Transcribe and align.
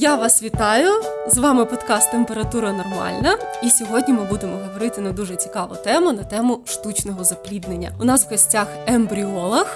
Я 0.00 0.16
вас 0.16 0.42
вітаю! 0.42 1.02
З 1.28 1.38
вами 1.38 1.64
подкаст 1.64 2.10
Температура 2.10 2.72
Нормальна. 2.72 3.38
І 3.62 3.70
сьогодні 3.70 4.14
ми 4.14 4.24
будемо 4.24 4.56
говорити 4.56 5.00
на 5.00 5.12
дуже 5.12 5.36
цікаву 5.36 5.74
тему 5.76 6.12
на 6.12 6.24
тему 6.24 6.60
штучного 6.64 7.24
запліднення. 7.24 7.92
У 8.00 8.04
нас 8.04 8.26
в 8.26 8.30
гостях 8.30 8.66
ембріолог 8.86 9.66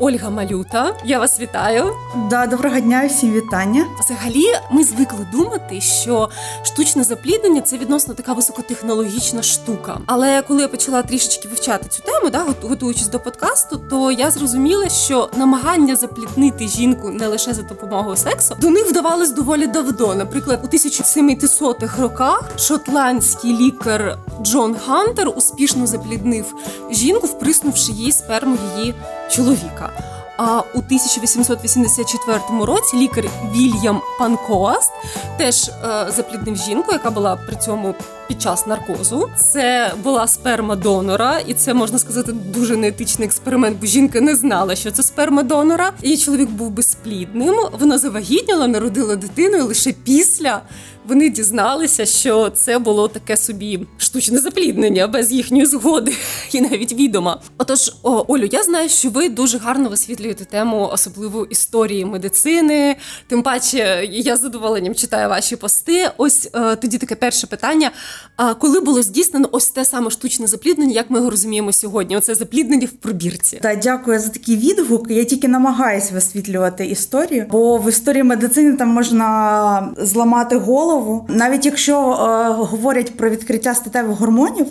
Ольга 0.00 0.30
Малюта. 0.30 0.96
Я 1.04 1.18
вас 1.18 1.40
вітаю. 1.40 1.84
Да, 2.30 2.46
доброго 2.46 2.80
дня, 2.80 3.06
всім 3.06 3.32
вітання. 3.32 3.86
Взагалі, 4.00 4.44
ми 4.70 4.84
звикли 4.84 5.26
думати, 5.32 5.80
що 5.80 6.28
штучне 6.62 7.04
запліднення 7.04 7.60
це 7.60 7.78
відносно 7.78 8.14
така 8.14 8.32
високотехнологічна 8.32 9.42
штука. 9.42 9.98
Але 10.06 10.42
коли 10.42 10.62
я 10.62 10.68
почала 10.68 11.02
трішечки 11.02 11.48
вивчати 11.48 11.88
цю 11.88 12.02
тему, 12.02 12.30
да, 12.30 12.46
готуючись 12.68 13.08
до 13.08 13.20
подкасту, 13.20 13.76
то 13.90 14.10
я 14.10 14.30
зрозуміла, 14.30 14.88
що 14.88 15.30
намагання 15.36 15.96
запліднити 15.96 16.68
жінку 16.68 17.10
не 17.10 17.26
лише 17.26 17.54
за 17.54 17.62
допомогою 17.62 18.16
сексу, 18.16 18.56
до 18.60 18.70
них 18.70 18.86
вдавалось 18.86 19.30
доволі 19.30 19.66
давно. 19.66 20.14
Наприклад, 20.14 20.60
у 20.64 20.66
1700-х 20.66 22.02
роках 22.02 22.50
шотландський 22.58 23.56
лікар 23.56 24.18
Джон 24.42 24.76
Хантер 24.86 25.28
успішно 25.36 25.86
запліднив 25.86 26.54
жінку, 26.90 27.26
вприснувши 27.26 27.92
їй 27.92 28.12
сперму 28.12 28.56
її 28.76 28.94
чоловіка. 29.30 29.90
А 30.36 30.62
у 30.74 30.78
1884 30.78 32.38
році 32.64 32.96
лікар 32.96 33.24
Вільям 33.54 34.00
Панкоаст 34.18 34.92
теж 35.38 35.68
е, 35.68 36.06
запліднив 36.16 36.56
жінку, 36.56 36.92
яка 36.92 37.10
була 37.10 37.36
при 37.36 37.56
цьому 37.56 37.94
під 38.28 38.42
час 38.42 38.66
наркозу. 38.66 39.28
Це 39.36 39.92
була 40.02 40.26
сперма 40.26 40.76
донора, 40.76 41.38
і 41.46 41.54
це 41.54 41.74
можна 41.74 41.98
сказати 41.98 42.32
дуже 42.32 42.76
неетичний 42.76 43.28
експеримент, 43.28 43.78
бо 43.80 43.86
жінка 43.86 44.20
не 44.20 44.36
знала, 44.36 44.74
що 44.76 44.90
це 44.90 45.02
сперма 45.02 45.42
донора. 45.42 45.92
Її 46.02 46.16
чоловік 46.16 46.50
був 46.50 46.70
безплідним. 46.70 47.54
Вона 47.80 47.98
завагітніла, 47.98 48.66
народила 48.66 49.16
дитину 49.16 49.56
і 49.56 49.60
лише 49.60 49.92
після 49.92 50.60
вони 51.08 51.30
дізналися, 51.30 52.06
що 52.06 52.50
це 52.50 52.78
було 52.78 53.08
таке 53.08 53.36
собі 53.36 53.80
штучне 53.98 54.38
запліднення 54.38 55.06
без 55.06 55.32
їхньої 55.32 55.66
згоди 55.66 56.12
і 56.52 56.60
навіть 56.60 56.92
відома. 56.92 57.40
Отож, 57.58 57.92
Олю, 58.02 58.48
я 58.52 58.62
знаю, 58.62 58.88
що 58.88 59.10
ви 59.10 59.28
дуже 59.28 59.58
гарно 59.58 59.88
висвітлюєте 59.88 60.44
тему, 60.44 60.90
особливо 60.92 61.44
історії 61.44 62.04
медицини. 62.04 62.96
Тим 63.28 63.42
паче, 63.42 64.08
я 64.10 64.36
з 64.36 64.40
задоволенням 64.40 64.94
читаю 64.94 65.28
ваші 65.28 65.56
пости. 65.56 66.10
Ось 66.16 66.48
е, 66.54 66.76
тоді 66.76 66.98
таке 66.98 67.14
перше 67.14 67.46
питання: 67.46 67.90
а 68.36 68.54
коли 68.54 68.80
було 68.80 69.02
здійснено 69.02 69.48
ось 69.52 69.68
те 69.68 69.84
саме 69.84 70.10
штучне 70.10 70.46
запліднення, 70.46 70.92
як 70.92 71.10
ми 71.10 71.18
його 71.18 71.30
розуміємо 71.30 71.72
сьогодні? 71.72 72.16
Оце 72.16 72.34
запліднення 72.34 72.86
в 72.86 72.96
пробірці. 72.96 73.58
Та 73.62 73.74
дякую 73.74 74.20
за 74.20 74.28
такий 74.28 74.56
відгук. 74.56 75.10
Я 75.10 75.24
тільки 75.24 75.48
намагаюся 75.48 76.14
висвітлювати 76.14 76.86
історію, 76.86 77.46
бо 77.50 77.78
в 77.78 77.88
історії 77.88 78.22
медицини 78.22 78.76
там 78.76 78.88
можна 78.88 79.94
зламати 79.98 80.56
голову. 80.56 80.93
Навіть 81.28 81.66
якщо 81.66 81.96
е, 81.98 82.52
говорять 82.64 83.16
про 83.16 83.30
відкриття 83.30 83.74
статевих 83.74 84.18
гормонів, 84.18 84.66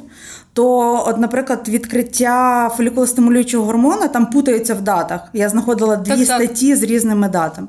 то, 0.54 1.04
от, 1.08 1.18
наприклад, 1.18 1.70
відкриття 1.70 2.70
фолікулостимулюючого 2.78 3.66
гормона 3.66 4.08
там 4.08 4.26
путаються 4.26 4.74
в 4.74 4.82
датах. 4.82 5.22
Я 5.34 5.50
знаходила 5.50 5.96
дві 5.96 6.26
так, 6.26 6.42
статті 6.42 6.70
так. 6.70 6.78
з 6.78 6.84
різними 6.84 7.30
датами. 7.30 7.68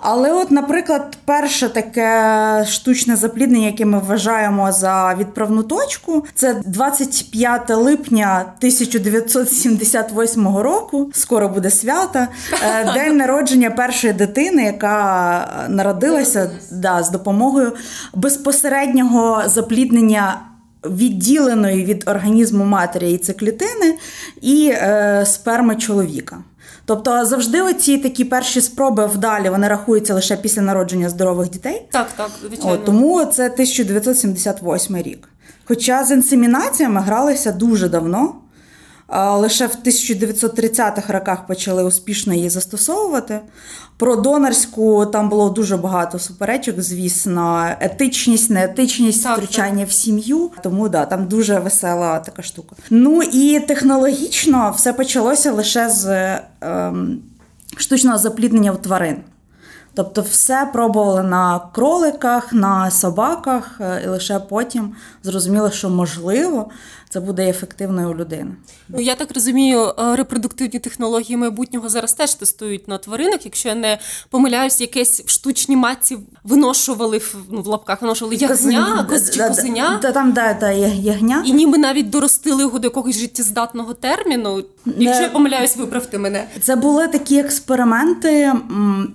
Але, 0.00 0.32
от, 0.32 0.50
наприклад, 0.50 1.18
перше 1.24 1.68
таке 1.68 2.64
штучне 2.68 3.16
запліднення, 3.16 3.66
яке 3.66 3.84
ми 3.84 3.98
вважаємо 3.98 4.72
за 4.72 5.14
відправну 5.18 5.62
точку, 5.62 6.26
це 6.34 6.62
25 6.66 7.70
липня 7.70 8.44
1978 8.58 10.56
року. 10.56 11.10
Скоро 11.14 11.48
буде 11.48 11.70
свята, 11.70 12.28
е, 12.62 12.92
день 12.94 13.16
народження 13.16 13.70
першої 13.70 14.12
дитини, 14.12 14.64
яка 14.64 15.66
народилася 15.68 16.50
да, 16.70 17.02
з 17.02 17.10
допомогою 17.10 17.72
безпосереднього 18.14 19.42
запліднення. 19.46 20.40
Відділеної 20.84 21.84
від 21.84 22.08
організму 22.08 22.64
матері 22.64 23.12
і 23.12 23.18
циклітини 23.18 23.94
і 24.40 24.70
е, 24.72 25.24
сперми 25.26 25.76
чоловіка. 25.76 26.38
Тобто 26.88 27.24
завжди 27.24 27.62
оці 27.62 27.98
такі 27.98 28.24
перші 28.24 28.60
спроби 28.60 29.06
вдалі 29.06 29.50
вони 29.50 29.68
рахуються 29.68 30.14
лише 30.14 30.36
після 30.36 30.62
народження 30.62 31.08
здорових 31.08 31.50
дітей. 31.50 31.86
Так, 31.90 32.06
так, 32.16 32.30
звичайно. 32.40 32.72
От, 32.72 32.84
тому 32.84 33.24
це 33.24 33.46
1978 33.46 34.96
рік. 34.96 35.28
Хоча 35.64 36.04
з 36.04 36.10
інсемінаціями 36.10 37.00
гралися 37.00 37.52
дуже 37.52 37.88
давно. 37.88 38.34
Лише 39.16 39.66
в 39.66 39.76
1930-х 39.84 41.12
роках 41.12 41.46
почали 41.46 41.84
успішно 41.84 42.34
її 42.34 42.48
застосовувати. 42.48 43.40
Про 43.96 44.16
донорську 44.16 45.06
там 45.06 45.28
було 45.28 45.50
дуже 45.50 45.76
багато 45.76 46.18
суперечок, 46.18 46.80
звісно, 46.80 47.68
етичність, 47.80 48.50
неетичність, 48.50 49.22
так, 49.24 49.36
втручання 49.36 49.80
так. 49.80 49.88
в 49.88 49.92
сім'ю. 49.92 50.50
Тому 50.62 50.88
да, 50.88 51.06
там 51.06 51.28
дуже 51.28 51.58
весела 51.58 52.18
така 52.18 52.42
штука. 52.42 52.76
Ну 52.90 53.22
і 53.22 53.60
технологічно 53.60 54.74
все 54.76 54.92
почалося 54.92 55.52
лише 55.52 55.88
з 55.88 56.38
ем, 56.60 57.18
штучного 57.76 58.18
запліднення 58.18 58.72
в 58.72 58.82
тварин. 58.82 59.16
Тобто, 59.98 60.22
все 60.22 60.68
пробували 60.72 61.22
на 61.22 61.60
кроликах, 61.72 62.52
на 62.52 62.90
собаках, 62.90 63.80
е, 63.80 64.02
і 64.04 64.08
лише 64.08 64.38
потім 64.38 64.94
зрозуміло, 65.22 65.70
що 65.70 65.90
можливо 65.90 66.70
це 67.08 67.20
буде 67.20 67.48
ефективною 67.48 68.10
у 68.10 68.14
людини. 68.14 68.50
Ну 68.88 69.00
я 69.00 69.14
так 69.14 69.28
розумію, 69.34 69.92
е, 69.98 70.16
репродуктивні 70.16 70.80
технології 70.80 71.36
майбутнього 71.36 71.88
зараз 71.88 72.12
теж 72.12 72.34
тестують 72.34 72.88
на 72.88 72.98
тваринах. 72.98 73.44
Якщо 73.44 73.68
я 73.68 73.74
не 73.74 73.98
помиляюсь, 74.30 74.80
якесь 74.80 75.22
в 75.26 75.30
штучній 75.30 75.76
матці 75.76 76.18
виношували 76.44 77.20
ну, 77.50 77.62
в 77.62 77.66
лапках, 77.66 78.02
виношували 78.02 78.36
ягня, 78.36 79.06
коз, 79.10 79.30
чи 79.30 79.48
козеня. 79.48 79.98
Та 80.02 80.12
там 80.12 80.32
да, 80.32 80.54
та 80.54 80.70
ягня. 80.70 81.42
І 81.46 81.52
ніби 81.52 81.78
навіть 81.78 82.10
доростили 82.10 82.62
його 82.62 82.78
до 82.78 82.86
якогось 82.86 83.18
життєздатного 83.18 83.94
терміну. 83.94 84.64
Якщо 84.96 85.22
я 85.22 85.28
помиляюсь, 85.28 85.76
виправте 85.76 86.18
мене. 86.18 86.48
Це 86.62 86.76
були 86.76 87.08
такі 87.08 87.38
експерименти. 87.38 88.52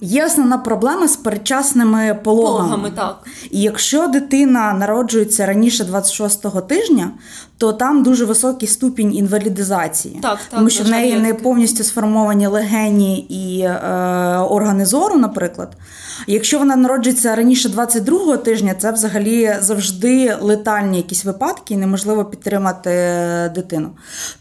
Є 0.02 0.26
основна 0.26 0.58
проблема 0.58 1.08
з 1.08 1.16
передчасними 1.16 2.20
пологами. 2.24 2.70
Пологами, 2.70 2.92
так. 2.92 3.28
І 3.52 3.62
якщо 3.62 4.08
дитина 4.08 4.74
народжується 4.74 5.46
раніше 5.46 5.84
26-го 5.84 6.62
тижня, 6.62 7.12
то 7.58 7.74
там 7.84 8.04
дуже 8.04 8.26
високий 8.26 8.68
ступінь 8.68 9.16
інвалідизації, 9.16 10.20
так, 10.22 10.32
так, 10.32 10.40
тому 10.50 10.70
що 10.70 10.84
в 10.84 10.90
неї 10.90 11.16
не 11.16 11.34
повністю 11.34 11.84
сформовані 11.84 12.48
легені 12.48 13.20
і 13.20 13.60
е, 13.60 13.78
органи 14.38 14.86
зору, 14.86 15.18
наприклад. 15.18 15.78
Якщо 16.28 16.60
вона 16.60 16.76
народжується 16.76 17.36
раніше 17.36 17.70
22-го 17.70 18.38
тижня, 18.38 18.76
це 18.78 18.92
взагалі 18.92 19.56
завжди 19.60 20.38
летальні 20.42 20.98
якісь 20.98 21.26
випадки, 21.26 21.74
і 21.74 21.78
неможливо 21.78 22.26
підтримати 22.26 22.90
дитину. 23.56 23.90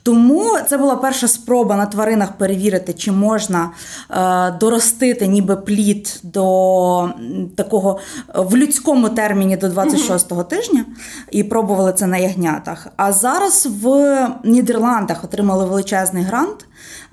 Тому 0.03 0.59
це 0.69 0.79
була 0.79 0.97
перша 0.97 1.29
спроба 1.29 1.77
на 1.77 1.87
тваринах 1.87 2.33
перевірити, 2.33 2.93
чи 2.93 3.13
можна 3.13 3.71
е, 4.11 4.51
доростити 4.61 5.27
ніби 5.27 5.57
плід 5.57 6.21
до 6.23 7.09
такого 7.57 7.99
в 8.35 8.57
людському 8.57 9.09
терміні 9.09 9.57
до 9.57 9.67
26-го 9.67 10.45
тижня, 10.45 10.85
і 11.31 11.45
пробували 11.45 11.93
це 11.93 12.07
на 12.07 12.17
ягнятах. 12.17 12.87
А 12.97 13.13
зараз 13.33 13.69
в 13.83 14.29
Нідерландах 14.45 15.25
отримали 15.25 15.65
величезний 15.65 16.23
грант. 16.25 16.67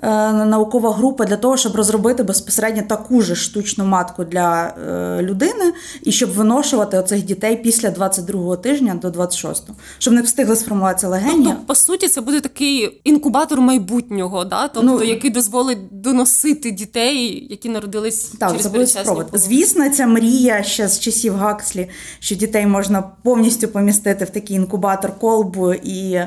Е, 0.03 0.33
наукова 0.33 0.93
група 0.93 1.25
для 1.25 1.37
того, 1.37 1.57
щоб 1.57 1.75
розробити 1.75 2.23
безпосередньо 2.23 2.83
таку 2.87 3.21
ж 3.21 3.35
штучну 3.35 3.85
матку 3.85 4.23
для 4.23 4.73
е, 4.87 5.21
людини 5.21 5.73
і 6.03 6.11
щоб 6.11 6.31
виношувати 6.31 6.97
оцих 6.97 7.23
дітей 7.23 7.55
після 7.55 7.89
22-го 7.89 8.57
тижня 8.57 8.99
до 9.01 9.07
26-го, 9.07 9.75
щоб 9.97 10.13
не 10.13 10.21
встигли 10.21 10.55
сформуватися 10.55 11.07
легені. 11.07 11.45
Тобто, 11.45 11.61
по 11.67 11.75
суті, 11.75 12.07
це 12.07 12.21
буде 12.21 12.41
такий 12.41 13.01
інкубатор 13.03 13.61
майбутнього, 13.61 14.45
да? 14.45 14.67
тобто 14.67 14.83
ну, 14.83 15.03
який 15.03 15.31
дозволить 15.31 15.79
доносити 15.91 16.71
дітей, 16.71 17.47
які 17.49 17.69
народились 17.69 18.23
так, 18.39 18.51
через 18.51 18.67
передчасні 18.67 19.23
Звісно, 19.33 19.89
ця 19.89 20.07
мрія 20.07 20.63
ще 20.63 20.87
з 20.87 20.99
часів 20.99 21.35
Гакслі, 21.35 21.89
що 22.19 22.35
дітей 22.35 22.67
можна 22.67 23.03
повністю 23.23 23.67
помістити 23.67 24.25
в 24.25 24.29
такий 24.29 24.55
інкубатор 24.55 25.19
колбу 25.19 25.73
і. 25.73 26.19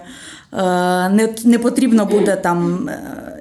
Е, 0.55 1.09
не 1.09 1.35
не 1.45 1.59
потрібно 1.59 2.07
буде 2.07 2.37
там 2.37 2.91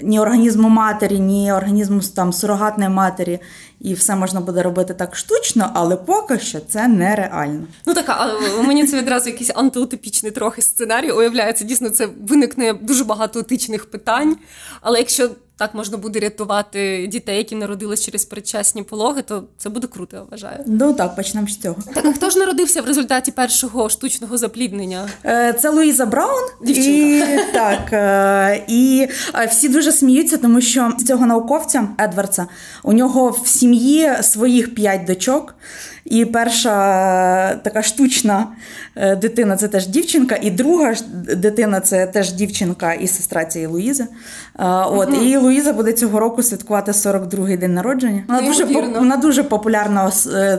ні 0.03 0.19
організму 0.19 0.69
матері, 0.69 1.19
ні 1.19 1.53
організму 1.53 2.01
там 2.15 2.33
сурогатної 2.33 2.89
матері, 2.89 3.39
і 3.79 3.93
все 3.93 4.15
можна 4.15 4.41
буде 4.41 4.61
робити 4.61 4.93
так 4.93 5.15
штучно, 5.15 5.71
але 5.73 5.95
поки 5.95 6.39
що 6.39 6.59
це 6.59 6.87
нереально. 6.87 7.63
Ну 7.85 7.93
так, 7.93 8.05
а 8.07 8.61
мені 8.61 8.87
це 8.87 8.97
відразу 8.97 9.29
якийсь 9.29 9.51
антиутопічний 9.55 10.31
трохи 10.31 10.61
сценарій 10.61 11.11
уявляється. 11.11 11.65
Дійсно, 11.65 11.89
це 11.89 12.07
виникне 12.27 12.73
дуже 12.73 13.03
багато 13.03 13.39
етичних 13.39 13.91
питань. 13.91 14.37
Але 14.81 14.99
якщо 14.99 15.29
так 15.61 15.75
можна 15.75 15.97
буде 15.97 16.19
рятувати 16.19 17.07
дітей, 17.07 17.37
які 17.37 17.55
народились 17.55 18.05
через 18.05 18.25
передчасні 18.25 18.83
пологи, 18.83 19.21
то 19.21 19.43
це 19.57 19.69
буде 19.69 19.87
круто, 19.87 20.17
я 20.17 20.23
вважаю. 20.23 20.63
Ну 20.67 20.93
так, 20.93 21.15
почнемо 21.15 21.47
з 21.47 21.57
цього. 21.57 21.75
Так, 21.93 22.05
а 22.05 22.13
хто 22.13 22.29
ж 22.29 22.39
народився 22.39 22.81
в 22.81 22.85
результаті 22.85 23.31
першого 23.31 23.89
штучного 23.89 24.37
запліднення? 24.37 25.09
Е, 25.25 25.53
Це 25.53 25.69
Луїза 25.69 26.05
Браун. 26.05 26.43
Дівчинка. 26.65 27.33
І, 27.33 27.53
так, 27.53 27.93
е, 27.93 28.63
і 28.67 29.07
е, 29.35 29.45
всі 29.45 29.69
дуже 29.69 29.91
сміються, 29.91 30.37
тому 30.37 30.61
що 30.61 30.91
цього 31.07 31.25
науковця 31.25 31.87
Едвардса 31.99 32.47
у 32.83 32.93
нього 32.93 33.29
в 33.29 33.47
сім'ї 33.47 34.11
своїх 34.21 34.75
п'ять 34.75 35.05
дочок. 35.05 35.55
І 36.05 36.25
перша 36.25 36.71
е, 37.51 37.59
така 37.63 37.83
штучна 37.83 38.47
е, 38.95 39.15
дитина 39.15 39.57
це 39.57 39.67
теж 39.67 39.87
дівчинка, 39.87 40.37
і 40.41 40.51
друга 40.51 40.93
дитина 41.35 41.79
це 41.79 42.07
теж 42.07 42.31
дівчинка 42.31 42.93
і 42.93 43.07
сестра 43.07 43.45
цієї 43.45 43.71
Луїзи. 43.71 44.03
Е, 44.03 44.65
От, 44.67 45.09
І 45.23 45.37
Луїза 45.37 45.73
буде 45.73 45.93
цього 45.93 46.19
року 46.19 46.43
святкувати 46.43 46.91
42-й 46.91 47.57
день 47.57 47.73
народження. 47.73 48.23
Вона 48.27 48.41
дуже, 48.41 48.65
вона 48.99 49.17
дуже 49.17 49.43
популярна 49.43 50.11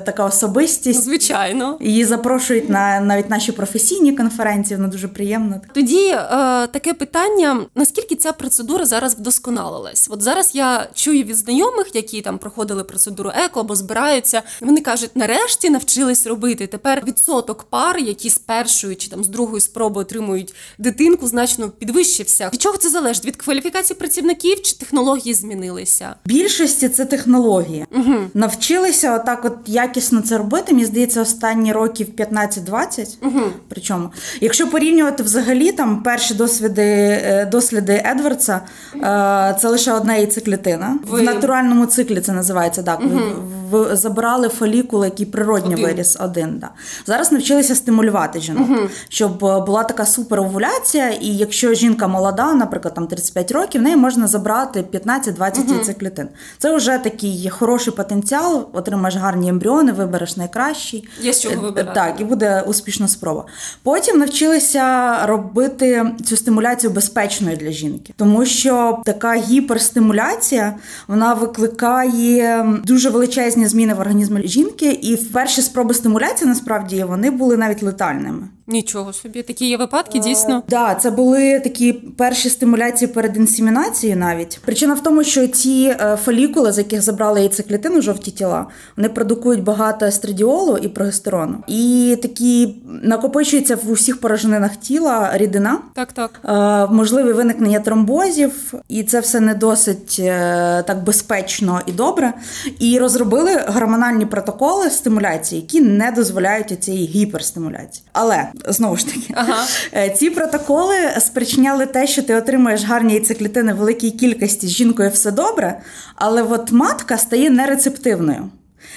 така 0.04 0.24
особистість. 0.24 1.04
Звичайно. 1.04 1.78
Її 1.80 2.04
запрошують 2.04 2.68
на 2.68 3.00
навіть 3.00 3.30
наші 3.30 3.52
професійні 3.52 4.12
конференції, 4.12 4.76
вона 4.76 4.88
дуже 4.88 5.08
приємна. 5.08 5.60
Тоді 5.74 6.08
е, 6.08 6.18
таке 6.66 6.94
питання: 6.94 7.60
наскільки 7.74 8.14
ця 8.14 8.32
процедура 8.32 8.84
зараз 8.84 9.14
вдосконалилась? 9.14 10.08
От 10.10 10.22
зараз 10.22 10.54
я 10.54 10.86
чую 10.94 11.22
від 11.22 11.36
знайомих, 11.36 11.94
які 11.94 12.20
там 12.20 12.38
проходили 12.38 12.84
процедуру 12.84 13.30
еко 13.44 13.60
або 13.60 13.76
збираються. 13.76 14.42
Вони 14.60 14.80
кажуть, 14.80 15.10
нарешті 15.14 15.31
навчились 15.70 16.26
робити. 16.26 16.66
Тепер 16.66 17.02
відсоток 17.06 17.62
пар, 17.62 17.98
які 17.98 18.30
з 18.30 18.38
першої 18.38 18.96
чи 18.96 19.10
там 19.10 19.24
з 19.24 19.28
другої 19.28 19.60
спроби 19.60 20.00
отримують 20.00 20.54
дитинку, 20.78 21.26
значно 21.26 21.68
підвищився. 21.70 22.50
Від 22.52 22.62
чого 22.62 22.76
це 22.76 22.88
залежить? 22.90 23.24
Від 23.26 23.36
кваліфікації 23.36 23.96
працівників 23.98 24.62
чи 24.62 24.76
технології 24.76 25.34
змінилися? 25.34 26.14
Більшості 26.24 26.88
це 26.88 27.04
технології. 27.04 27.86
Угу. 27.90 28.14
Навчилися 28.34 29.14
отак, 29.16 29.44
от 29.44 29.56
якісно 29.66 30.20
це 30.20 30.38
робити. 30.38 30.72
Мені 30.74 30.84
здається, 30.86 31.22
останні 31.22 31.72
років 31.72 32.08
15-20. 32.16 33.16
Угу. 33.22 33.40
Причому, 33.68 34.10
якщо 34.40 34.70
порівнювати 34.70 35.22
взагалі 35.22 35.72
там 35.72 36.02
перші 36.02 36.34
досвіди 36.34 36.82
е, 36.82 37.48
досліди 37.52 38.02
Едвардса, 38.06 38.60
е, 38.94 39.56
це 39.60 39.68
лише 39.68 39.92
одна 39.92 40.16
яйцеклітина. 40.16 40.98
Ви- 41.06 41.20
В 41.20 41.22
натуральному 41.22 41.86
циклі 41.86 42.20
це 42.20 42.32
називається 42.32 42.82
так. 42.82 43.00
В- 43.00 43.61
забирали 43.92 44.48
фолікули, 44.48 45.06
який 45.06 45.26
природньо 45.26 45.72
Один. 45.72 45.84
виріс 45.84 46.16
один. 46.20 46.58
Да. 46.58 46.70
Зараз 47.06 47.32
навчилися 47.32 47.74
стимулювати 47.74 48.40
жінок, 48.40 48.90
щоб 49.08 49.44
е, 49.44 49.60
була 49.60 49.84
така 49.84 50.06
суперовуляція, 50.06 51.10
і 51.10 51.26
якщо 51.26 51.74
жінка 51.74 52.08
молода, 52.08 52.54
наприклад, 52.54 52.94
там 52.94 53.06
35 53.06 53.52
років, 53.52 53.80
в 53.80 53.84
неї 53.84 53.96
можна 53.96 54.26
забрати 54.26 54.84
15-20 54.92 55.72
яйцеклітин. 55.72 56.28
Це 56.58 56.76
вже 56.76 56.98
такий 56.98 57.50
хороший 57.50 57.92
потенціал, 57.92 58.68
отримаєш 58.72 59.16
гарні 59.16 59.48
ембріони, 59.48 59.92
вибереш 59.92 60.36
найкращий. 60.36 61.08
Є 61.20 61.32
з 61.32 61.40
чого 61.40 61.54
Е, 61.54 61.58
вибирати. 61.58 61.94
Так, 61.94 62.20
і 62.20 62.24
буде 62.24 62.64
успішна 62.66 63.08
спроба. 63.08 63.44
Потім 63.82 64.18
навчилися 64.18 65.16
робити 65.26 66.12
цю 66.24 66.36
стимуляцію 66.36 66.90
безпечною 66.90 67.56
для 67.56 67.70
жінки, 67.70 68.14
тому 68.16 68.44
що 68.44 68.98
така 69.04 69.34
гіперстимуляція 69.34 70.74
вона 71.08 71.34
викликає 71.34 72.66
дуже 72.84 73.10
величезні 73.10 73.61
зміни 73.66 73.94
в 73.94 74.00
організмі 74.00 74.42
жінки, 74.44 74.92
і 74.92 75.14
в 75.14 75.32
перші 75.32 75.62
спроби 75.62 75.94
стимуляції 75.94 76.48
насправді 76.48 77.04
вони 77.04 77.30
були 77.30 77.56
навіть 77.56 77.82
летальними. 77.82 78.48
Нічого 78.66 79.12
собі, 79.12 79.42
такі 79.42 79.68
є 79.68 79.76
випадки, 79.76 80.18
дійсно. 80.18 80.54
Так, 80.54 80.64
да, 80.68 80.94
це 80.94 81.10
були 81.10 81.60
такі 81.60 81.92
перші 81.92 82.50
стимуляції 82.50 83.08
перед 83.08 83.36
інсемінацією 83.36 84.18
навіть. 84.18 84.60
Причина 84.64 84.94
в 84.94 85.02
тому, 85.02 85.24
що 85.24 85.48
ці 85.48 85.96
е, 86.00 86.16
фолікули, 86.24 86.72
з 86.72 86.78
яких 86.78 87.02
забрали 87.02 87.40
яйцеклітину, 87.40 88.02
жовті 88.02 88.30
тіла, 88.30 88.66
вони 88.96 89.08
продукують 89.08 89.62
багато 89.62 90.06
естрадіолу 90.06 90.78
і 90.78 90.88
прогестерону. 90.88 91.58
І 91.66 92.18
такі 92.22 92.74
накопичується 93.02 93.76
в 93.76 93.90
усіх 93.90 94.20
порожнинах 94.20 94.76
тіла 94.76 95.30
рідина. 95.34 95.78
Так, 95.94 96.12
так. 96.12 96.40
Е, 96.44 96.92
Можливе 96.94 97.32
виникнення 97.32 97.80
тромбозів, 97.80 98.74
і 98.88 99.02
це 99.02 99.20
все 99.20 99.40
не 99.40 99.54
досить 99.54 100.16
е, 100.18 100.84
так 100.86 101.04
безпечно 101.04 101.80
і 101.86 101.92
добре. 101.92 102.32
І 102.78 102.98
розробили 102.98 103.60
гормональні 103.66 104.26
протоколи 104.26 104.90
стимуляції, 104.90 105.60
які 105.60 105.80
не 105.80 106.10
дозволяють 106.10 106.84
цієї 106.84 107.06
гіперстимуляції. 107.06 108.04
Але 108.12 108.51
знову 108.68 108.96
ж 108.96 109.06
таки, 109.06 109.34
Ага. 109.34 109.64
Е, 109.94 110.10
Ці 110.10 110.30
протоколи 110.30 110.94
спричиняли 111.18 111.86
те, 111.86 112.06
що 112.06 112.22
ти 112.22 112.34
отримуєш 112.34 112.84
гарні 112.84 113.14
яйцеклітини 113.14 113.74
в 113.74 113.76
великій 113.76 114.10
кількості 114.10 114.66
з 114.66 114.70
жінкою 114.70 115.10
все 115.10 115.30
добре, 115.30 115.80
але 116.14 116.42
от 116.42 116.72
матка 116.72 117.18
стає 117.18 117.50
нерецептивною. 117.50 118.50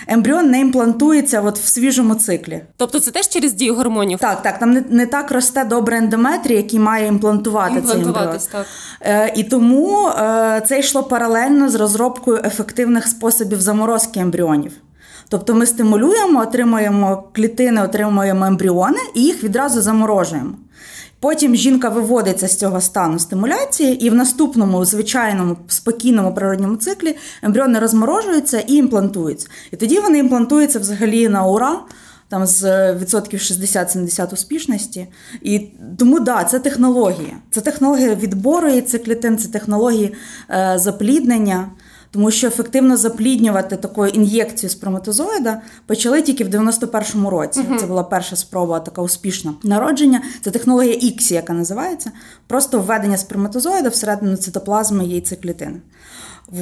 Ембріон 0.07 0.50
не 0.50 0.60
імплантується 0.60 1.42
от 1.42 1.60
в 1.60 1.66
свіжому 1.66 2.16
циклі. 2.16 2.62
Тобто 2.78 3.00
це 3.00 3.12
теж 3.12 3.30
через 3.30 3.54
дію 3.54 3.75
гормонів. 3.75 4.19
Так, 4.19 4.44
так, 4.44 4.60
там 4.60 4.72
не, 4.72 4.84
не 4.90 5.06
так 5.06 5.31
росте 5.31 5.63
добре 5.63 5.98
ендометрій, 5.98 6.56
який 6.56 6.80
має 6.80 7.07
імплантувати 7.07 7.81
цей 7.81 8.02
ембріон. 8.02 8.40
Так. 8.52 8.66
Е, 9.02 9.34
і 9.36 9.44
тому 9.44 10.07
е, 10.07 10.63
це 10.68 10.80
йшло 10.80 11.04
паралельно 11.04 11.69
з 11.69 11.75
розробкою 11.75 12.42
ефективних 12.46 13.07
способів 13.07 13.62
заморозки 13.62 14.19
ембріонів. 14.19 14.72
Тобто 15.30 15.54
ми 15.56 15.66
стимулюємо, 15.66 16.42
отримуємо 16.42 17.24
клітини, 17.33 17.83
отримуємо 17.83 18.45
ембріони 18.45 19.00
і 19.13 19.24
їх 19.24 19.44
відразу 19.44 19.81
заморожуємо. 19.81 20.51
Потім 21.19 21.56
жінка 21.56 21.89
виводиться 21.89 22.48
з 22.48 22.56
цього 22.56 22.81
стану 22.81 23.19
стимуляції, 23.19 24.06
і 24.06 24.10
в 24.10 24.13
наступному 24.13 24.86
звичайному 24.86 25.57
спокійному 25.68 26.33
природньому 26.33 26.75
циклі 26.75 27.18
ембріони 27.42 27.80
розморожуються 27.80 28.60
і 28.60 28.74
імплантуються. 28.74 29.48
І 29.72 29.75
тоді 29.75 30.00
вони 30.00 30.18
імплантуються 30.18 30.80
взагалі 30.80 31.30
на 31.30 31.45
ура. 31.45 31.80
Там 32.30 32.45
з 32.45 32.94
відсотків 32.94 33.39
60-70 33.39 34.33
успішності. 34.33 35.07
І 35.42 35.60
тому 35.98 36.19
да, 36.19 36.44
це 36.44 36.60
технологія. 36.60 37.38
Це 37.51 37.62
технологія 37.62 38.16
відбору 38.16 38.68
яйцеклітин, 38.68 39.38
це 39.38 39.50
технології 39.50 40.13
е, 40.50 40.74
запліднення. 40.80 41.69
Тому 42.16 42.32
що 42.32 42.48
ефективно 42.48 42.98
запліднювати 42.98 43.78
такою 43.78 44.12
ін'єкцією 44.12 44.70
сперматозоїда 44.70 45.62
почали 45.86 46.22
тільки 46.22 46.44
в 46.44 46.48
91-му 46.48 47.30
році. 47.30 47.62
Це 47.80 47.86
була 47.86 48.04
перша 48.04 48.36
спроба, 48.36 48.80
така 48.80 49.02
успішна 49.02 49.54
народження. 49.64 50.22
Це 50.42 50.52
технологія 50.52 50.94
іксі, 50.94 51.34
яка 51.34 51.54
називається. 51.54 52.12
Просто 52.48 52.80
введення 52.80 53.18
сперматозоїда 53.18 53.90
всередину 53.90 54.38
цитоплазми 54.38 55.06
яйцеклітини. 55.06 55.82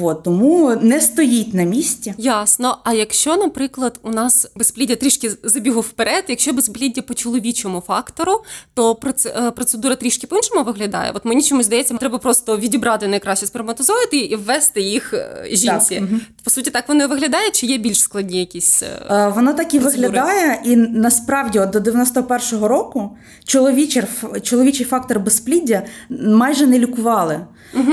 От, 0.02 0.22
тому 0.22 0.76
не 0.80 1.00
стоїть 1.00 1.54
на 1.54 1.62
місці. 1.62 2.14
Ясно. 2.18 2.78
А 2.84 2.92
якщо, 2.92 3.36
наприклад, 3.36 4.00
у 4.02 4.10
нас 4.10 4.46
безпліддя 4.56 4.96
трішки 4.96 5.30
забігу 5.42 5.80
вперед, 5.80 6.24
якщо 6.28 6.52
безпліддя 6.52 7.02
по 7.02 7.14
чоловічому 7.14 7.80
фактору, 7.80 8.42
то 8.74 8.98
е, 9.26 9.50
процедура 9.50 9.96
трішки 9.96 10.26
по-іншому 10.26 10.64
виглядає. 10.64 11.12
От 11.14 11.24
мені 11.24 11.42
чомусь 11.42 11.66
здається, 11.66 11.94
треба 11.94 12.18
просто 12.18 12.58
відібрати 12.58 13.08
найкращі 13.08 13.46
сперматозоїди 13.46 14.16
і 14.16 14.36
ввести 14.36 14.80
їх 14.82 15.14
е, 15.14 15.46
жінці. 15.50 16.00
мгм. 16.00 16.20
По 16.44 16.50
суті, 16.50 16.70
так 16.70 16.88
воно 16.88 17.04
і 17.04 17.06
виглядає, 17.06 17.50
чи 17.50 17.66
є 17.66 17.78
більш 17.78 18.00
складні 18.00 18.38
якісь. 18.38 18.82
Е, 18.82 19.32
Воно 19.34 19.52
так 19.52 19.74
і 19.74 19.80
Процедури. 19.80 20.08
виглядає, 20.08 20.60
і 20.64 20.76
насправді 20.76 21.58
от 21.58 21.70
до 21.70 21.78
91-го 21.78 22.68
року 22.68 23.16
чоловічий, 23.44 24.02
чоловічий 24.42 24.86
фактор 24.86 25.20
безпліддя 25.20 25.82
майже 26.10 26.66
не 26.66 26.78
лікували. 26.78 27.46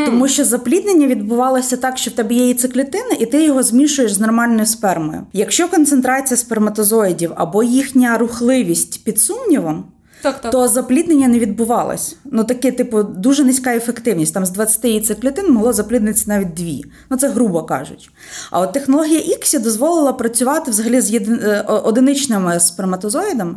Тому 0.05 0.27
що 0.27 0.45
запліднення 0.45 1.07
відбувалося 1.07 1.77
так, 1.77 1.97
що 1.97 2.11
в 2.11 2.13
тебе 2.13 2.35
є 2.35 2.45
яйцеклітини, 2.45 3.17
і 3.19 3.25
ти 3.25 3.43
його 3.43 3.63
змішуєш 3.63 4.13
з 4.13 4.19
нормальною 4.19 4.65
спермою. 4.65 5.21
Якщо 5.33 5.67
концентрація 5.67 6.37
сперматозоїдів 6.37 7.31
або 7.35 7.63
їхня 7.63 8.17
рухливість 8.17 9.03
під 9.03 9.19
сумнівом, 9.19 9.83
Так, 10.21 10.41
так. 10.41 10.51
то 10.51 10.67
запліднення 10.67 11.27
не 11.27 11.39
відбувалось. 11.39 12.15
Ну 12.25 12.43
таке, 12.43 12.71
типу, 12.71 13.03
дуже 13.03 13.43
низька 13.43 13.75
ефективність. 13.75 14.33
Там 14.33 14.45
з 14.45 14.49
20 14.49 14.85
яйцеклітин 14.85 15.51
могло 15.53 15.73
запліднитися 15.73 16.25
навіть 16.27 16.53
дві. 16.53 16.83
Ну 17.09 17.17
це 17.17 17.29
грубо 17.29 17.63
кажучи. 17.63 18.09
А 18.51 18.59
от 18.59 18.73
технологія 18.73 19.19
Іксі 19.19 19.59
дозволила 19.59 20.13
працювати 20.13 20.71
взагалі 20.71 21.01
з 21.01 21.11
єди... 21.11 21.39
е, 21.43 21.61
одиничними 21.61 22.59
сперматозоїдами. 22.59 23.55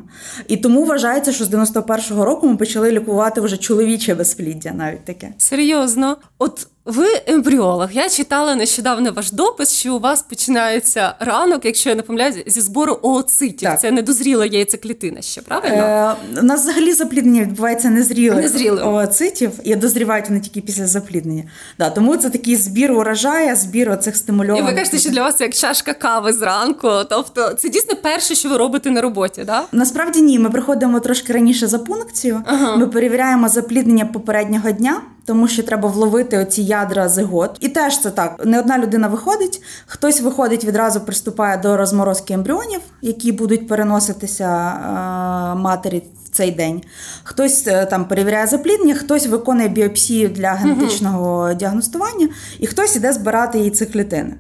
І 0.48 0.56
тому 0.56 0.84
вважається, 0.84 1.32
що 1.32 1.44
з 1.44 1.50
91-го 1.50 2.24
року 2.24 2.48
ми 2.48 2.56
почали 2.56 2.90
лікувати 2.90 3.40
вже 3.40 3.56
чоловіче 3.56 4.14
безпліддя, 4.14 4.72
навіть 4.72 5.04
таке. 5.04 5.34
Серйозно, 5.38 6.16
от 6.38 6.66
ви 6.84 7.06
ембріолог. 7.26 7.88
Я 7.92 8.08
читала 8.08 8.54
нещодавно 8.54 9.12
ваш 9.12 9.32
допис, 9.32 9.72
що 9.72 9.94
у 9.94 9.98
вас 9.98 10.22
починається 10.22 11.14
ранок, 11.20 11.64
якщо 11.64 11.90
я 11.90 11.96
не 11.96 12.02
помиляюсь, 12.02 12.36
зі 12.46 12.60
збору 12.60 12.98
ooцитів. 13.02 13.68
Так. 13.68 13.80
Це 13.80 13.90
недозріла 13.90 14.46
яйцеклітина 14.46 15.22
ще, 15.22 15.40
правильно? 15.42 15.76
Е, 15.76 16.14
у 16.40 16.42
нас 16.42 16.62
взагалі 16.62 16.92
запліднення 16.92 17.42
відбувається 17.42 17.90
незрілих 17.90 18.42
Незрілим. 18.42 18.88
ooцитів, 18.88 19.50
і 19.64 19.76
дозрівають 19.76 20.28
вони 20.28 20.40
тільки 20.40 20.60
після 20.60 20.86
запліднення. 20.86 21.44
Да, 21.78 21.90
тому 21.90 22.16
це 22.16 22.30
такий 22.30 22.56
збір 22.56 22.92
урожаю, 22.92 23.56
збір 23.56 23.90
оцих 23.90 24.14
І 24.28 24.62
ви 24.62 24.72
кажете, 24.72 24.98
що 24.98 25.10
для 25.10 25.22
вас 25.22 25.34
це 25.34 25.44
як 25.44 25.54
чашка 25.54 25.94
кави 25.94 26.32
зранку. 26.32 26.90
Тобто, 27.10 27.52
це 27.58 27.68
дійсно 27.68 27.96
перше, 27.96 28.34
що 28.34 28.48
ви 28.48 28.56
робите 28.56 28.90
на 28.90 29.00
роботі, 29.00 29.44
да? 29.46 29.62
Насправді 29.72 30.20
ні, 30.22 30.38
ми 30.38 30.50
приходимо 30.50 31.00
трошки 31.00 31.32
раніше 31.32 31.66
за 31.66 31.78
пункцію. 31.78 32.42
Ага. 32.46 32.76
Ми 32.76 32.86
перевіряємо 32.86 33.48
запліднення 33.48 34.06
попереднього 34.06 34.70
дня. 34.70 35.00
Тому 35.24 35.48
що 35.48 35.62
треба 35.62 35.88
вловити 35.88 36.38
оці 36.38 36.62
ядра 36.62 37.08
зигот. 37.08 37.56
І 37.60 37.68
теж 37.68 38.00
це 38.00 38.10
так: 38.10 38.42
не 38.44 38.60
одна 38.60 38.78
людина 38.78 39.08
виходить, 39.08 39.62
хтось 39.86 40.20
виходить 40.20 40.64
відразу 40.64 41.00
приступає 41.00 41.56
до 41.56 41.76
розморозки 41.76 42.34
ембріонів, 42.34 42.80
які 43.02 43.32
будуть 43.32 43.68
переноситися 43.68 44.44
е, 44.44 45.58
матері 45.58 46.02
цей 46.34 46.50
день. 46.50 46.82
Хтось 47.22 47.66
е, 47.66 47.86
там 47.86 48.04
перевіряє 48.04 48.46
запліднення, 48.46 48.94
хтось 48.94 49.26
виконує 49.26 49.68
біопсію 49.68 50.28
для 50.28 50.50
генетичного 50.50 51.44
угу. 51.44 51.54
діагностування, 51.54 52.28
і 52.58 52.66
хтось 52.66 52.96
іде 52.96 53.12
збирати 53.12 53.58
яйцеклітини. 53.58 54.34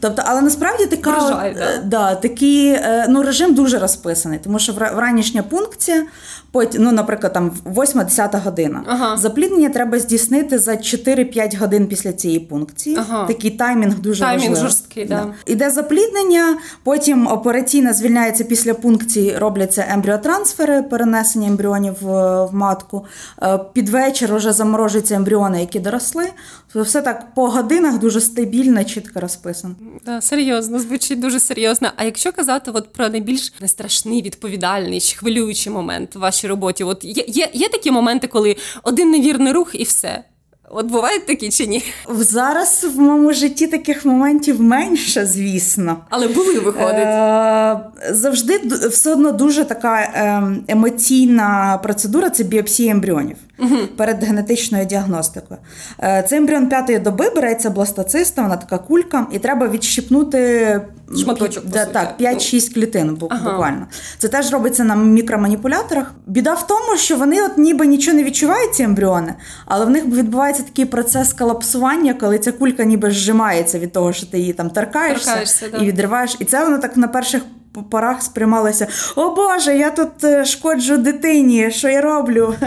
Тобто, 0.00 0.22
але 0.26 0.40
насправді 0.40 0.86
така 0.86 1.10
Вражає, 1.10 1.54
да? 1.54 1.60
Е, 1.60 1.82
да, 1.84 2.14
такий 2.14 2.68
е, 2.68 3.06
ну, 3.08 3.22
режим 3.22 3.54
дуже 3.54 3.78
розписаний, 3.78 4.38
тому 4.44 4.58
що 4.58 4.72
в 4.72 4.78
ранішня 4.78 5.42
пункція, 5.42 6.06
потім, 6.52 6.82
ну, 6.82 6.92
наприклад, 6.92 7.32
там 7.32 7.50
8-10 7.64 8.42
година. 8.42 8.82
Ага. 8.86 9.16
Запліднення 9.16 9.68
треба 9.68 9.98
здійснити 9.98 10.58
за 10.58 10.72
4-5 10.72 11.58
годин 11.58 11.86
після 11.86 12.12
цієї 12.12 12.40
пункції. 12.40 12.96
Ага. 12.96 13.26
Такий 13.26 13.50
таймінг 13.50 13.98
дуже 13.98 14.20
таймінг 14.20 14.40
важливий. 14.40 14.62
жорсткий, 14.62 15.04
да. 15.04 15.14
да. 15.14 15.32
Іде 15.46 15.70
запліднення, 15.70 16.56
потім 16.82 17.26
операційно 17.26 17.94
звільняється 17.94 18.44
після 18.44 18.74
пункції, 18.74 19.36
робляться 19.38 19.86
ембріотрансфери, 19.88 20.82
перенесення 20.82 21.37
перенесення 21.38 21.46
ембріонів 21.46 21.94
в 22.02 22.48
матку. 22.52 23.06
Е, 23.42 23.58
під 23.72 23.88
вечір 23.88 24.34
вже 24.34 24.52
заморожуються 24.52 25.14
ембріони, 25.14 25.60
які 25.60 25.80
доросли. 25.80 26.26
Все 26.74 27.02
так 27.02 27.34
по 27.34 27.48
годинах 27.48 27.98
дуже 27.98 28.20
стабільно, 28.20 28.84
чітко 28.84 29.20
розписано. 29.20 29.74
Да, 30.04 30.20
серйозно, 30.20 30.78
звучить 30.78 31.20
дуже 31.20 31.40
серйозно. 31.40 31.88
А 31.96 32.04
якщо 32.04 32.32
казати 32.32 32.70
от 32.70 32.92
про 32.92 33.08
найбільш 33.08 33.52
нестрашний, 33.60 34.22
відповідальний 34.22 35.00
чи 35.00 35.16
хвилюючий 35.16 35.72
момент 35.72 36.16
в 36.16 36.18
вашій 36.18 36.48
роботі, 36.48 36.84
от 36.84 37.04
є, 37.04 37.24
є, 37.28 37.48
є 37.52 37.68
такі 37.68 37.90
моменти, 37.90 38.26
коли 38.26 38.56
один 38.82 39.10
невірний 39.10 39.52
рух 39.52 39.70
і 39.74 39.84
все. 39.84 40.24
От 40.70 40.86
бувають 40.86 41.26
такі 41.26 41.50
чи 41.50 41.66
ні? 41.66 41.82
Зараз 42.08 42.86
в 42.96 43.00
моєму 43.00 43.32
житті 43.32 43.66
таких 43.66 44.04
моментів 44.04 44.62
менше, 44.62 45.26
звісно. 45.26 45.96
Але 46.08 46.28
були 46.28 46.58
виходить. 46.58 46.94
Е, 46.94 47.80
Завжди 48.10 48.60
все 48.90 49.12
одно 49.12 49.32
дуже 49.32 49.64
така 49.64 50.10
ем, 50.14 50.64
емоційна 50.68 51.80
процедура 51.82 52.30
це 52.30 52.44
біопсія 52.44 52.92
ембріонів 52.92 53.36
угу. 53.58 53.76
перед 53.96 54.24
генетичною 54.24 54.84
діагностикою. 54.84 55.60
Е, 56.02 56.24
Цей 56.28 56.38
ембріон 56.38 56.68
п'ятої 56.68 56.98
доби 56.98 57.30
береться 57.34 57.70
бластоциста, 57.70 58.42
вона 58.42 58.56
така 58.56 58.78
кулька, 58.78 59.26
і 59.32 59.38
треба 59.38 59.68
відщипнути 59.68 60.80
шматочок. 61.16 61.66
Да, 61.66 61.84
так, 61.84 62.14
5-6 62.20 62.74
клітин 62.74 63.18
ага. 63.30 63.50
буквально. 63.50 63.86
Це 64.18 64.28
теж 64.28 64.52
робиться 64.52 64.84
на 64.84 64.96
мікроманіпуляторах. 64.96 66.12
Біда 66.26 66.54
в 66.54 66.66
тому, 66.66 66.96
що 66.96 67.16
вони 67.16 67.42
от 67.42 67.58
ніби 67.58 67.86
нічого 67.86 68.16
не 68.16 68.24
відчувають, 68.24 68.74
ці 68.74 68.82
ембріони, 68.82 69.34
але 69.66 69.84
в 69.84 69.90
них 69.90 70.04
відбувається 70.04 70.57
такий 70.62 70.84
процес 70.84 71.32
колапсування, 71.32 72.14
коли 72.14 72.38
ця 72.38 72.52
кулька 72.52 72.84
ніби 72.84 73.10
зжимається 73.10 73.78
від 73.78 73.92
того, 73.92 74.12
що 74.12 74.26
ти 74.26 74.38
її 74.38 74.52
там 74.52 74.70
торкаєшся 74.70 75.44
і 75.80 75.84
відриваєш. 75.86 76.36
І 76.38 76.44
це 76.44 76.64
воно 76.64 76.78
так 76.78 76.96
на 76.96 77.08
перших 77.08 77.42
порах 77.90 78.22
сприймалося: 78.22 78.86
О 79.16 79.34
Боже, 79.34 79.76
я 79.76 79.90
тут 79.90 80.24
е, 80.24 80.44
шкоджу 80.44 80.96
дитині, 80.96 81.70
що 81.70 81.88
я 81.88 82.00
роблю? 82.00 82.54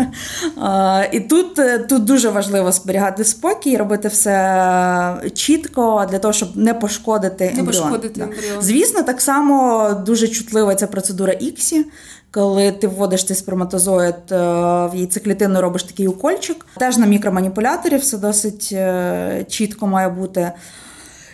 А, 0.61 1.03
І 1.11 1.19
тут 1.19 1.59
е, 1.59 1.79
тут 1.79 2.03
дуже 2.03 2.29
важливо 2.29 2.71
зберігати 2.71 3.23
спокій, 3.23 3.77
робити 3.77 4.07
все 4.07 5.31
чітко 5.33 6.07
для 6.11 6.19
того, 6.19 6.33
щоб 6.33 6.57
не 6.57 6.73
пошкодити 6.73 7.51
не 7.53 7.59
ембріон. 7.59 7.83
Пошкодити 7.83 8.21
ембріон. 8.21 8.61
Звісно, 8.61 9.03
так 9.03 9.21
само 9.21 9.89
дуже 10.05 10.27
чутлива 10.27 10.75
ця 10.75 10.87
процедура 10.87 11.33
іксі. 11.33 11.85
Коли 12.31 12.71
ти 12.71 12.87
вводиш 12.87 13.25
цей 13.25 13.35
сперматозоїд 13.35 14.15
е, 14.31 14.35
в 14.85 14.91
яйцеклітину, 14.93 15.61
робиш 15.61 15.83
такий 15.83 16.07
укольчик. 16.07 16.65
Теж 16.77 16.97
на 16.97 17.05
мікроманіпуляторі 17.05 17.97
все 17.97 18.17
досить 18.17 18.75
чітко 19.51 19.87
має 19.87 20.09
бути. 20.09 20.51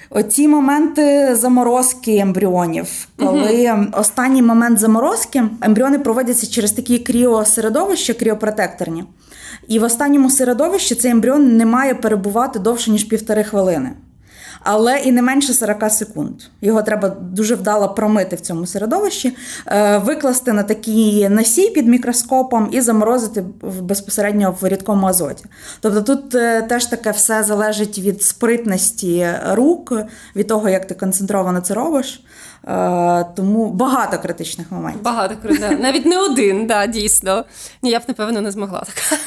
Оці 0.09 0.47
моменти 0.47 1.35
заморозки 1.35 2.17
ембріонів, 2.17 3.07
коли 3.17 3.65
uh 3.65 3.99
останній 3.99 4.41
момент 4.41 4.79
заморозки 4.79 5.43
ембріони 5.61 5.99
проводяться 5.99 6.47
через 6.47 6.71
такі 6.71 6.99
кріосередовища, 6.99 8.13
кріопротекторні. 8.13 9.03
І 9.67 9.79
в 9.79 9.83
останньому 9.83 10.29
середовищі 10.29 10.95
цей 10.95 11.11
ембріон 11.11 11.57
не 11.57 11.65
має 11.65 11.95
перебувати 11.95 12.59
довше 12.59 12.91
ніж 12.91 13.03
півтори 13.03 13.43
хвилини 13.43 13.91
але 14.63 14.99
і 14.99 15.11
не 15.11 15.21
менше 15.21 15.53
40 15.53 15.91
секунд. 15.91 16.31
Його 16.61 16.81
треба 16.81 17.09
дуже 17.09 17.55
вдало 17.55 17.89
промити 17.89 18.35
в 18.35 18.41
цьому 18.41 18.67
середовищі, 18.67 19.37
е, 19.67 19.97
викласти 19.97 20.53
на 20.53 20.63
такий 20.63 21.29
насій 21.29 21.69
під 21.69 21.87
мікроскопом 21.87 22.69
і 22.71 22.81
заморозити 22.81 23.43
безпосередньо 23.81 24.55
в 24.61 24.67
рідкому 24.67 25.07
азоті. 25.07 25.45
Тобто 25.79 26.01
тут 26.01 26.35
е, 26.35 26.61
теж 26.61 26.85
таке 26.85 27.11
все 27.11 27.43
залежить 27.43 27.99
від 27.99 28.23
спритності 28.23 29.27
рук, 29.51 29.93
від 30.35 30.47
того, 30.47 30.69
як 30.69 30.87
ти 30.87 30.95
концентровано 30.95 31.59
це 31.59 31.73
робиш. 31.73 32.23
Е, 32.67 33.25
тому 33.35 33.71
багато 33.71 34.19
критичних 34.19 34.71
моментів. 34.71 35.01
Багато 35.03 35.35
критичних. 35.41 35.79
навіть 35.79 36.05
не 36.05 36.19
один, 36.19 36.67
да, 36.67 36.87
дійсно. 36.87 37.45
Ні, 37.81 37.89
я 37.89 37.99
б 37.99 38.03
напевно 38.07 38.41
не 38.41 38.51
змогла 38.51 38.79
так. 38.79 39.19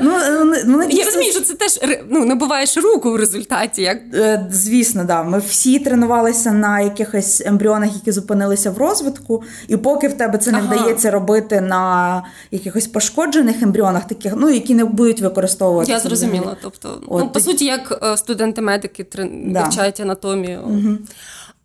Ну, 0.00 0.10
е, 0.10 0.64
ну, 0.66 0.82
Я 0.90 1.04
розумію, 1.04 1.32
що 1.32 1.40
це 1.40 1.54
теж 1.54 1.80
ну, 2.08 2.24
набуваєш 2.24 2.76
руку 2.76 3.12
в 3.12 3.16
результаті. 3.16 3.82
Як... 3.82 3.98
Е, 4.14 4.46
звісно, 4.50 5.04
да. 5.04 5.22
Ми 5.22 5.38
всі 5.38 5.78
тренувалися 5.78 6.52
на 6.52 6.80
якихось 6.80 7.42
ембріонах, 7.46 7.94
які 7.94 8.12
зупинилися 8.12 8.70
в 8.70 8.78
розвитку, 8.78 9.42
і 9.68 9.76
поки 9.76 10.08
в 10.08 10.12
тебе 10.12 10.38
це 10.38 10.52
не 10.52 10.58
ага. 10.58 10.66
вдається 10.66 11.10
робити 11.10 11.60
на 11.60 12.22
якихось 12.50 12.86
пошкоджених 12.86 13.62
ембріонах, 13.62 14.06
таких, 14.06 14.32
ну, 14.36 14.50
які 14.50 14.74
не 14.74 14.84
будуть 14.84 15.20
використовувати. 15.20 15.92
Я 15.92 16.00
зрозуміла. 16.00 16.56
Тобто, 16.62 17.02
От, 17.08 17.24
ну, 17.24 17.30
по 17.30 17.40
суті, 17.40 17.64
як 17.64 18.14
студенти-медики 18.16 19.04
трен... 19.04 19.52
да. 19.52 19.62
вивчають 19.62 20.00
анатомію. 20.00 20.60
Угу. 20.60 20.98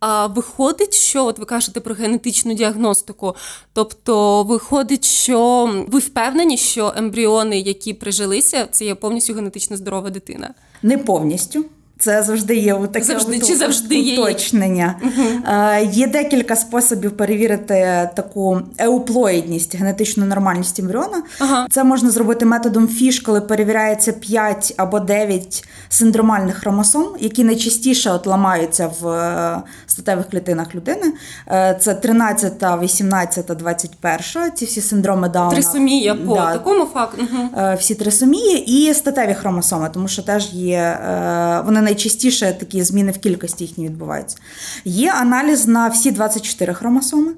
А 0.06 0.26
виходить, 0.26 0.94
що 0.94 1.26
от 1.26 1.38
ви 1.38 1.44
кажете 1.44 1.80
про 1.80 1.94
генетичну 1.94 2.54
діагностику. 2.54 3.34
Тобто, 3.72 4.42
виходить, 4.42 5.04
що 5.04 5.70
ви 5.88 5.98
впевнені, 5.98 6.56
що 6.56 6.92
ембріони, 6.96 7.58
які 7.58 7.94
прижилися, 7.94 8.68
це 8.70 8.84
є 8.84 8.94
повністю 8.94 9.34
генетично 9.34 9.76
здорова 9.76 10.10
дитина? 10.10 10.54
Не 10.82 10.98
повністю. 10.98 11.64
Це 12.04 12.22
завжди 12.22 12.56
є 12.56 12.74
таке 12.92 13.04
завжди, 13.04 13.38
чи 13.40 13.56
завжди 13.56 14.18
уточнення. 14.18 14.94
Є? 15.02 15.08
Uh-huh. 15.08 15.92
Є 15.92 16.06
декілька 16.06 16.56
способів 16.56 17.16
перевірити 17.16 18.10
таку 18.16 18.60
еуплоїдність, 18.78 19.76
генетичну 19.76 20.26
нормальність 20.26 20.80
ембріона. 20.80 21.22
Uh-huh. 21.40 21.66
Це 21.70 21.84
можна 21.84 22.10
зробити 22.10 22.44
методом 22.44 22.88
фіш, 22.88 23.20
коли 23.20 23.40
перевіряється 23.40 24.12
5 24.12 24.74
або 24.76 25.00
9 25.00 25.64
синдромальних 25.88 26.56
хромосом, 26.56 27.06
які 27.20 27.44
найчастіше 27.44 28.10
от 28.10 28.26
ламаються 28.26 28.90
в 29.00 29.08
е, 29.08 29.62
статевих 29.86 30.28
клітинах 30.30 30.74
людини. 30.74 31.12
Е, 31.48 31.78
це 31.80 31.94
13, 31.94 32.52
18, 32.82 33.46
21. 33.46 34.52
Ці 34.54 34.64
всі 34.64 34.80
синдроми 34.80 35.28
Дауна. 35.28 35.50
Трисомія 35.50 36.14
по 36.14 36.34
да. 36.34 36.52
такому 36.52 36.84
факту. 36.84 37.22
Uh-huh. 37.22 37.78
Всі 37.78 37.94
трисомії 37.94 38.88
і 38.88 38.94
статеві 38.94 39.34
хромосоми, 39.34 39.90
тому 39.94 40.08
що 40.08 40.22
теж 40.22 40.52
є 40.52 40.98
вони 41.66 41.80
найчастіше 41.94 42.56
такі 42.60 42.82
зміни 42.82 43.12
в 43.12 43.18
кількості 43.18 43.64
їхні 43.64 43.86
відбуваються. 43.86 44.36
Є 44.84 45.12
аналіз 45.12 45.66
на 45.66 45.88
всі 45.88 46.10
24 46.10 46.74
хромосоми. 46.74 47.32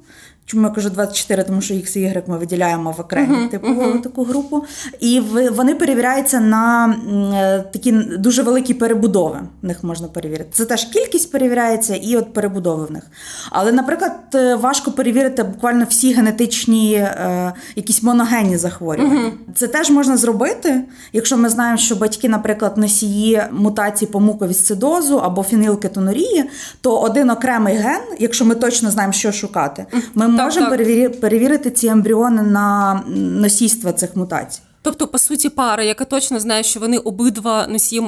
Чому 0.47 0.69
я 0.69 0.71
кажу 0.71 0.91
24, 0.91 1.43
тому 1.43 1.61
що 1.61 1.75
X 1.75 1.99
і 1.99 2.03
Y 2.03 2.23
ми 2.27 2.39
виділяємо 2.39 2.95
в 2.99 3.01
окремі 3.01 3.37
uh-huh, 3.37 3.49
типу 3.49 3.67
uh-huh. 3.67 4.01
таку 4.01 4.25
групу. 4.25 4.65
І 5.01 5.21
вони 5.53 5.75
перевіряються 5.75 6.41
на 6.41 6.87
е, 7.35 7.65
такі 7.73 7.93
дуже 7.93 8.43
великі 8.43 8.75
перебудови. 8.75 9.41
В 9.63 9.67
них 9.67 9.85
можна 9.85 10.09
перевірити. 10.09 10.51
Це 10.53 10.65
теж 10.65 10.85
кількість 10.85 11.33
перевіряється 11.33 11.97
і 11.97 12.17
от 12.17 12.33
перебудови 12.33 12.85
в 12.85 12.93
них. 12.93 13.03
Але, 13.51 13.73
наприклад, 13.73 14.13
е, 14.35 14.55
важко 14.55 14.93
перевірити 14.93 15.43
буквально 15.43 15.87
всі 15.89 16.13
генетичні, 16.13 16.95
е, 16.95 17.53
якісь 17.77 18.03
моногенні 18.03 18.57
захворювання. 18.57 19.21
Uh-huh. 19.21 19.55
Це 19.55 19.69
теж 19.69 19.91
можна 19.91 20.17
зробити, 20.17 20.85
якщо 21.13 21.37
ми 21.37 21.49
знаємо, 21.49 21.79
що 21.79 21.97
батьки, 21.97 22.29
наприклад, 22.29 22.79
носії 22.79 23.43
мутації 23.53 24.11
по 24.11 24.21
муковісцидозу 24.21 25.17
або 25.17 25.43
фінілкетонурії, 25.43 26.45
то 26.81 27.01
один 27.01 27.31
окремий 27.31 27.75
ген, 27.75 28.03
якщо 28.19 28.45
ми 28.45 28.55
точно 28.55 28.91
знаємо, 28.91 29.13
що 29.13 29.33
шукати, 29.33 29.87
ми 30.15 30.36
можемо 30.45 30.71
так. 30.71 31.21
перевірити 31.21 31.71
ці 31.71 31.87
ембріони 31.87 32.43
на 32.43 33.03
носійство 33.17 33.93
цих 33.93 34.17
мутацій. 34.17 34.61
Тобто, 34.83 35.09
по 35.09 35.19
суті, 35.19 35.49
пара, 35.49 35.83
яка 35.83 36.05
точно 36.05 36.41
знає, 36.41 36.63
що 36.63 36.81
вони 36.81 36.99
обидва 36.99 37.67
носії 37.67 38.01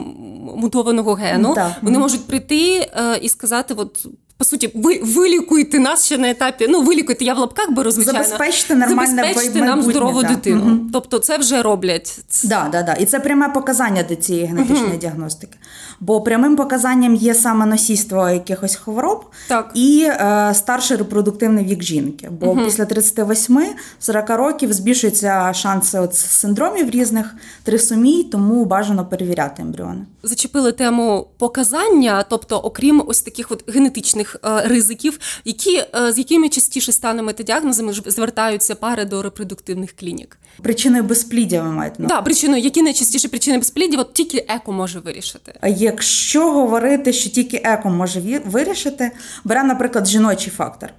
мутованого 0.57 1.15
гену, 1.15 1.55
так. 1.55 1.73
вони 1.83 1.99
можуть 1.99 2.27
прийти 2.27 2.79
е, 2.81 3.19
і 3.23 3.29
сказати: 3.29 3.75
от 3.77 4.07
по 4.39 4.45
суті, 4.45 4.71
ви 4.75 5.01
вилікуйте 5.03 5.79
нас 5.79 6.07
ще 6.07 6.19
на 6.19 6.31
етапі. 6.31 6.67
Ну, 6.69 6.83
вилікуйте, 6.83 7.25
я 7.25 7.35
в 7.35 7.39
лапках 7.39 7.71
беру, 7.71 7.91
звичайно. 7.91 8.25
Забезпечте 8.25 8.75
нормальне 8.75 9.23
Забезпечте 9.23 9.61
нам 9.61 9.83
здорову 9.83 10.23
да. 10.23 10.29
дитину. 10.29 10.63
Угу. 10.63 10.81
Тобто, 10.93 11.19
це 11.19 11.39
вже 11.39 11.63
роблять. 11.63 12.19
Да, 12.45 12.69
да, 12.73 12.83
да. 12.83 12.93
І 12.93 13.07
це 13.07 13.21
пряме 13.21 13.49
показання 13.49 14.03
до 14.03 14.15
цієї 14.15 14.47
генетичної 14.47 14.91
угу. 14.91 14.99
діагностики. 14.99 15.59
Бо 16.01 16.21
прямим 16.21 16.57
показанням 16.57 17.15
є 17.15 17.35
саме 17.35 17.67
носійство 17.67 18.29
якихось 18.29 18.75
хвороб 18.75 19.25
так. 19.49 19.71
і 19.75 20.07
е, 20.09 20.53
старший 20.55 20.97
репродуктивний 20.97 21.65
вік 21.65 21.83
жінки. 21.83 22.31
Бо 22.41 22.47
угу. 22.51 22.65
після 22.65 22.85
38-40 22.85 24.37
років 24.37 24.73
збільшуються 24.73 25.53
шанси 25.53 25.99
от 25.99 26.15
синдромів 26.15 26.91
різних 26.91 27.35
трисомій, 27.63 28.25
тому 28.25 28.65
бажано 28.65 29.07
перевіряти 29.07 29.63
ембріони. 29.63 30.01
Зачепили 30.23 30.73
тему 30.73 31.27
показання, 31.39 32.25
тобто, 32.29 32.59
окрім 32.59 33.03
ось 33.07 33.23
таких 33.23 33.53
от 33.53 33.75
генетичних 33.75 34.28
е, 34.45 34.69
ризиків, 34.69 35.19
які 35.45 35.77
е, 35.77 36.13
з 36.13 36.19
якими 36.19 36.49
частіше 36.49 36.93
станами 36.93 37.33
та 37.33 37.43
діагнозами 37.43 37.93
звертаються 37.93 38.75
пари 38.75 39.05
до 39.05 39.23
репродуктивних 39.23 39.97
клінік. 39.97 40.39
Причиною 40.63 41.03
безпліддя 41.03 41.63
ви 41.63 41.71
маєте 41.71 41.97
Так, 41.97 42.07
да, 42.07 42.23
причиною, 42.23 42.63
які 42.63 42.83
найчастіше 42.83 43.29
причини 43.29 43.59
безпліддя, 43.59 43.97
от 43.99 44.13
тільки 44.13 44.45
еко 44.49 44.73
може 44.73 45.01
вирішити. 45.01 45.55
А 45.61 45.69
якщо 45.69 46.53
говорити, 46.53 47.13
що 47.13 47.31
тільки 47.31 47.63
еко 47.65 47.91
може 47.91 48.21
вирішити, 48.47 49.11
бере, 49.45 49.65
наприклад, 49.65 50.07
жіночий 50.07 50.53
фактор. 50.57 50.91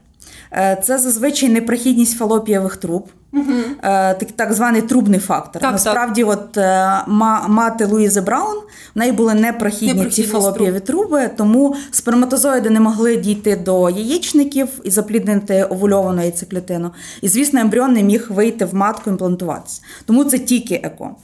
Е, 0.51 0.81
це 0.83 0.97
зазвичай 0.97 1.49
непрохідність 1.49 2.17
фалопієвих 2.17 2.77
труб. 2.77 3.09
Угу. 3.33 3.53
Так 3.81 4.31
так 4.35 4.53
званий 4.53 4.81
трубний 4.81 5.19
фактор. 5.19 5.61
Так, 5.61 5.71
Насправді, 5.71 6.23
так. 6.23 6.31
от 6.31 6.57
е, 6.57 7.01
мати 7.47 7.85
Луїзи 7.85 8.21
Браун, 8.21 8.57
в 8.95 8.99
неї 8.99 9.11
були 9.11 9.33
непрохідні 9.33 10.05
ці 10.05 10.23
фалопієві 10.23 10.79
труби, 10.79 11.29
тому 11.37 11.75
сперматозоїди 11.91 12.69
не 12.69 12.79
могли 12.79 13.15
дійти 13.15 13.55
до 13.55 13.89
яєчників 13.89 14.67
і 14.83 14.91
запліднити 14.91 15.63
овульовану 15.63 16.21
яйцеклітину. 16.21 16.91
І, 17.21 17.29
звісно, 17.29 17.59
ембріон 17.59 17.93
не 17.93 18.03
міг 18.03 18.27
вийти 18.29 18.65
в 18.65 18.75
матку 18.75 19.09
імплантуватися. 19.09 19.81
Тому 20.05 20.23
це 20.23 20.39
тільки 20.39 20.81
еко. 20.83 21.15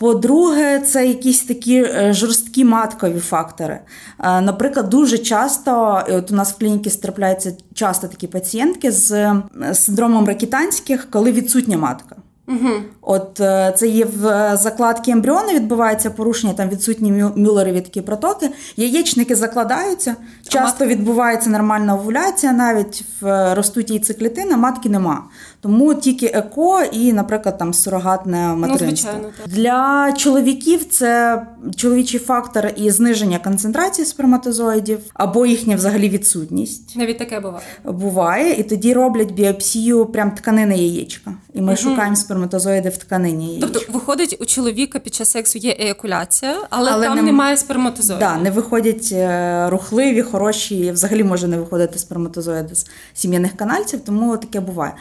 По-друге, 0.00 0.80
це 0.80 1.06
якісь 1.06 1.40
такі 1.44 1.86
жорсткі 2.10 2.64
маткові 2.64 3.20
фактори. 3.20 3.78
Наприклад, 4.18 4.88
дуже 4.88 5.18
часто, 5.18 6.02
і 6.08 6.12
от 6.12 6.30
у 6.30 6.34
нас 6.34 6.52
в 6.52 6.58
клініці 6.58 7.00
трапляються 7.00 7.52
часто 7.74 8.08
такі 8.08 8.26
пацієнтки 8.32 8.90
з 8.92 9.34
синдромом 9.72 10.26
ракітанських 10.26 11.10
коли 11.10 11.32
відсутня 11.32 11.78
матка. 11.78 12.16
Угу. 12.48 12.70
От 13.02 13.40
е, 13.40 13.74
це 13.76 13.88
є 13.88 14.04
в 14.04 14.56
закладці 14.56 15.10
ембріону, 15.10 15.48
відбувається 15.52 16.10
порушення, 16.10 16.52
там 16.52 16.68
відсутні 16.68 17.12
мюллерові 17.36 17.80
такі 17.80 18.00
протоки. 18.00 18.50
Яєчники 18.76 19.36
закладаються, 19.36 20.16
часто 20.48 20.86
відбувається 20.86 21.50
нормальна 21.50 21.94
овуляція, 21.94 22.52
навіть 22.52 23.04
в 23.20 23.54
ростуть 23.54 23.90
яйцеклітини, 23.90 24.56
матки 24.56 24.88
нема. 24.88 25.24
Тому 25.62 25.94
тільки 25.94 26.26
еко 26.26 26.80
і, 26.92 27.12
наприклад, 27.12 27.58
там 27.58 27.74
сурогатне 27.74 28.54
Ну, 28.56 28.78
звичайно, 28.78 29.20
так. 29.38 29.48
Для 29.48 30.12
чоловіків 30.16 30.84
це 30.84 31.42
чоловічий 31.76 32.20
фактор 32.20 32.70
і 32.76 32.90
зниження 32.90 33.38
концентрації 33.38 34.06
сперматозоїдів 34.06 34.98
або 35.14 35.46
їхня 35.46 35.76
взагалі 35.76 36.08
відсутність. 36.08 36.96
Навіть 36.96 37.18
таке 37.18 37.40
буває. 37.40 37.64
Буває, 37.84 38.52
і 38.52 38.62
тоді 38.62 38.92
роблять 38.92 39.30
біопсію 39.32 40.06
прям 40.06 40.30
тканини 40.30 40.76
яєчка. 40.78 41.32
І 41.54 41.60
ми 41.60 41.76
шукаємо 41.76 42.16
сперматозоїди 42.16 42.88
в 42.88 42.96
тканині 42.96 43.46
яєчка. 43.48 43.70
Тобто, 43.72 43.92
виходить, 43.92 44.36
у 44.40 44.44
чоловіка 44.44 44.98
під 44.98 45.14
час 45.14 45.30
сексу 45.30 45.58
є 45.58 45.76
еякуляція, 45.78 46.56
але, 46.70 46.90
Але 46.90 47.06
там 47.06 47.16
не- 47.16 47.22
немає 47.22 47.56
сперматозоїдів. 47.56 48.28
Да, 48.28 48.36
не 48.36 48.50
виходять 48.50 49.08
е, 49.12 49.66
рухливі, 49.70 50.22
хороші, 50.22 50.90
взагалі 50.90 51.24
може 51.24 51.48
не 51.48 51.58
виходити 51.58 51.98
сперматозоїди 51.98 52.74
з 52.74 52.86
сім'яних 53.14 53.52
канальців, 53.56 54.00
тому 54.06 54.36
таке 54.36 54.60
буває. 54.60 54.92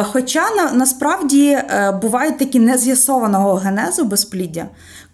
Е, 0.00 0.04
Хоча 0.04 0.50
на, 0.56 0.72
насправді 0.72 1.48
е, 1.50 1.98
бувають 2.02 2.38
такі 2.38 2.58
нез'ясованого 2.58 3.54
генезу 3.54 4.04
безпліддя, 4.04 4.66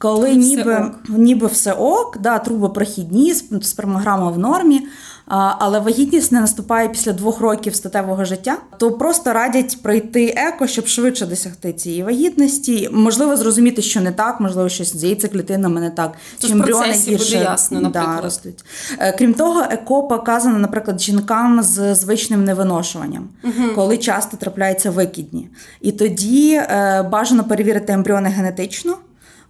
коли 0.02 0.28
Все 0.28 0.38
ніби, 0.38 0.76
ок. 0.76 0.92
ніби 1.08 1.46
все 1.46 1.72
ок, 1.72 2.18
да, 2.20 2.38
труби 2.38 2.68
прохідні, 2.68 3.32
сп- 3.32 3.62
спермограма 3.62 4.30
в 4.30 4.38
нормі. 4.38 4.86
а, 5.26 5.54
Але 5.58 5.78
вагітність 5.80 6.32
не 6.32 6.40
наступає 6.40 6.88
після 6.88 7.12
двох 7.12 7.40
років 7.40 7.74
статевого 7.74 8.24
життя, 8.24 8.56
то 8.78 8.90
просто 8.92 9.32
радять 9.32 9.82
пройти 9.82 10.34
еко, 10.36 10.66
щоб 10.66 10.86
швидше 10.86 11.26
досягти 11.26 11.72
цієї 11.72 12.02
вагітності. 12.02 12.88
Можливо, 12.92 13.36
зрозуміти, 13.36 13.82
що 13.82 14.00
не 14.00 14.12
так, 14.12 14.40
можливо, 14.40 14.68
щось 14.68 14.96
з 14.96 15.04
яйцеклітинами 15.04 15.80
не 15.80 15.90
так. 15.90 16.12
Це 16.38 16.46
чи 16.46 16.52
ембріони 16.52 16.92
гірше, 16.92 17.36
ясно, 17.38 17.80
наприклад. 17.80 18.16
Да, 18.16 18.22
ростуть. 18.22 18.64
Е, 18.98 19.16
Крім 19.18 19.34
того, 19.34 19.60
еко 19.70 20.02
показано, 20.02 20.58
наприклад, 20.58 21.00
жінкам 21.00 21.62
з 21.62 21.94
звичним 21.94 22.44
невиношуванням, 22.44 23.28
коли 23.74 23.98
часто 23.98 24.36
трапляються 24.36 24.90
викидні. 24.90 25.48
І 25.80 25.92
тоді 25.92 26.54
е, 26.54 27.02
бажано 27.12 27.44
перевірити 27.44 27.92
ембріони 27.92 28.28
генетично. 28.28 28.96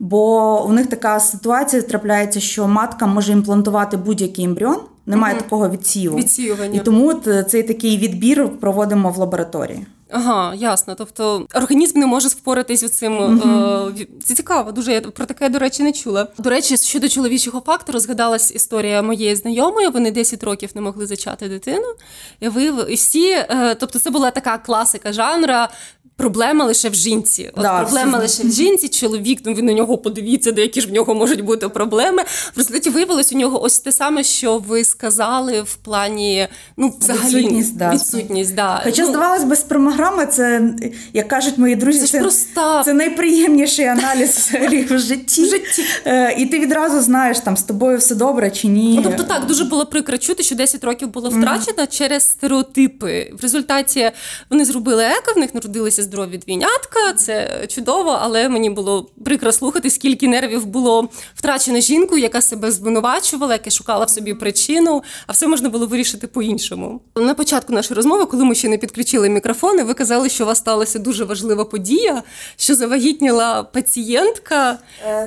Бо 0.02 0.64
у 0.66 0.72
них 0.72 0.86
така 0.86 1.20
ситуація 1.20 1.82
трапляється, 1.82 2.40
що 2.40 2.68
матка 2.68 3.06
може 3.06 3.32
імплантувати 3.32 3.96
будь-який 3.96 4.44
ембріон, 4.44 4.76
немає 5.06 5.36
такого 5.36 5.68
відсіву. 5.68 6.16
Відсіювання. 6.16 6.80
І 6.80 6.84
тому 6.84 7.20
е, 7.26 7.44
цей 7.44 7.62
такий 7.62 7.98
відбір 7.98 8.48
проводимо 8.60 9.10
в 9.10 9.18
лабораторії. 9.18 9.86
Ага, 10.12 10.54
ясно. 10.54 10.94
Тобто 10.94 11.46
організм 11.54 11.98
не 11.98 12.06
може 12.06 12.28
впоратись 12.28 12.84
з 12.84 12.90
цим. 12.90 13.12
Е, 13.12 14.06
це 14.24 14.34
цікаво, 14.34 14.72
дуже 14.72 14.92
я 14.92 15.00
про 15.00 15.26
таке, 15.26 15.48
до 15.48 15.58
речі, 15.58 15.82
не 15.82 15.92
чула. 15.92 16.26
До 16.38 16.50
речі, 16.50 16.76
щодо 16.76 17.08
чоловічого 17.08 17.62
фактору, 17.66 17.98
згадалась 17.98 18.52
історія 18.54 19.02
моєї 19.02 19.36
знайомої. 19.36 19.88
Вони 19.88 20.10
10 20.10 20.44
років 20.44 20.70
не 20.74 20.80
могли 20.80 21.06
зачати 21.06 21.48
дитину. 21.48 21.86
І 22.40 22.48
і 22.88 22.94
всі, 22.94 23.30
е, 23.30 23.76
тобто, 23.80 23.98
це 23.98 24.10
була 24.10 24.30
така 24.30 24.58
класика 24.58 25.12
жанра. 25.12 25.68
Проблема 26.16 26.64
лише 26.64 26.88
в 26.88 26.94
жінці. 26.94 27.50
От 27.54 27.62
Да, 27.62 27.82
проблема 27.82 28.18
всі 28.18 28.42
лише 28.42 28.48
в 28.48 28.52
жінці, 28.52 28.88
чоловік, 28.88 29.40
ну 29.44 29.54
ви 29.54 29.62
на 29.62 29.72
нього 29.72 29.98
подивіться, 29.98 30.52
де 30.52 30.62
які 30.62 30.80
ж 30.80 30.88
в 30.88 30.92
нього 30.92 31.14
можуть 31.14 31.40
бути 31.40 31.68
проблеми. 31.68 32.22
В 32.54 32.58
результаті 32.58 32.90
виявилось 32.90 33.32
у 33.32 33.36
нього 33.38 33.62
ось 33.62 33.78
те 33.78 33.92
саме, 33.92 34.24
що 34.24 34.58
ви 34.58 34.84
сказали 34.84 35.62
в 35.62 35.74
плані 35.74 36.48
ну, 36.76 36.94
взагалі 37.00 37.36
Відсутність, 37.36 37.76
да. 37.76 37.90
відсутність, 37.90 38.54
да. 38.54 38.80
Хоча, 38.84 39.02
ну, 39.02 39.08
здавалось 39.08 39.44
би, 39.44 39.56
спермограма 40.02 40.26
це, 40.26 40.62
як 41.12 41.28
кажуть 41.28 41.58
мої 41.58 41.76
друзі, 41.76 42.06
Це 42.06 42.20
проста. 42.20 42.82
це 42.84 42.92
найприємніший 42.92 43.86
аналіз 43.86 44.50
в 44.90 44.98
житті. 44.98 45.42
В 45.44 45.48
житті. 45.48 45.84
Е, 46.06 46.34
І 46.38 46.46
ти 46.46 46.58
відразу 46.58 47.00
знаєш, 47.00 47.38
там 47.38 47.56
з 47.56 47.62
тобою 47.62 47.98
все 47.98 48.14
добре 48.14 48.50
чи 48.50 48.68
ні. 48.68 48.94
Ну, 48.96 49.02
тобто 49.02 49.22
так 49.22 49.46
дуже 49.46 49.64
було 49.64 49.86
прикро 49.86 50.18
чути, 50.18 50.42
що 50.42 50.54
10 50.54 50.84
років 50.84 51.08
було 51.08 51.28
втрачено 51.28 51.86
через 51.90 52.30
стереотипи. 52.30 53.32
В 53.38 53.42
результаті 53.42 54.10
вони 54.50 54.64
зробили 54.64 55.04
еко, 55.04 55.32
в 55.36 55.38
них 55.38 55.54
народилися 55.54 56.02
здорові 56.02 56.38
двійнятка. 56.38 57.12
Це 57.16 57.66
чудово, 57.68 58.18
але 58.22 58.48
мені 58.48 58.70
було 58.70 59.10
прикро 59.24 59.52
слухати, 59.52 59.90
скільки 59.90 60.28
нервів 60.28 60.66
було 60.66 61.08
втрачено 61.34 61.80
жінкою, 61.80 62.22
яка 62.22 62.40
себе 62.42 62.70
звинувачувала, 62.70 63.52
яка 63.52 63.70
шукала 63.70 64.04
в 64.04 64.10
собі 64.10 64.34
причину, 64.34 65.02
а 65.26 65.32
все 65.32 65.46
можна 65.46 65.68
було 65.68 65.86
вирішити 65.86 66.26
по-іншому. 66.26 67.00
На 67.16 67.34
початку 67.34 67.72
нашої 67.72 67.96
розмови, 67.96 68.26
коли 68.26 68.44
ми 68.44 68.54
ще 68.54 68.68
не 68.68 68.78
підключили 68.78 69.28
мікрофони, 69.28 69.82
ви 69.92 69.96
казали, 69.98 70.28
що 70.28 70.44
у 70.44 70.46
вас 70.46 70.58
сталася 70.58 70.98
дуже 70.98 71.24
важлива 71.24 71.64
подія, 71.64 72.22
що 72.56 72.74
завагітніла 72.74 73.62
пацієнтка 73.62 74.78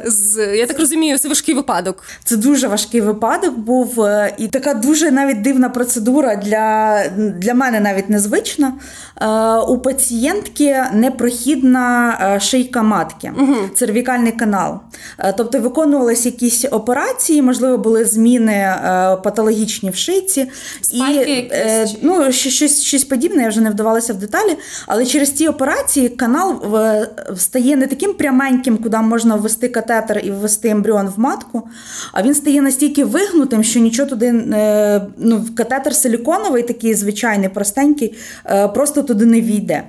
з 0.05 0.55
я 0.57 0.65
так 0.65 0.79
розумію, 0.79 1.17
це 1.17 1.29
важкий 1.29 1.55
випадок. 1.55 2.03
Це 2.23 2.37
дуже 2.37 2.67
важкий 2.67 3.01
випадок 3.01 3.57
був, 3.57 4.01
е, 4.01 4.35
і 4.37 4.47
така 4.47 4.73
дуже 4.73 5.11
навіть 5.11 5.41
дивна 5.41 5.69
процедура 5.69 6.35
для, 6.35 7.01
для 7.17 7.53
мене 7.53 7.79
навіть 7.79 8.09
незвична. 8.09 8.73
Е, 9.21 9.27
У 9.57 9.77
пацієнтки 9.77 10.83
непрохідна 10.93 12.17
е, 12.35 12.39
шийка 12.39 12.83
матки, 12.83 13.31
цервікальний 13.75 14.31
канал. 14.31 14.79
Е, 15.19 15.33
Тобто 15.37 15.59
виконувалися 15.59 16.29
якісь 16.29 16.65
операції, 16.71 17.41
можливо, 17.41 17.77
були 17.77 18.05
зміни 18.05 18.53
е, 18.53 19.17
патологічні 19.23 19.89
в 19.89 19.95
шийці. 19.95 20.51
Спайки 20.81 21.31
і, 21.31 21.35
якісь 21.35 21.93
е, 21.93 21.97
ну, 22.01 22.31
щось, 22.31 22.81
щось 22.81 23.03
подібне, 23.03 23.43
я 23.43 23.49
вже 23.49 23.61
не 23.61 23.69
вдавалася 23.69 24.13
в 24.13 24.15
деталі. 24.15 24.54
Але 24.87 25.05
через 25.05 25.31
ці 25.31 25.47
операції 25.47 26.09
канал 26.09 26.61
в- 26.65 27.07
стає 27.37 27.75
не 27.75 27.87
таким 27.87 28.13
пряменьким, 28.13 28.77
куди 28.77 28.97
можна 28.97 29.35
ввести 29.35 29.67
катетер 29.67 30.21
і 30.23 30.31
ввести 30.31 30.69
ембріон 30.69 31.07
в 31.07 31.19
матку, 31.19 31.67
а 32.13 32.21
він 32.21 32.33
стає 32.35 32.61
настільки 32.61 33.05
вигнутим, 33.05 33.63
що 33.63 33.79
нічого 33.79 34.09
туди 34.09 34.25
е, 34.53 35.01
ну, 35.17 35.45
катетер 35.57 35.95
силіконовий, 35.95 36.63
такий 36.63 36.93
звичайний, 36.95 37.49
простенький, 37.49 38.15
е, 38.45 38.67
просто 38.67 39.03
туди 39.03 39.25
не 39.25 39.41
війде. 39.41 39.83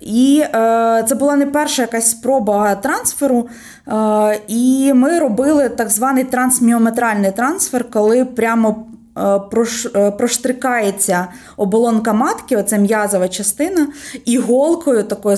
І 0.00 0.42
е, 0.44 1.04
це 1.08 1.14
була 1.14 1.36
не 1.36 1.46
перша 1.46 1.82
якась 1.82 2.10
спроба 2.10 2.74
трансферу. 2.74 3.48
Е, 3.88 4.40
і 4.48 4.92
ми 4.94 5.18
робили 5.18 5.68
так 5.68 5.90
званий 5.90 6.24
трансміометральний 6.24 7.30
трансфер, 7.32 7.90
коли 7.90 8.24
прямо 8.24 8.68
е, 8.68 8.74
е, 8.76 8.93
проштрикається 10.18 11.26
оболонка 11.56 12.12
матки, 12.12 12.56
оце 12.56 12.78
м'язова 12.78 13.28
частина, 13.28 13.86
іголкою 14.24 15.02
такою 15.02 15.36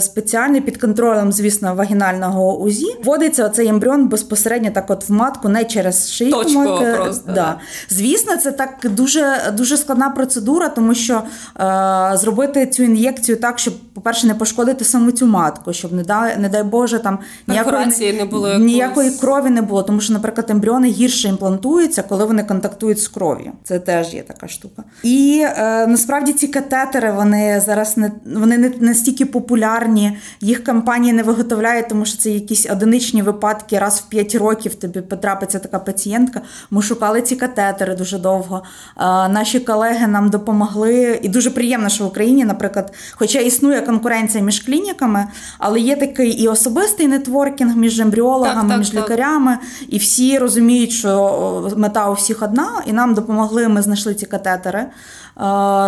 спеціальною 0.00 0.62
під 0.62 0.76
контролем, 0.76 1.32
звісно, 1.32 1.74
вагінального 1.74 2.58
УЗІ. 2.58 2.96
Вводиться 3.04 3.46
оцей 3.46 3.68
ембріон 3.68 4.08
безпосередньо 4.08 4.70
так 4.70 4.90
от 4.90 5.08
в 5.08 5.12
матку, 5.12 5.48
не 5.48 5.64
через 5.64 6.12
шийку 6.12 6.36
матки. 6.36 6.92
Просто, 6.96 7.32
да. 7.32 7.60
Звісно, 7.90 8.36
це 8.36 8.52
так 8.52 8.70
дуже 8.84 9.52
дуже 9.56 9.76
складна 9.76 10.10
процедура, 10.10 10.68
тому 10.68 10.94
що 10.94 11.22
е, 11.60 12.10
зробити 12.16 12.66
цю 12.66 12.82
ін'єкцію 12.82 13.36
так, 13.36 13.58
щоб, 13.58 13.74
по-перше, 13.94 14.26
не 14.26 14.34
пошкодити 14.34 14.84
саму 14.84 15.10
цю 15.10 15.26
матку, 15.26 15.72
щоб 15.72 15.92
не 15.92 16.02
дай, 16.02 16.36
не 16.38 16.48
дай 16.48 16.62
Боже, 16.62 16.98
там 16.98 17.18
ніякої 17.46 18.12
не 18.12 18.24
було 18.24 18.54
ніякої 18.58 19.10
крові 19.10 19.50
не 19.50 19.62
було, 19.62 19.82
тому 19.82 20.00
що, 20.00 20.12
наприклад, 20.12 20.50
ембріони 20.50 20.88
гірше 20.88 21.28
імплантуються, 21.28 22.02
коли 22.02 22.24
вони 22.24 22.42
контактують 22.42 22.87
з 22.94 23.08
кров'ю. 23.08 23.52
Це 23.64 23.78
теж 23.78 24.14
є 24.14 24.22
така 24.22 24.48
штука. 24.48 24.84
І 25.02 25.44
е, 25.44 25.86
насправді 25.86 26.32
ці 26.32 26.48
катетери 26.48 27.12
вони 27.12 27.60
зараз 27.60 27.96
не 27.96 28.12
вони 28.34 28.58
не 28.58 28.72
настільки 28.80 29.26
популярні. 29.26 30.18
Їх 30.40 30.64
компанії 30.64 31.12
не 31.12 31.22
виготовляють, 31.22 31.88
тому 31.88 32.04
що 32.04 32.18
це 32.18 32.30
якісь 32.30 32.66
одиничні 32.70 33.22
випадки. 33.22 33.78
Раз 33.78 34.00
в 34.00 34.08
5 34.08 34.34
років 34.34 34.74
тобі 34.74 35.00
потрапиться 35.00 35.58
така 35.58 35.78
пацієнтка. 35.78 36.40
Ми 36.70 36.82
шукали 36.82 37.22
ці 37.22 37.36
катетери 37.36 37.94
дуже 37.94 38.18
довго. 38.18 38.62
Е, 38.96 39.00
наші 39.28 39.60
колеги 39.60 40.06
нам 40.06 40.30
допомогли, 40.30 41.20
і 41.22 41.28
дуже 41.28 41.50
приємно, 41.50 41.88
що 41.88 42.04
в 42.04 42.06
Україні, 42.06 42.44
наприклад, 42.44 42.94
хоча 43.12 43.38
існує 43.38 43.80
конкуренція 43.80 44.44
між 44.44 44.60
клініками, 44.60 45.26
але 45.58 45.80
є 45.80 45.96
такий 45.96 46.30
і 46.30 46.48
особистий 46.48 47.08
нетворкінг 47.08 47.76
між 47.76 48.00
ембріологами, 48.00 48.60
так, 48.60 48.68
так, 48.68 48.78
між 48.78 48.90
так. 48.90 49.04
лікарями, 49.04 49.58
і 49.88 49.98
всі 49.98 50.38
розуміють, 50.38 50.90
що 50.90 51.72
мета 51.76 52.10
у 52.10 52.12
всіх 52.12 52.42
одна, 52.42 52.77
і 52.86 52.92
нам 52.92 53.14
допомогли. 53.14 53.68
Ми 53.68 53.82
знайшли 53.82 54.14
ці 54.14 54.26
катетери. 54.26 54.86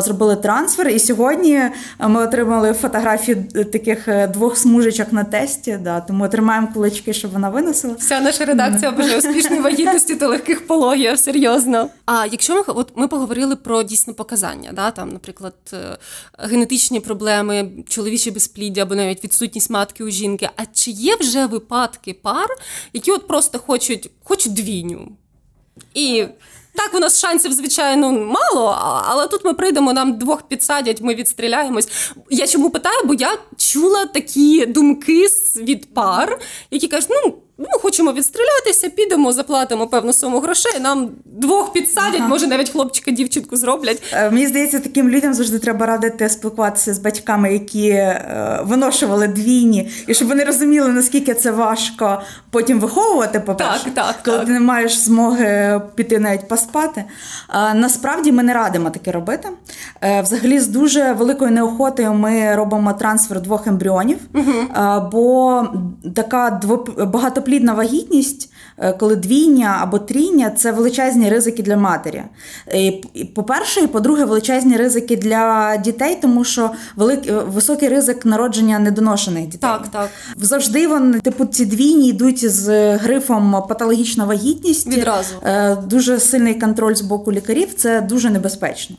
Зробили 0.02 0.36
трансфер, 0.36 0.88
і 0.88 0.98
сьогодні 0.98 1.62
ми 1.98 2.22
отримали 2.22 2.72
фотографії 2.72 3.34
таких 3.72 4.08
е, 4.08 4.26
двох 4.26 4.58
смужечок 4.58 5.12
на 5.12 5.24
тесті. 5.24 5.78
Да, 5.80 6.00
Тому 6.00 6.28
тримаємо 6.28 6.68
кулички, 6.74 7.12
щоб 7.12 7.32
вона 7.32 7.48
виносила. 7.48 7.94
Вся 7.98 8.20
наша 8.20 8.44
редакція 8.44 8.90
бажає 8.90 9.18
успішної 9.18 9.62
вагітності 9.62 10.16
та 10.16 10.26
легких 10.28 10.66
пологів, 10.66 11.18
серйозно. 11.18 11.88
А 12.06 12.26
якщо 12.26 12.54
ми 12.54 12.62
от 12.66 12.92
ми 12.96 13.08
поговорили 13.08 13.56
про 13.56 13.82
дійсно 13.82 14.14
показання, 14.14 14.72
да, 14.72 14.90
там, 14.90 15.08
наприклад, 15.08 15.54
е, 15.72 15.76
генетичні 16.38 17.00
проблеми, 17.00 17.70
чоловіче 17.88 18.30
безпліддя 18.30 18.82
або 18.82 18.94
навіть 18.94 19.24
відсутність 19.24 19.70
матки 19.70 20.04
у 20.04 20.10
жінки. 20.10 20.48
А 20.56 20.62
чи 20.72 20.90
є 20.90 21.16
вже 21.16 21.46
випадки 21.46 22.14
пар, 22.22 22.48
які 22.92 23.10
от 23.10 23.26
просто 23.26 23.58
хочуть, 23.58 24.10
хочуть 24.24 24.54
двійню? 24.54 25.08
І 25.94 26.26
так, 26.80 26.94
у 26.94 26.98
нас 26.98 27.20
шансів, 27.20 27.52
звичайно, 27.52 28.12
мало, 28.12 28.78
але 29.06 29.28
тут 29.28 29.44
ми 29.44 29.54
прийдемо, 29.54 29.92
нам 29.92 30.18
двох 30.18 30.42
підсадять, 30.42 31.00
ми 31.00 31.14
відстріляємось. 31.14 32.12
Я 32.30 32.46
чому 32.46 32.70
питаю? 32.70 32.96
Бо 33.04 33.14
я 33.14 33.38
чула 33.56 34.06
такі 34.06 34.66
думки 34.66 35.26
від 35.56 35.94
пар, 35.94 36.38
які 36.70 36.88
кажуть, 36.88 37.10
ну 37.10 37.34
ми 37.60 37.78
хочемо 37.82 38.12
відстрілятися, 38.12 38.88
підемо, 38.88 39.32
заплатимо 39.32 39.86
певну 39.86 40.12
суму 40.12 40.40
грошей. 40.40 40.80
Нам 40.80 41.10
двох 41.24 41.72
підсадять, 41.72 42.20
ага. 42.20 42.28
може 42.28 42.46
навіть 42.46 42.70
хлопчика, 42.70 43.10
дівчинку 43.10 43.56
зроблять. 43.56 44.02
Е, 44.12 44.30
мені 44.30 44.46
здається, 44.46 44.80
таким 44.80 45.08
людям 45.08 45.34
завжди 45.34 45.58
треба 45.58 45.86
радити 45.86 46.28
спілкуватися 46.28 46.94
з 46.94 46.98
батьками, 46.98 47.52
які 47.52 47.88
е, 47.88 48.60
виношували 48.62 49.28
двійні, 49.28 49.90
і 50.06 50.14
щоб 50.14 50.28
вони 50.28 50.44
розуміли, 50.44 50.88
наскільки 50.88 51.34
це 51.34 51.50
важко 51.50 52.22
потім 52.50 52.80
виховувати. 52.80 53.40
По 53.40 53.54
перше, 53.54 53.84
так, 53.84 53.94
так, 53.94 54.16
коли 54.24 54.36
так. 54.36 54.46
ти 54.46 54.52
не 54.52 54.60
маєш 54.60 54.98
змоги 54.98 55.80
піти 55.94 56.18
навіть 56.18 56.48
поспати. 56.48 57.04
Насправді 57.74 58.32
ми 58.32 58.42
не 58.42 58.54
радимо 58.54 58.90
таке 58.90 59.12
робити. 59.12 59.48
Е, 60.00 60.22
взагалі, 60.22 60.60
з 60.60 60.68
дуже 60.68 61.12
великою 61.12 61.50
неохотою 61.50 62.14
ми 62.14 62.54
робимо 62.54 62.92
трансфер 62.92 63.40
двох 63.40 63.66
ембріонів, 63.66 64.18
угу. 64.34 64.52
бо 65.12 65.64
така 66.14 66.60
багато 66.98 67.42
багатоплідна 67.50 67.74
вагітність, 67.74 68.52
е, 68.78 68.92
коли 68.92 69.16
двійня 69.16 69.78
або 69.80 69.98
трійня 69.98 70.50
це 70.50 70.72
величезні 70.72 71.30
ризики 71.30 71.62
для 71.62 71.76
матері. 71.76 72.22
По-перше, 73.34 73.80
і 73.80 73.86
по-друге, 73.86 74.24
величезні 74.24 74.76
ризики 74.76 75.16
для 75.16 75.76
дітей, 75.76 76.18
тому 76.22 76.44
що 76.44 76.70
великий 76.96 77.32
е, 77.32 77.42
високий 77.46 77.88
ризик 77.88 78.26
народження 78.26 78.78
недоношених 78.78 79.44
дітей. 79.44 79.70
Так, 79.70 79.88
так. 79.92 80.08
Завжди 80.36 80.88
вони, 80.88 81.20
типу, 81.20 81.46
ці 81.46 81.66
двійні 81.66 82.08
йдуть 82.08 82.50
з 82.50 82.96
грифом 82.96 83.62
патологічна 83.68 84.24
вагітність. 84.24 84.86
Відразу. 84.86 85.34
Е, 85.44 85.76
дуже 85.76 86.20
сильний 86.20 86.54
контроль 86.54 86.94
з 86.94 87.00
боку 87.00 87.32
лікарів, 87.32 87.74
це 87.76 88.00
дуже 88.00 88.30
небезпечно. 88.30 88.96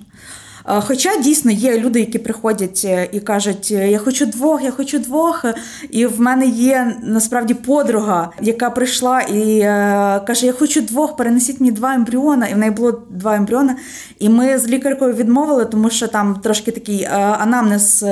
Хоча 0.65 1.17
дійсно 1.17 1.52
є 1.52 1.78
люди, 1.78 2.00
які 2.00 2.19
приходять 2.19 2.82
е, 2.86 3.10
і 3.12 3.19
кажуть, 3.19 3.69
«Е, 3.71 3.91
я 3.91 3.97
хочу 4.00 4.26
двох, 4.26 4.63
я 4.63 4.71
хочу 4.71 5.00
двох. 5.00 5.45
І 5.89 6.06
в 6.06 6.21
мене 6.21 6.45
є 6.45 6.97
насправді 7.04 7.54
подруга, 7.54 8.30
яка 8.41 8.69
прийшла 8.69 9.21
і 9.21 9.60
е, 9.60 10.21
каже: 10.28 10.45
Я 10.45 10.54
хочу 10.54 10.82
двох, 10.82 11.15
перенесіть 11.15 11.60
мені 11.60 11.71
два 11.71 11.93
ембріона. 11.93 12.47
І 12.47 12.54
в 12.54 12.58
неї 12.58 12.71
було 12.71 13.02
два 13.10 13.36
ембріона. 13.36 13.76
І 14.19 14.30
ми 14.30 14.60
з 14.60 14.67
лікаркою 14.67 15.13
відмовили, 15.13 15.65
тому 15.65 15.89
що 15.89 16.08
там 16.08 16.36
трошки 16.36 16.71
такий 16.71 17.06
анамнез 17.39 18.06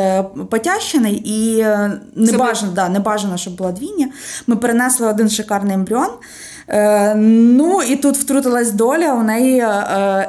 потящений 0.49 1.21
і 1.25 1.65
не 2.15 2.37
бажано, 2.37 2.71
да, 2.71 2.89
не 2.89 2.99
бажано, 2.99 3.37
щоб 3.37 3.55
була 3.55 3.71
двійня. 3.71 4.09
Ми 4.47 4.55
перенесли 4.55 5.07
один 5.07 5.29
шикарний 5.29 5.73
ембріон. 5.73 6.09
Ну 7.15 7.81
і 7.89 7.95
тут 7.95 8.17
втрутилась 8.17 8.71
доля, 8.71 9.13
у 9.13 9.23
неї 9.23 9.65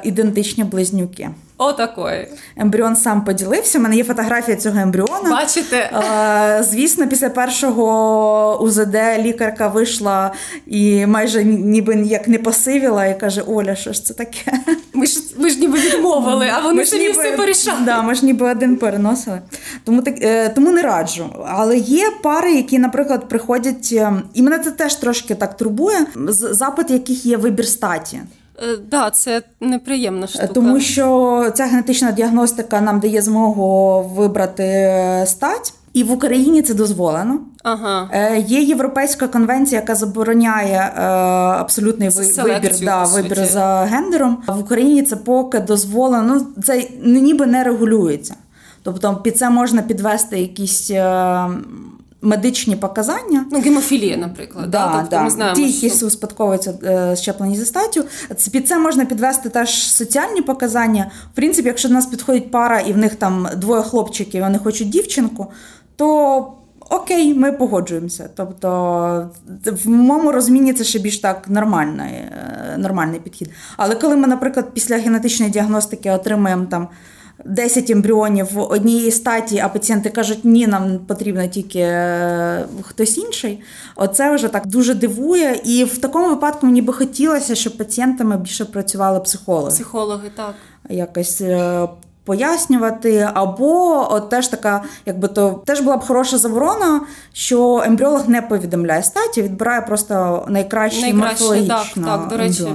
ідентичні 0.02 0.64
близнюки. 0.64 1.30
Отакої. 1.60 2.28
Ембріон 2.56 2.96
сам 2.96 3.24
поділився. 3.24 3.78
У 3.78 3.82
мене 3.82 3.96
є 3.96 4.04
фотографія 4.04 4.56
цього 4.56 4.80
ембріона. 4.80 5.30
Бачите? 5.30 5.76
Е, 5.76 6.62
звісно, 6.62 7.08
після 7.08 7.30
першого 7.30 8.62
УЗД 8.62 8.96
лікарка 9.18 9.68
вийшла 9.68 10.32
і 10.66 11.06
майже 11.06 11.44
ніби 11.44 11.94
ніяк 11.94 12.28
не 12.28 12.38
посивіла 12.38 13.06
і 13.06 13.20
каже: 13.20 13.42
Оля, 13.46 13.74
що 13.74 13.92
ж 13.92 14.04
це 14.04 14.14
таке? 14.14 14.52
Ми 14.92 15.06
ж 15.06 15.20
ми 15.36 15.50
ж 15.50 15.60
ніби 15.60 15.78
відмовили, 15.78 16.50
а 16.54 16.60
вони 16.60 16.86
самі 16.86 17.02
ніби, 17.02 17.12
все 17.12 17.32
порішали. 17.32 17.80
Да, 17.84 18.02
Ми 18.02 18.14
ж 18.14 18.24
ніби 18.24 18.50
один 18.50 18.76
переносили. 18.76 19.40
Тому 19.84 20.02
так, 20.02 20.14
е, 20.22 20.48
тому 20.48 20.72
не 20.72 20.82
раджу. 20.82 21.30
Але 21.46 21.76
є 21.78 22.10
пари, 22.22 22.52
які, 22.52 22.78
наприклад, 22.78 23.28
приходять, 23.28 23.88
е, 23.92 24.12
і 24.34 24.42
мене 24.42 24.58
це 24.58 24.70
теж 24.70 24.94
трошки 24.94 25.34
так 25.34 25.56
турбує. 25.56 26.06
Запит, 26.28 26.90
яких 26.90 27.26
є 27.26 27.36
вибір 27.36 27.66
статі. 27.66 28.20
Так, 28.60 28.68
е, 28.68 28.76
да, 28.90 29.10
це 29.10 29.42
неприємна 29.60 30.26
штука. 30.26 30.46
Тому 30.46 30.80
що 30.80 31.52
ця 31.54 31.64
генетична 31.64 32.12
діагностика 32.12 32.80
нам 32.80 33.00
дає 33.00 33.22
змогу 33.22 34.02
вибрати 34.02 34.64
е, 34.64 35.24
стать. 35.26 35.74
І 35.92 36.02
в 36.02 36.12
Україні 36.12 36.62
це 36.62 36.74
дозволено. 36.74 37.40
Ага. 37.62 38.08
Е, 38.12 38.38
Є 38.38 38.60
європейська 38.62 39.28
конвенція, 39.28 39.80
яка 39.80 39.94
забороняє 39.94 40.92
е, 40.96 41.00
абсолютний 41.60 42.08
вибір 42.08 42.72
да, 42.82 43.04
вибір 43.04 43.44
за 43.44 43.80
гендером. 43.80 44.42
А 44.46 44.52
в 44.52 44.60
Україні 44.60 45.02
це 45.02 45.16
поки 45.16 45.60
дозволено. 45.60 46.34
Ну 46.34 46.62
це 46.62 46.84
ніби 47.02 47.46
не 47.46 47.64
регулюється. 47.64 48.34
Тобто 48.82 49.16
під 49.16 49.38
це 49.38 49.50
можна 49.50 49.82
підвести 49.82 50.40
якісь. 50.40 50.90
Е, 50.90 51.48
медичні 52.22 52.76
показання. 52.76 53.46
Ну, 53.52 53.60
гемофілія, 53.60 54.16
наприклад. 54.16 54.70
Да, 54.70 54.86
да? 54.86 54.92
Тобто 54.92 55.10
да. 55.10 55.22
ми 55.22 55.30
знаємо, 55.30 55.56
Ті, 55.56 55.66
які 55.66 55.90
що... 55.90 56.06
успадковуються 56.06 56.74
е, 56.84 57.16
щеплені 57.16 57.56
зі 57.56 57.64
статтю. 57.64 58.04
Під 58.52 58.68
це 58.68 58.78
можна 58.78 59.04
підвести 59.04 59.48
теж 59.48 59.92
соціальні 59.92 60.42
показання. 60.42 61.10
В 61.32 61.36
принципі, 61.36 61.68
якщо 61.68 61.88
до 61.88 61.94
нас 61.94 62.06
підходить 62.06 62.50
пара 62.50 62.80
і 62.80 62.92
в 62.92 62.96
них 62.96 63.14
там 63.14 63.48
двоє 63.56 63.82
хлопчиків, 63.82 64.40
і 64.40 64.44
вони 64.44 64.58
хочуть 64.58 64.90
дівчинку, 64.90 65.52
то. 65.96 66.52
Окей, 66.92 67.34
ми 67.34 67.52
погоджуємося. 67.52 68.30
Тобто, 68.36 69.30
в 69.84 69.88
моєму 69.88 70.32
розумінні 70.32 70.72
це 70.72 70.84
ще 70.84 70.98
більш 70.98 71.18
так 71.18 71.48
нормальний, 71.48 72.12
е, 72.14 72.76
нормальний 72.78 73.20
підхід. 73.20 73.50
Але 73.76 73.94
коли 73.94 74.16
ми, 74.16 74.26
наприклад, 74.26 74.66
після 74.74 74.96
генетичної 74.96 75.52
діагностики 75.52 76.10
отримуємо 76.10 76.66
там 76.70 76.88
10 77.44 77.90
ембріонів 77.90 78.58
однієї 78.58 79.10
статі, 79.10 79.58
а 79.58 79.68
пацієнти 79.68 80.10
кажуть, 80.10 80.44
ні, 80.44 80.66
нам 80.66 80.98
потрібно 80.98 81.46
тільки 81.46 81.78
е, 81.78 82.66
хтось 82.82 83.18
інший. 83.18 83.60
Оце 83.96 84.34
вже 84.34 84.48
так 84.48 84.66
дуже 84.66 84.94
дивує. 84.94 85.60
І 85.64 85.84
в 85.84 85.98
такому 85.98 86.28
випадку 86.28 86.66
мені 86.66 86.82
би 86.82 86.92
хотілося, 86.92 87.54
щоб 87.54 87.76
пацієнтами 87.76 88.36
більше 88.36 88.64
працювали 88.64 89.20
психологи. 89.20 89.70
Психологи, 89.70 90.30
так. 90.36 90.54
Якось. 90.88 91.40
Е, 91.40 91.88
пояснювати, 92.24 93.30
або 93.34 94.06
от 94.10 94.30
теж 94.30 94.48
така, 94.48 94.82
якби 95.06 95.28
то 95.28 95.62
теж 95.66 95.80
була 95.80 95.96
б 95.96 96.00
хороша 96.00 96.38
заборона, 96.38 97.00
що 97.32 97.82
ембріолог 97.86 98.28
не 98.28 98.42
повідомляє 98.42 99.02
статі, 99.02 99.42
відбирає 99.42 99.80
просто 99.80 100.44
найкращий 100.48 101.14
морфологічно. 101.14 101.72
Так, 101.94 102.04
так, 102.04 102.28
до 102.28 102.36
речі. 102.36 102.68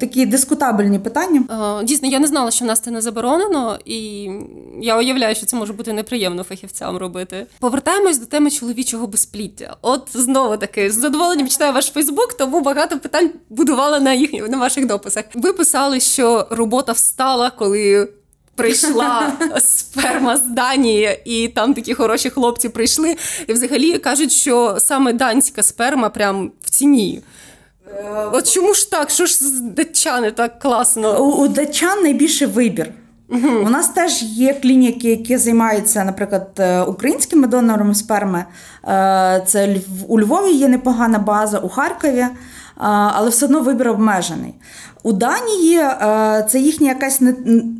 Такі 0.00 0.26
дискутабельні 0.26 0.98
питання. 0.98 1.42
Е, 1.80 1.84
дійсно, 1.84 2.08
я 2.08 2.18
не 2.18 2.26
знала, 2.26 2.50
що 2.50 2.64
в 2.64 2.68
нас 2.68 2.80
це 2.80 2.90
не 2.90 3.00
заборонено, 3.00 3.78
і 3.84 4.30
я 4.80 4.98
уявляю, 4.98 5.34
що 5.34 5.46
це 5.46 5.56
може 5.56 5.72
бути 5.72 5.92
неприємно 5.92 6.42
фахівцям 6.42 6.96
робити. 6.96 7.46
Повертаємось 7.60 8.18
до 8.18 8.26
теми 8.26 8.50
чоловічого 8.50 9.06
безпліддя. 9.06 9.76
От 9.82 10.08
знову 10.12 10.56
таки 10.56 10.90
з 10.90 10.94
задоволенням 10.94 11.48
читаю 11.48 11.72
ваш 11.72 11.86
Фейсбук, 11.86 12.34
тому 12.34 12.60
багато 12.60 12.98
питань 12.98 13.30
будувала 13.50 14.00
на 14.00 14.12
їх 14.12 14.48
на 14.48 14.58
ваших 14.58 14.86
дописах. 14.86 15.24
Ви 15.34 15.52
писали, 15.52 16.00
що 16.00 16.46
робота 16.50 16.92
встала, 16.92 17.50
коли. 17.50 18.08
Прийшла 18.54 19.32
сперма 19.60 20.36
з 20.36 20.46
Данії, 20.46 21.18
і 21.24 21.48
там 21.48 21.74
такі 21.74 21.94
хороші 21.94 22.30
хлопці 22.30 22.68
прийшли. 22.68 23.16
І 23.46 23.52
взагалі 23.52 23.98
кажуть, 23.98 24.32
що 24.32 24.76
саме 24.80 25.12
данська 25.12 25.62
сперма 25.62 26.08
прям 26.08 26.52
в 26.62 26.70
ціні. 26.70 27.22
Е, 27.86 28.28
от 28.32 28.50
чому 28.52 28.74
ж 28.74 28.90
так? 28.90 29.10
Що 29.10 29.26
ж 29.26 29.34
з 29.34 29.60
датчани 29.60 30.30
так 30.30 30.58
класно? 30.58 31.24
У, 31.24 31.44
у 31.44 31.48
датчан 31.48 32.02
найбільший 32.02 32.46
вибір. 32.46 32.90
У 33.66 33.70
нас 33.70 33.88
теж 33.88 34.22
є 34.22 34.54
клініки, 34.54 35.10
які 35.10 35.36
займаються, 35.36 36.04
наприклад, 36.04 36.48
е, 36.58 36.82
українськими 36.82 37.46
донорами 37.46 37.94
сперми. 37.94 38.44
Е, 38.88 39.42
це 39.46 39.76
у 40.08 40.20
Львові 40.20 40.52
є 40.52 40.68
непогана 40.68 41.18
база, 41.18 41.58
у 41.58 41.68
Харкові, 41.68 42.26
але 42.76 43.30
все 43.30 43.44
одно 43.46 43.60
вибір 43.60 43.88
обмежений. 43.88 44.54
У 45.02 45.12
Данії 45.12 45.80
це 46.50 46.58
їхня 46.58 46.88
якась 46.88 47.20
не 47.20 47.34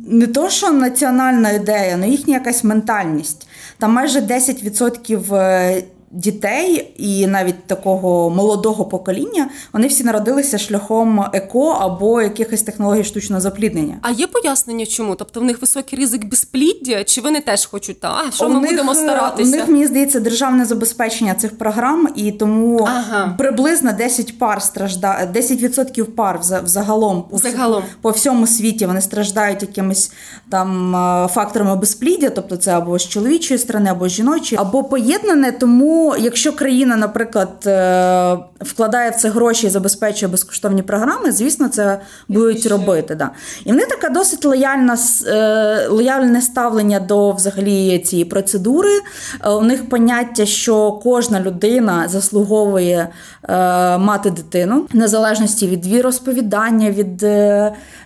не 0.07 0.27
то, 0.27 0.49
що 0.49 0.71
національна 0.71 1.51
ідея, 1.51 1.95
але 1.97 2.07
їхня 2.07 2.33
якась 2.33 2.63
ментальність. 2.63 3.47
Там 3.77 3.91
майже 3.91 4.19
10% 4.19 5.83
дітей 6.13 6.93
і 6.97 7.27
навіть 7.27 7.67
такого 7.67 8.29
молодого 8.29 8.85
покоління 8.85 9.49
вони 9.73 9.87
всі 9.87 10.03
народилися 10.03 10.57
шляхом 10.57 11.25
еко 11.33 11.77
або 11.81 12.21
якихось 12.21 12.61
технологій 12.61 13.03
штучного 13.03 13.41
запліднення. 13.41 13.97
А 14.01 14.11
є 14.11 14.27
пояснення, 14.27 14.85
чому? 14.85 15.15
Тобто 15.15 15.39
в 15.39 15.43
них 15.43 15.61
високий 15.61 15.99
ризик 15.99 16.25
безпліддя, 16.25 17.03
чи 17.03 17.21
вони 17.21 17.41
теж 17.41 17.65
хочуть 17.65 17.99
та 17.99 18.23
а 18.27 18.31
що 18.31 18.45
у 18.45 18.49
ми 18.49 18.59
них, 18.59 18.71
будемо 18.71 18.95
старатися? 18.95 19.49
У 19.49 19.55
них 19.55 19.67
мені 19.67 19.87
здається 19.87 20.19
державне 20.19 20.65
забезпечення 20.65 21.33
цих 21.33 21.57
програм, 21.57 22.07
і 22.15 22.31
тому 22.31 22.87
ага. 22.89 23.35
приблизно 23.37 23.93
10 23.93 24.39
пар 24.39 24.61
страждає 24.61 25.27
10% 25.35 26.03
пар 26.03 26.39
взагалом 26.63 27.25
Загалом. 27.31 27.83
по 28.01 28.09
всьому 28.09 28.47
світі 28.47 28.85
вони 28.85 29.01
страждають 29.01 29.61
якимись 29.61 30.11
там 30.49 30.91
факторами 31.31 31.75
безпліддя, 31.75 32.29
тобто 32.29 32.57
це 32.57 32.71
або 32.71 32.99
з 32.99 33.07
чоловічої 33.07 33.57
сторони, 33.57 33.89
або 33.89 34.09
з 34.09 34.11
жіночої, 34.11 34.61
або 34.61 34.83
поєднане, 34.83 35.51
тому 35.51 36.02
якщо 36.19 36.53
країна, 36.53 36.95
наприклад, 36.95 37.49
е, 37.65 38.37
вкладає 38.59 39.09
в 39.09 39.15
це 39.15 39.29
гроші 39.29 39.67
і 39.67 39.69
забезпечує 39.69 40.31
безкоштовні 40.31 40.81
програми, 40.81 41.31
звісно, 41.31 41.67
це 41.67 41.99
будуть 42.27 42.65
робити. 42.65 43.15
Да. 43.15 43.29
І 43.65 43.71
в 43.71 43.75
них 43.75 43.87
таке 43.87 44.09
досить 44.09 44.45
лояльна, 44.45 44.97
е, 45.27 45.87
лояльне 45.87 46.41
ставлення 46.41 46.99
до 46.99 47.31
взагалі 47.31 47.99
цієї 47.99 48.25
процедури. 48.25 48.89
Е, 49.45 49.49
у 49.49 49.61
них 49.61 49.89
поняття, 49.89 50.45
що 50.45 50.91
кожна 50.91 51.41
людина 51.41 52.07
заслуговує 52.07 53.07
мати 53.99 54.29
дитину, 54.29 54.87
в 54.93 54.97
незалежності 54.97 55.67
від 55.67 55.85
віросповідання, 55.85 56.91
від 56.91 57.25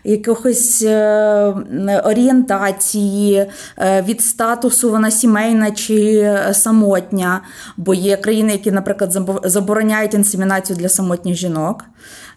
якихось 0.04 0.86
орієнтації, 2.04 3.46
від 4.08 4.22
статусу 4.22 4.92
вона 4.92 5.12
сімейна 5.12 5.72
чи 5.72 6.32
самотня 6.54 7.42
бо 7.88 7.94
є 7.94 8.18
країни, 8.18 8.52
які, 8.52 8.72
наприклад, 8.72 9.20
забороняють 9.44 10.14
інсемінацію 10.14 10.78
для 10.78 10.90
самотніх 10.90 11.36
жінок. 11.36 11.86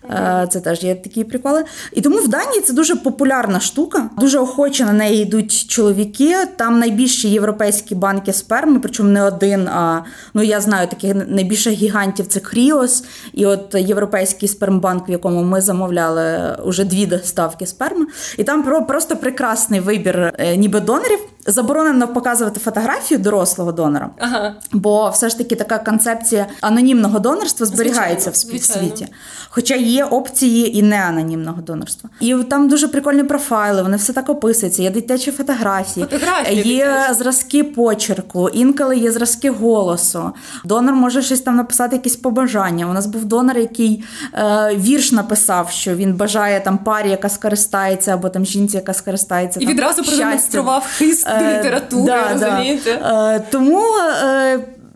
Е, 0.05 0.47
це 0.51 0.61
теж 0.61 0.83
є 0.83 0.95
такі 0.95 1.25
приколи. 1.25 1.65
І 1.93 2.01
тому 2.01 2.19
в 2.19 2.29
Данії 2.29 2.61
це 2.61 2.73
дуже 2.73 2.97
популярна 2.97 3.61
штука. 3.61 4.11
Дуже 4.19 4.39
охоче 4.39 4.85
на 4.85 4.93
неї 4.93 5.23
йдуть 5.23 5.67
чоловіки. 5.69 6.37
Там 6.57 6.79
найбільші 6.79 7.29
європейські 7.29 7.95
банки 7.95 8.33
сперми, 8.33 8.81
причому 8.81 9.09
не 9.09 9.23
один. 9.23 9.69
А 9.69 10.03
ну 10.35 10.43
я 10.43 10.61
знаю 10.61 10.89
таких 10.89 11.15
найбільших 11.29 11.73
гігантів 11.73 12.27
це 12.27 12.41
Кріос. 12.41 13.05
І 13.33 13.47
от 13.47 13.75
європейський 13.75 14.49
спермбанк, 14.49 15.09
в 15.09 15.11
якому 15.11 15.43
ми 15.43 15.61
замовляли 15.61 16.57
уже 16.65 16.85
дві 16.85 17.07
доставки 17.07 17.67
сперми. 17.67 18.07
І 18.39 18.45
там 18.45 18.87
просто 18.87 19.17
прекрасний 19.17 19.81
вибір, 19.81 20.33
е, 20.39 20.57
ніби 20.57 20.81
донорів. 20.81 21.19
Заборонено 21.47 22.09
показувати 22.09 22.61
фотографію 22.61 23.19
дорослого 23.19 23.73
донора, 23.73 24.11
ага. 24.19 24.55
бо 24.73 25.11
все 25.11 25.29
ж 25.29 25.39
таки 25.39 25.57
така 25.57 25.79
концепція 25.79 26.47
анонімного 26.61 27.19
донорства 27.19 27.67
зберігається 27.67 28.31
звичайно, 28.35 28.61
в 28.61 28.97
світі. 28.97 29.13
Хоча 29.49 29.75
є 29.91 30.05
опції 30.05 30.79
і 30.79 30.83
не 30.83 30.97
анонімного 30.97 31.63
донорства. 31.63 32.11
І 32.21 32.35
там 32.35 32.69
дуже 32.69 32.89
прикольні 32.89 33.25
профайли, 33.25 33.83
вони 33.83 33.97
все 33.97 34.13
так 34.13 34.29
описуються. 34.29 34.83
Є 34.83 34.91
дитячі 34.91 35.31
фотографії, 35.31 36.07
фотографії 36.11 36.63
є 36.63 36.87
дитячі. 36.87 37.15
зразки 37.15 37.65
почерку, 37.65 38.49
інколи 38.49 38.97
є 38.97 39.13
зразки 39.13 39.51
голосу. 39.51 40.31
Донор 40.65 40.95
може 40.95 41.23
щось 41.23 41.41
там 41.41 41.57
написати, 41.57 41.97
якісь 41.97 42.17
побажання. 42.17 42.87
У 42.87 42.93
нас 42.93 43.07
був 43.07 43.25
донор, 43.25 43.59
який 43.59 44.05
е, 44.35 44.77
вірш 44.77 45.13
написав, 45.13 45.71
що 45.71 45.95
він 45.95 46.15
бажає 46.15 46.61
там 46.61 46.79
парі, 46.79 47.11
яка 47.11 47.29
скористається, 47.29 48.15
або 48.15 48.29
там 48.29 48.45
жінці, 48.45 48.77
яка 48.77 48.95
скористається. 48.95 49.61
І 49.61 49.65
там, 49.65 49.75
відразу 49.75 50.03
продемонстрував 50.03 50.87
хист 50.99 51.27
до 51.27 51.45
е, 51.45 51.59
літератури. 51.59 52.05
Да, 52.05 52.33
розумієте? 52.33 52.99
Да. 53.03 53.35
Е, 53.35 53.43
тому. 53.51 53.83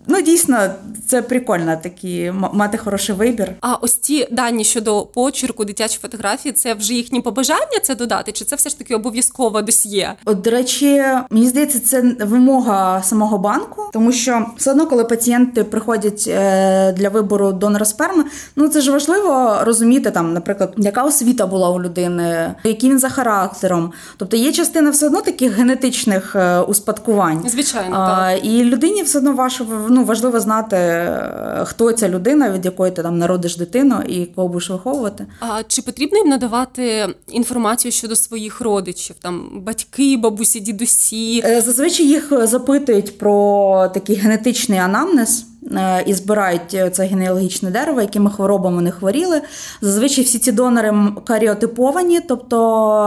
Ну, 0.06 0.22
дійсно, 0.22 0.58
це 1.06 1.22
прикольно 1.22 1.76
такі 1.82 2.32
мати 2.52 2.78
хороший 2.78 3.14
вибір. 3.14 3.52
А 3.60 3.74
ось 3.74 3.96
ці 3.96 4.28
дані 4.30 4.64
щодо 4.64 5.02
почерку, 5.02 5.64
дитячої 5.64 5.98
фотографії, 6.02 6.52
це 6.52 6.74
вже 6.74 6.94
їхні 6.94 7.20
побажання 7.20 7.80
це 7.82 7.94
додати, 7.94 8.32
чи 8.32 8.44
це 8.44 8.56
все 8.56 8.70
ж 8.70 8.78
таки 8.78 8.94
обов'язкове 8.94 9.62
досьє? 9.62 10.14
От, 10.24 10.40
до 10.40 10.50
речі, 10.50 11.02
мені 11.30 11.48
здається, 11.48 11.80
це 11.80 12.02
вимога 12.20 13.02
самого 13.02 13.38
банку, 13.38 13.82
тому 13.92 14.12
що 14.12 14.46
все 14.56 14.70
одно, 14.70 14.86
коли 14.86 15.04
пацієнти 15.04 15.64
приходять 15.64 16.24
е, 16.28 16.92
для 16.92 17.08
вибору 17.08 17.52
донора 17.52 17.84
сперми, 17.84 18.24
ну 18.56 18.68
це 18.68 18.80
ж 18.80 18.92
важливо 18.92 19.58
розуміти 19.62 20.10
там, 20.10 20.32
наприклад, 20.32 20.74
яка 20.76 21.02
освіта 21.02 21.46
була 21.46 21.70
у 21.70 21.82
людини, 21.82 22.54
який 22.64 22.90
він 22.90 22.98
за 22.98 23.08
характером. 23.08 23.92
Тобто 24.16 24.36
є 24.36 24.52
частина 24.52 24.90
все 24.90 25.06
одно 25.06 25.20
таких 25.20 25.52
генетичних 25.52 26.36
е, 26.36 26.60
успадкувань. 26.60 27.44
Звичайно, 27.48 27.96
так. 27.96 28.44
і 28.44 28.64
людині 28.64 29.02
все 29.02 29.18
одно 29.18 29.32
важливо 29.32 29.93
ну, 29.94 30.04
важливо 30.04 30.40
знати, 30.40 30.76
е, 30.76 31.62
хто 31.64 31.92
ця 31.92 32.08
людина, 32.08 32.50
від 32.50 32.64
якої 32.64 32.92
ти 32.92 33.02
там 33.02 33.18
народиш 33.18 33.56
дитину 33.56 34.02
і 34.08 34.26
кого 34.26 34.48
будеш 34.48 34.70
виховувати. 34.70 35.26
А 35.40 35.62
чи 35.68 35.82
потрібно 35.82 36.18
їм 36.18 36.28
надавати 36.28 37.06
інформацію 37.28 37.92
щодо 37.92 38.16
своїх 38.16 38.60
родичів, 38.60 39.16
там 39.22 39.50
батьки, 39.54 40.16
бабусі, 40.16 40.60
дідусі? 40.60 41.42
Е, 41.44 41.60
зазвичай 41.60 42.06
їх 42.06 42.46
запитують 42.46 43.18
про 43.18 43.90
такий 43.94 44.16
генетичний 44.16 44.78
анамнез. 44.78 45.46
Е, 45.72 46.04
і 46.06 46.14
збирають 46.14 46.80
це 46.92 47.04
генеалогічне 47.04 47.70
дерево, 47.70 48.00
якими 48.00 48.30
хворобами 48.30 48.76
вони 48.76 48.90
хворіли. 48.90 49.42
Зазвичай 49.80 50.24
всі 50.24 50.38
ці 50.38 50.52
донори 50.52 50.94
каріотиповані, 51.26 52.20
тобто 52.20 53.06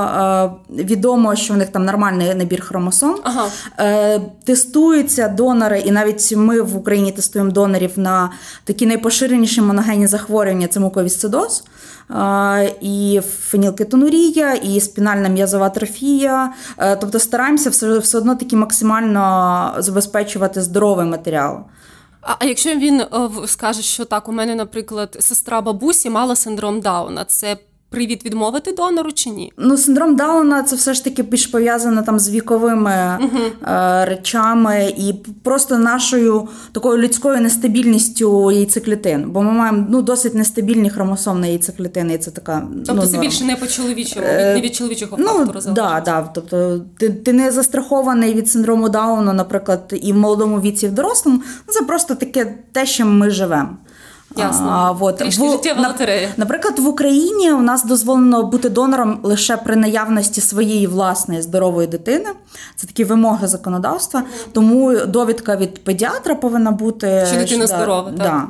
е, 0.69 0.83
відомо, 0.83 1.35
що 1.35 1.53
в 1.53 1.57
них 1.57 1.69
там 1.69 1.85
нормальний 1.85 2.35
набір 2.35 2.61
хромосом. 2.61 3.15
Ага. 3.23 3.45
Е, 3.79 4.21
тестуються 4.45 5.27
донори, 5.27 5.79
і 5.79 5.91
навіть 5.91 6.33
ми 6.35 6.61
в 6.61 6.77
Україні 6.77 7.11
тестуємо 7.11 7.51
донорів 7.51 7.91
на 7.95 8.29
такі 8.63 8.85
найпоширеніші 8.85 9.61
моногенні 9.61 10.07
захворювання 10.07 10.67
це 10.67 10.79
муковісцидоз. 10.79 11.63
І 12.81 13.21
фенілкетонурія, 13.39 14.53
і 14.53 14.79
спінальна 14.79 15.29
м'язова 15.29 15.65
атрофія. 15.65 16.53
Тобто 17.01 17.19
стараємося 17.19 17.69
все, 17.69 17.99
все 17.99 18.17
одно 18.17 18.35
таки 18.35 18.55
максимально 18.55 19.73
забезпечувати 19.77 20.61
здоровий 20.61 21.05
матеріал. 21.05 21.63
А, 22.21 22.45
якщо 22.45 22.75
він 22.75 23.01
е, 23.01 23.07
скаже, 23.47 23.81
що 23.81 24.05
так, 24.05 24.29
у 24.29 24.31
мене, 24.31 24.55
наприклад, 24.55 25.17
сестра 25.19 25.61
бабусі 25.61 26.09
мала 26.09 26.35
синдром 26.35 26.81
Дауна, 26.81 27.25
це 27.25 27.57
привід 27.89 28.25
відмовити 28.25 28.71
донору 28.71 29.11
чи 29.11 29.29
ні? 29.29 29.53
Ну, 29.57 29.77
синдром 29.77 30.15
Дауна 30.15 30.63
це 30.63 30.75
все 30.75 30.93
ж 30.93 31.03
таки 31.03 31.23
більш 31.23 31.47
пов'язано 31.47 32.01
там 32.01 32.19
з 32.19 32.29
віковими 32.29 32.91
uh-huh. 32.91 33.71
е, 33.73 34.05
речами 34.05 34.93
і 34.97 35.13
просто 35.43 35.77
нашою 35.77 36.47
такою 36.71 36.97
людською 36.97 37.41
нестабільністю 37.41 38.51
яйцеклітин. 38.51 39.31
Бо 39.31 39.41
ми 39.41 39.51
маємо 39.51 39.85
ну 39.89 40.01
досить 40.01 40.35
нестабільні 40.35 40.89
хромосомні 40.89 41.47
яйцеклітини. 41.47 42.13
І 42.13 42.17
це 42.17 42.31
така 42.31 42.67
тобто 42.75 42.93
ну, 42.93 43.07
це 43.07 43.17
більше 43.17 43.43
не 43.43 43.55
по 43.55 43.67
чоловічому, 43.67 44.25
е, 44.29 44.53
не 44.53 44.61
від 44.61 44.75
чоловічого 44.75 45.17
ну, 45.19 45.27
фактору 45.27 45.61
залежить? 45.61 45.73
Да, 45.73 46.01
да, 46.05 46.21
тобто 46.35 46.81
ти, 46.97 47.09
ти 47.09 47.33
не 47.33 47.51
застрахований 47.51 48.33
від 48.33 48.49
синдрому 48.49 48.89
Дауна, 48.89 49.33
наприклад, 49.33 49.99
і 50.01 50.13
в 50.13 50.17
молодому 50.17 50.61
віці, 50.61 50.85
і 50.85 50.89
в 50.89 50.91
дорослому. 50.91 51.37
Ну 51.67 51.73
це 51.73 51.83
просто 51.83 52.15
таке 52.15 52.55
те, 52.71 52.85
що 52.85 53.05
ми 53.05 53.29
живемо. 53.29 53.77
Ясно. 54.37 54.69
А, 54.69 54.91
вот. 54.91 55.21
в, 55.21 55.51
життєва 55.51 55.87
лотерея. 55.87 56.29
Наприклад, 56.37 56.79
в 56.79 56.87
Україні 56.87 57.51
у 57.51 57.61
нас 57.61 57.85
дозволено 57.85 58.43
бути 58.43 58.69
донором 58.69 59.19
лише 59.23 59.57
при 59.57 59.75
наявності 59.75 60.41
своєї 60.41 60.87
власної 60.87 61.41
здорової 61.41 61.87
дитини. 61.87 62.29
Це 62.75 62.87
такі 62.87 63.03
вимоги 63.03 63.47
законодавства. 63.47 64.23
Тому 64.53 64.97
довідка 65.05 65.55
від 65.55 65.83
педіатра 65.83 66.35
повинна 66.35 66.71
бути 66.71 67.25
що 67.27 67.37
дитина 67.37 67.67
здорова. 67.67 68.11
Да. 68.11 68.47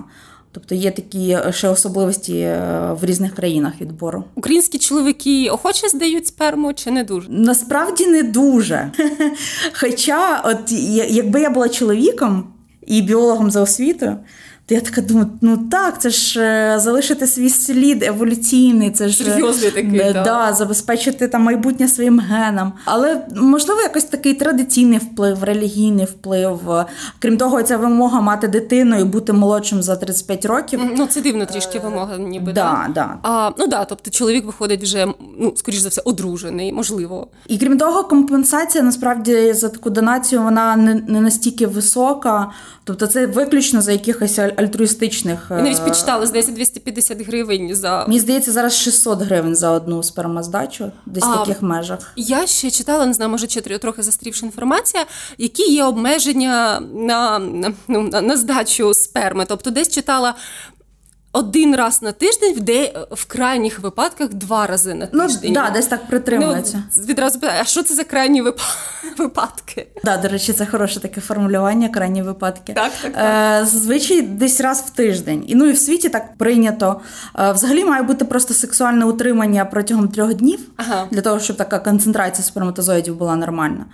Тобто 0.51 0.75
є 0.75 0.91
такі 0.91 1.37
ще 1.51 1.69
особливості 1.69 2.53
в 2.91 2.99
різних 3.01 3.35
країнах 3.35 3.73
відбору. 3.81 4.23
Українські 4.35 4.77
чоловіки 4.77 5.49
охоче 5.49 5.89
здають 5.89 6.27
сперму 6.27 6.73
чи 6.73 6.91
не 6.91 7.03
дуже? 7.03 7.27
Насправді 7.29 8.07
не 8.07 8.23
дуже. 8.23 8.91
Хоча, 9.73 10.41
от 10.45 10.71
якби 11.09 11.41
я 11.41 11.49
була 11.49 11.69
чоловіком 11.69 12.47
і 12.87 13.01
біологом 13.01 13.51
за 13.51 13.61
освітою. 13.61 14.17
То 14.67 14.75
я 14.75 14.81
така 14.81 15.01
думаю, 15.01 15.27
ну 15.41 15.57
так, 15.57 16.01
це 16.01 16.09
ж 16.09 16.41
е, 16.41 16.79
залишити 16.79 17.27
свій 17.27 17.49
слід 17.49 18.03
еволюційний, 18.03 18.91
це 18.91 19.09
ж 19.09 19.23
Серйозний 19.23 19.71
такий, 19.71 20.13
да, 20.13 20.23
да, 20.23 20.53
забезпечити 20.53 21.27
там 21.27 21.41
майбутнє 21.41 21.87
своїм 21.87 22.19
генам. 22.19 22.73
Але 22.85 23.21
можливо, 23.35 23.81
якось 23.81 24.03
такий 24.03 24.33
традиційний 24.33 24.99
вплив, 24.99 25.43
релігійний 25.43 26.05
вплив. 26.05 26.59
Крім 27.19 27.37
того, 27.37 27.63
ця 27.63 27.77
вимога 27.77 28.21
мати 28.21 28.47
дитину 28.47 28.99
і 28.99 29.03
бути 29.03 29.33
молодшим 29.33 29.83
за 29.83 29.95
35 29.95 30.45
років. 30.45 30.79
Ну 30.97 31.05
це 31.05 31.21
дивно 31.21 31.45
трішки 31.45 31.79
вимога, 31.79 32.17
ніби 32.17 32.53
да, 32.53 32.85
да. 32.87 32.93
да. 32.93 33.17
А 33.23 33.51
ну 33.57 33.67
да, 33.67 33.85
тобто 33.85 34.11
чоловік 34.11 34.45
виходить 34.45 34.83
вже 34.83 35.07
ну 35.39 35.53
скоріш 35.55 35.79
за 35.79 35.89
все 35.89 36.01
одружений, 36.05 36.73
можливо. 36.73 37.27
І 37.47 37.57
крім 37.57 37.77
того, 37.77 38.03
компенсація 38.03 38.83
насправді 38.83 39.53
за 39.53 39.69
таку 39.69 39.89
донацію 39.89 40.41
вона 40.41 40.75
не, 40.75 40.93
не 41.07 41.21
настільки 41.21 41.67
висока. 41.67 42.51
Тобто 42.83 43.07
це 43.07 43.25
виключно 43.25 43.81
за 43.81 43.91
якихось 43.91 44.39
альтруїстичних. 44.57 45.47
І 45.51 45.53
навіть 45.53 45.85
підчитали, 45.85 46.27
здається, 46.27 46.51
250 46.51 47.21
гривень 47.21 47.75
за. 47.75 48.05
Мені 48.07 48.19
здається, 48.19 48.51
зараз 48.51 48.75
600 48.75 49.21
гривень 49.21 49.55
за 49.55 49.71
одну 49.71 50.03
спермоздачу, 50.03 50.91
десь 51.05 51.23
в 51.23 51.35
таких 51.35 51.61
межах. 51.61 52.13
Я 52.15 52.47
ще 52.47 52.71
читала, 52.71 53.05
не 53.05 53.13
знаю, 53.13 53.31
може 53.31 53.47
чотири, 53.47 53.77
трохи 53.77 54.03
застрівша 54.03 54.45
інформація, 54.45 55.05
які 55.37 55.63
є 55.63 55.83
обмеження 55.83 56.79
на, 56.93 57.39
на, 57.39 57.73
ну, 57.87 58.09
на 58.21 58.37
здачу 58.37 58.93
сперми. 58.93 59.45
Тобто 59.47 59.69
десь 59.69 59.89
читала 59.89 60.35
один 61.37 61.75
раз 61.75 62.01
на 62.01 62.11
тиждень, 62.11 62.53
в 62.53 62.59
де 62.59 62.93
в 63.11 63.25
крайніх 63.25 63.79
випадках 63.79 64.29
два 64.29 64.67
рази 64.67 64.93
на 64.93 65.07
ну, 65.11 65.27
тиждень. 65.27 65.53
Ну, 65.53 65.61
да, 65.61 65.69
десь 65.69 65.85
так 65.85 66.07
притримується. 66.07 66.83
Ну, 66.97 67.03
Відразу 67.05 67.39
питаю, 67.39 67.61
а 67.61 67.65
що 67.65 67.83
це 67.83 67.93
за 67.93 68.03
крайні 68.03 68.41
вип... 68.41 68.59
випадки? 69.17 69.87
Да, 70.03 70.17
до 70.17 70.27
речі, 70.27 70.53
це 70.53 70.65
хороше 70.65 70.99
таке 70.99 71.21
формулювання, 71.21 71.89
крайні 71.89 72.21
випадки. 72.21 72.73
Так, 72.73 72.91
так, 73.01 73.13
так. 73.13 73.61
Е, 73.61 73.65
Зазвичай 73.65 74.21
десь 74.21 74.61
раз 74.61 74.83
в 74.87 74.89
тиждень. 74.89 75.43
І 75.47 75.55
ну 75.55 75.65
і 75.65 75.71
в 75.71 75.77
світі 75.77 76.09
так 76.09 76.37
прийнято. 76.37 77.01
Е, 77.39 77.51
взагалі 77.51 77.85
має 77.85 78.03
бути 78.03 78.25
просто 78.25 78.53
сексуальне 78.53 79.05
утримання 79.05 79.65
протягом 79.65 80.07
трьох 80.07 80.33
днів 80.33 80.59
ага. 80.77 81.07
для 81.11 81.21
того, 81.21 81.39
щоб 81.39 81.57
така 81.57 81.79
концентрація 81.79 82.45
сперматозоїдів 82.45 83.15
була 83.15 83.35
нормальна. 83.35 83.85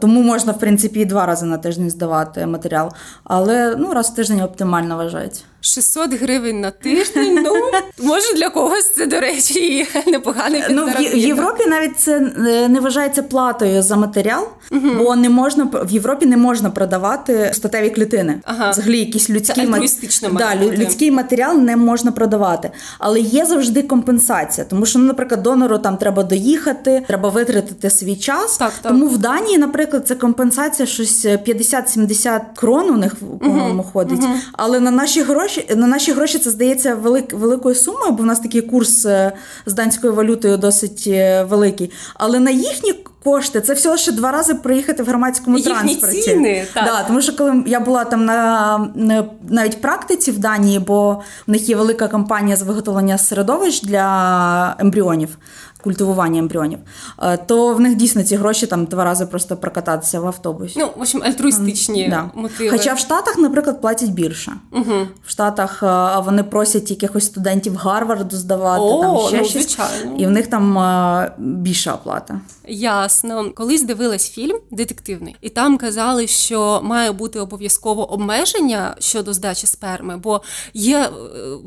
Тому 0.00 0.22
можна, 0.22 0.52
в 0.52 0.58
принципі, 0.58 1.00
і 1.00 1.04
два 1.04 1.26
рази 1.26 1.46
на 1.46 1.58
тиждень 1.58 1.90
здавати 1.90 2.46
матеріал. 2.46 2.92
Але 3.24 3.76
ну 3.78 3.94
раз 3.94 4.10
в 4.10 4.14
тиждень 4.14 4.40
оптимально 4.40 4.96
вважається. 4.96 5.42
600 5.66 6.14
гривень 6.14 6.60
на 6.60 6.70
тиждень. 6.70 7.38
Ну 7.44 7.52
може 7.98 8.34
для 8.36 8.50
когось 8.50 8.92
це 8.94 9.06
до 9.06 9.20
речі 9.20 9.86
непоганий 10.06 10.62
Ну 10.70 10.86
в 10.86 11.16
Європі 11.16 11.64
навіть 11.66 11.98
це 11.98 12.16
е, 12.16 12.68
не 12.68 12.80
вважається 12.80 13.22
платою 13.22 13.82
за 13.82 13.96
матеріал, 13.96 14.48
угу. 14.72 14.88
бо 14.98 15.16
не 15.16 15.28
можна 15.28 15.64
в 15.64 15.90
Європі 15.90 16.26
не 16.26 16.36
можна 16.36 16.70
продавати 16.70 17.50
статеві 17.54 17.90
клітини. 17.90 18.40
Ага. 18.44 18.70
Взагалі, 18.70 18.98
якийсь 18.98 19.30
людський 19.30 19.66
це 20.08 20.28
да, 20.32 20.56
людський 20.56 21.10
матеріал 21.10 21.58
не 21.58 21.76
можна 21.76 22.12
продавати, 22.12 22.70
але 22.98 23.20
є 23.20 23.46
завжди 23.46 23.82
компенсація, 23.82 24.66
тому 24.70 24.86
що, 24.86 24.98
ну, 24.98 25.04
наприклад, 25.04 25.42
донору 25.42 25.78
там 25.78 25.96
треба 25.96 26.22
доїхати, 26.22 27.02
треба 27.06 27.28
витратити 27.28 27.90
свій 27.90 28.16
час. 28.16 28.56
Так, 28.56 28.72
так. 28.82 28.92
Тому 28.92 29.06
в 29.06 29.18
Данії, 29.18 29.58
наприклад, 29.58 30.08
це 30.08 30.14
компенсація 30.14 30.86
щось 30.86 31.26
50-70 31.26 32.40
крон 32.54 32.90
у 32.90 32.96
них 32.96 33.14
по-моєму 33.40 33.82
угу. 33.82 33.90
ходить, 33.92 34.22
угу. 34.22 34.34
але 34.52 34.80
на 34.80 34.90
наші 34.90 35.22
гроші 35.22 35.55
гроші 35.56 35.76
на 35.76 35.86
наші 35.86 36.12
гроші 36.12 36.38
це 36.38 36.50
здається 36.50 36.94
велик, 36.94 37.32
великою 37.32 37.74
сумою, 37.74 38.12
бо 38.12 38.22
в 38.22 38.26
нас 38.26 38.40
такий 38.40 38.62
курс 38.62 39.06
е, 39.06 39.32
з 39.66 39.72
данською 39.72 40.14
валютою 40.14 40.56
досить 40.56 41.04
е, 41.06 41.44
великий. 41.44 41.90
Але 42.14 42.40
на 42.40 42.50
їхні 42.50 42.92
кошти 43.24 43.60
це 43.60 43.74
всього 43.74 43.96
ще 43.96 44.12
два 44.12 44.32
рази 44.32 44.54
проїхати 44.54 45.02
в 45.02 45.06
громадському 45.06 45.56
Їхні 45.56 45.72
транспорті. 45.72 46.22
Ціни, 46.22 46.66
так. 46.74 46.84
Да, 46.84 47.02
Тому 47.02 47.20
що 47.20 47.36
коли 47.36 47.64
я 47.66 47.80
була 47.80 48.04
там 48.04 48.24
на, 48.24 48.78
на 48.94 49.24
навіть 49.48 49.80
практиці 49.80 50.30
в 50.30 50.38
Данії, 50.38 50.78
бо 50.78 51.22
в 51.46 51.50
них 51.50 51.68
є 51.68 51.76
велика 51.76 52.08
кампанія 52.08 52.56
з 52.56 52.62
виготовлення 52.62 53.18
середовищ 53.18 53.82
для 53.82 54.76
ембріонів 54.78 55.38
культивування 55.86 56.38
ембріонів, 56.38 56.78
е, 57.22 57.36
то 57.36 57.74
в 57.74 57.80
них 57.80 57.96
дійсно 57.96 58.22
ці 58.22 58.36
гроші 58.36 58.66
там 58.66 58.84
два 58.84 59.04
рази 59.04 59.26
просто 59.26 59.56
прокататися 59.56 60.20
в 60.20 60.26
автобусі. 60.26 60.74
Ну, 60.78 60.90
в 60.96 61.00
общем, 61.00 61.22
альтруїстичні 61.22 62.08
да. 62.08 62.30
мотиви. 62.34 62.70
Хоча 62.70 62.94
в 62.94 62.98
Штатах, 62.98 63.38
наприклад, 63.38 63.80
платять 63.80 64.10
більше. 64.10 64.52
Угу. 64.72 65.08
В 65.26 65.30
Штатах 65.30 65.82
е, 65.82 66.20
вони 66.24 66.42
просять 66.42 66.90
якихось 66.90 67.24
студентів 67.24 67.76
Гарварду 67.76 68.36
здавати, 68.36 68.82
О, 68.82 69.00
там 69.00 69.28
ще 69.28 69.38
ну, 69.38 69.44
щось. 69.44 69.52
Звичайно. 69.52 70.16
І 70.18 70.26
в 70.26 70.30
них 70.30 70.46
там 70.46 70.78
е, 70.78 71.32
більша 71.38 71.94
оплата. 71.94 72.40
Ясно. 72.68 73.50
Колись 73.54 73.82
дивилась 73.82 74.30
фільм 74.30 74.58
детективний, 74.70 75.36
і 75.40 75.48
там 75.48 75.78
казали, 75.78 76.26
що 76.26 76.80
має 76.84 77.12
бути 77.12 77.40
обов'язково 77.40 78.12
обмеження 78.12 78.96
щодо 78.98 79.32
здачі 79.32 79.66
сперми, 79.66 80.16
бо 80.16 80.42
є 80.74 81.10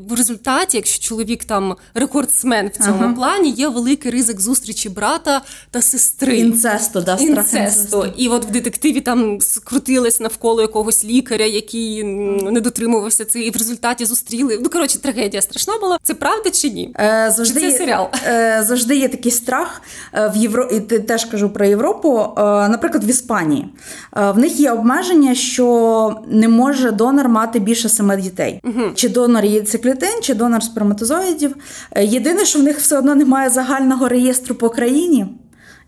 в 0.08 0.14
результаті, 0.14 0.76
якщо 0.76 1.08
чоловік 1.08 1.44
там 1.44 1.76
рекордсмен 1.94 2.68
в 2.68 2.84
цьому 2.84 3.04
ага. 3.04 3.14
плані, 3.14 3.50
є 3.50 3.68
великий 4.10 4.20
ризик 4.20 4.40
зустрічі 4.40 4.88
брата 4.88 5.42
та 5.70 5.82
сестри. 5.82 6.38
Інцесту, 6.38 7.00
да, 7.00 7.16
інцесту. 7.16 7.56
інцесту. 7.56 8.06
І 8.16 8.28
от 8.28 8.44
в 8.44 8.50
детективі 8.50 9.00
там 9.00 9.40
скрутились 9.40 10.20
навколо 10.20 10.62
якогось 10.62 11.04
лікаря, 11.04 11.44
який 11.44 12.04
не 12.04 12.60
дотримувався 12.60 13.24
це, 13.24 13.40
і 13.40 13.50
в 13.50 13.56
результаті 13.56 14.04
зустріли. 14.04 14.58
Ну 14.62 14.70
коротше, 14.70 14.98
трагедія 14.98 15.42
страшна 15.42 15.74
була. 15.80 15.98
Це 16.02 16.14
правда 16.14 16.50
чи 16.50 16.70
ні? 16.70 16.94
Е, 17.00 17.32
завжди, 17.36 17.60
це 17.60 17.78
серіал? 17.78 18.08
Е, 18.26 18.64
завжди 18.66 18.96
є 18.96 19.08
такий 19.08 19.32
страх 19.32 19.82
е, 20.14 20.32
в 20.34 20.36
Євро... 20.36 20.64
І 20.64 20.80
теж 20.80 21.24
кажу 21.24 21.50
про 21.50 21.66
Європу. 21.66 22.20
Е, 22.20 22.42
наприклад, 22.68 23.04
в 23.04 23.10
Іспанії 23.10 23.68
е, 24.16 24.30
в 24.30 24.38
них 24.38 24.60
є 24.60 24.72
обмеження, 24.72 25.34
що 25.34 26.16
не 26.28 26.48
може 26.48 26.90
донор 26.90 27.28
мати 27.28 27.58
більше 27.58 27.88
семи 27.88 28.16
дітей. 28.16 28.60
Угу. 28.64 28.90
Чи 28.94 29.08
донор 29.08 29.44
яйцеклітин, 29.44 30.22
чи 30.22 30.34
донор 30.34 30.62
сперматозоїдів. 30.62 31.56
Єдине, 32.00 32.44
що 32.44 32.58
в 32.58 32.62
них 32.62 32.78
все 32.78 32.98
одно 32.98 33.14
немає 33.14 33.50
загального 33.50 33.99
реєстру 34.08 34.54
по 34.54 34.70
країні. 34.70 35.26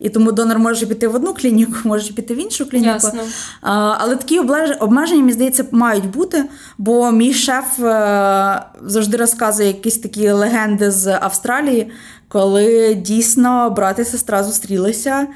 І 0.03 0.09
тому 0.09 0.33
донор 0.33 0.59
може 0.59 0.87
піти 0.87 1.09
в 1.09 1.15
одну 1.15 1.35
клініку, 1.35 1.73
може 1.85 2.13
піти 2.13 2.35
в 2.35 2.39
іншу 2.39 2.71
клініку. 2.71 2.93
Ясно. 2.93 3.23
А, 3.61 3.95
Але 3.99 4.17
такі 4.17 4.39
обмеження, 4.81 5.21
мені 5.21 5.33
здається, 5.33 5.65
мають 5.71 6.11
бути. 6.11 6.45
Бо 6.79 7.11
мій 7.11 7.35
шеф 7.35 7.81
е, 7.81 8.63
завжди 8.83 9.17
розказує 9.17 9.69
якісь 9.69 9.99
такі 9.99 10.31
легенди 10.31 10.91
з 10.91 11.19
Австралії, 11.21 11.91
коли 12.29 12.95
дійсно 12.95 13.71
брат 13.71 13.99
і 13.99 14.05
сестра 14.05 14.45
зустрілися. 14.45 15.27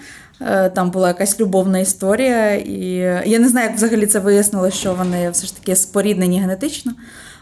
Е, 0.40 0.70
там 0.70 0.90
була 0.90 1.08
якась 1.08 1.40
любовна 1.40 1.78
історія, 1.78 2.54
і 2.54 2.80
я 3.26 3.38
не 3.38 3.48
знаю, 3.48 3.68
як 3.68 3.76
взагалі 3.76 4.06
це 4.06 4.18
вияснило, 4.18 4.70
що 4.70 4.94
вони 4.94 5.30
все 5.30 5.46
ж 5.46 5.56
таки 5.56 5.76
споріднені 5.76 6.40
генетично. 6.40 6.92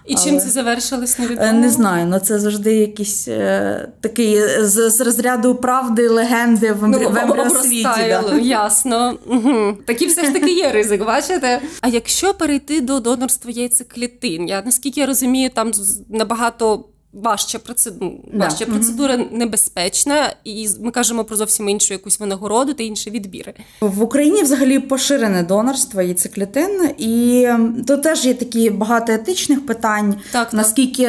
І 0.06 0.14
чим 0.14 0.38
це 0.38 0.48
завершилось 0.48 1.18
невідомо? 1.18 1.52
Не 1.52 1.70
знаю, 1.70 2.06
але 2.10 2.20
це 2.20 2.38
завжди 2.38 2.74
якийсь 2.74 3.28
е, 3.28 3.88
такий 4.00 4.40
з, 4.60 4.90
з 4.90 5.00
розряду 5.00 5.54
правди, 5.54 6.08
легенди 6.08 6.72
в, 6.72 6.88
ну, 6.88 6.98
в 6.98 7.16
ембріосвіті. 7.16 7.82
Да. 7.82 8.38
Ясно. 8.42 9.18
Угу. 9.26 9.76
Такі 9.86 10.06
все 10.06 10.24
ж 10.24 10.32
таки 10.32 10.52
є 10.52 10.72
ризик, 10.72 11.04
бачите? 11.04 11.60
А 11.80 11.88
якщо 11.88 12.34
перейти 12.34 12.80
до 12.80 13.00
донорства 13.00 13.50
яйцеклітин, 13.50 14.48
я 14.48 14.62
наскільки 14.62 15.00
я 15.00 15.06
розумію, 15.06 15.50
там 15.54 15.72
набагато 16.08 16.84
важча 17.14 17.58
процедура, 17.58 18.12
да. 18.32 18.38
важча 18.38 18.66
процедура 18.66 19.14
mm 19.14 19.24
небезпечна, 19.32 20.34
і 20.44 20.68
ми 20.80 20.90
кажемо 20.90 21.24
про 21.24 21.36
зовсім 21.36 21.68
іншу 21.68 21.94
якусь 21.94 22.20
винагороду 22.20 22.74
та 22.74 22.82
інші 22.82 23.10
відбіри. 23.10 23.54
В 23.80 24.02
Україні 24.02 24.42
взагалі 24.42 24.78
поширене 24.78 25.42
донорство 25.42 26.02
і 26.02 26.14
циклітин, 26.14 26.90
і 26.98 27.48
тут 27.86 28.02
теж 28.02 28.24
є 28.24 28.34
такі 28.34 28.70
багато 28.70 29.12
етичних 29.12 29.66
питань. 29.66 30.14
Так, 30.32 30.52
наскільки, 30.52 31.08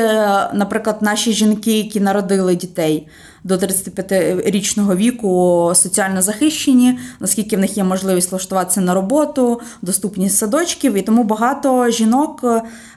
наприклад, 0.53 0.97
наші 1.01 1.33
жінки, 1.33 1.77
які 1.77 1.99
народили 1.99 2.55
дітей. 2.55 3.07
До 3.43 3.55
35-річного 3.55 4.95
віку 4.95 5.71
соціально 5.75 6.21
захищені, 6.21 6.99
наскільки 7.19 7.57
в 7.57 7.59
них 7.59 7.77
є 7.77 7.83
можливість 7.83 8.31
влаштуватися 8.31 8.81
на 8.81 8.93
роботу, 8.93 9.61
доступність 9.81 10.37
садочків, 10.37 10.93
і 10.93 11.01
тому 11.01 11.23
багато 11.23 11.89
жінок 11.89 12.45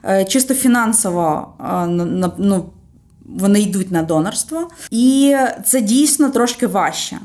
е, 0.05 0.25
чисто 0.25 0.55
фінансово 0.55 1.49
е, 1.61 1.87
ну, 2.39 2.71
вони 3.37 3.61
йдуть 3.61 3.91
на 3.91 4.03
донорство, 4.03 4.69
і 4.91 5.37
це 5.65 5.81
дійсно 5.81 6.31
трошки 6.31 6.67
важче. 6.67 7.19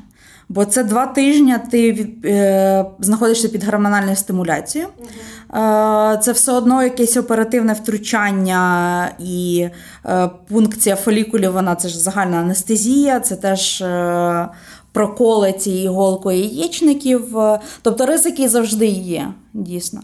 Бо 0.49 0.65
це 0.65 0.83
два 0.83 1.05
тижні 1.05 1.55
ти 1.71 2.09
е, 2.25 2.85
знаходишся 2.99 3.49
під 3.49 3.63
гормональною 3.63 4.15
стимуляцією. 4.15 4.89
Е, 4.89 6.19
це 6.23 6.31
все 6.31 6.51
одно 6.51 6.83
якесь 6.83 7.17
оперативне 7.17 7.73
втручання 7.73 9.09
і 9.19 9.67
е, 10.05 10.29
пункція 10.49 10.95
фолікулів, 10.95 11.51
вона 11.51 11.75
це 11.75 11.89
ж 11.89 11.99
загальна 11.99 12.37
анестезія, 12.37 13.19
це 13.19 13.35
теж 13.35 13.81
е, 13.81 14.47
проколи 14.91 15.53
цією 15.53 15.83
іголкою 15.83 16.39
яєчників. 16.39 17.37
Тобто 17.81 18.05
ризики 18.05 18.49
завжди 18.49 18.85
є, 18.87 19.27
дійсно. 19.53 20.01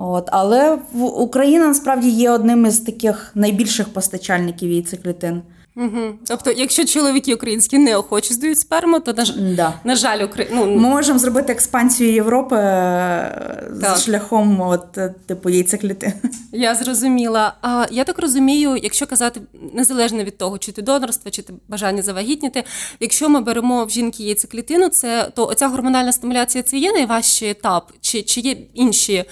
От, 0.00 0.28
Але 0.32 0.78
Україна 0.94 1.66
насправді 1.66 2.08
є 2.08 2.30
одним 2.30 2.66
із 2.66 2.78
таких 2.78 3.30
найбільших 3.34 3.88
постачальників 3.88 4.70
яйцеклітин. 4.70 5.42
Угу. 5.78 6.18
Тобто, 6.26 6.50
якщо 6.50 6.84
чоловіки 6.84 7.34
українські 7.34 7.78
неохоче 7.78 8.34
здають 8.34 8.58
сперму, 8.58 9.00
то 9.00 9.12
на, 9.12 9.24
да. 9.56 9.74
на 9.84 9.96
жаль, 9.96 10.24
Украї... 10.24 10.50
ну... 10.52 10.66
ми 10.66 10.88
можемо 10.88 11.18
зробити 11.18 11.52
експансію 11.52 12.12
Європи 12.12 12.56
е, 12.56 13.70
так. 13.82 13.98
з 13.98 14.04
шляхом 14.04 14.60
от, 14.60 14.98
е, 14.98 15.14
типу 15.26 15.50
яйцеклітин. 15.50 16.12
Я 16.52 16.74
зрозуміла. 16.74 17.54
А 17.62 17.86
я 17.90 18.04
так 18.04 18.18
розумію, 18.18 18.76
якщо 18.82 19.06
казати 19.06 19.40
незалежно 19.74 20.24
від 20.24 20.38
того, 20.38 20.58
чи 20.58 20.72
ти 20.72 20.82
донорство, 20.82 21.30
чи 21.30 21.42
ти 21.42 21.52
бажання 21.68 22.02
завагітніти, 22.02 22.64
якщо 23.00 23.28
ми 23.28 23.40
беремо 23.40 23.84
в 23.84 23.90
жінки 23.90 24.22
яйцеклітину, 24.22 24.88
це 24.88 25.30
то 25.34 25.46
оця 25.46 25.68
гормональна 25.68 26.12
стимуляція 26.12 26.62
це 26.62 26.78
є 26.78 26.92
найважчий 26.92 27.50
етап, 27.50 27.92
чи, 28.00 28.22
чи 28.22 28.40
є 28.40 28.56
інші 28.74 29.24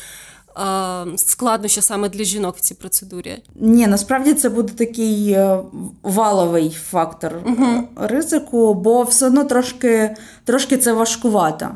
складнощі 1.17 1.81
саме 1.81 2.09
для 2.09 2.25
жінок 2.25 2.57
в 2.57 2.61
цій 2.61 2.75
процедурі? 2.75 3.43
Ні, 3.55 3.87
насправді 3.87 4.35
це 4.35 4.49
буде 4.49 4.73
такий 4.73 5.33
е, 5.33 5.59
валовий 6.03 6.77
фактор 6.91 7.33
угу. 7.47 7.89
ризику, 7.97 8.75
бо 8.75 9.03
все 9.03 9.27
одно 9.27 9.45
трошки, 9.45 10.17
трошки 10.45 10.77
це 10.77 10.93
важкувато. 10.93 11.71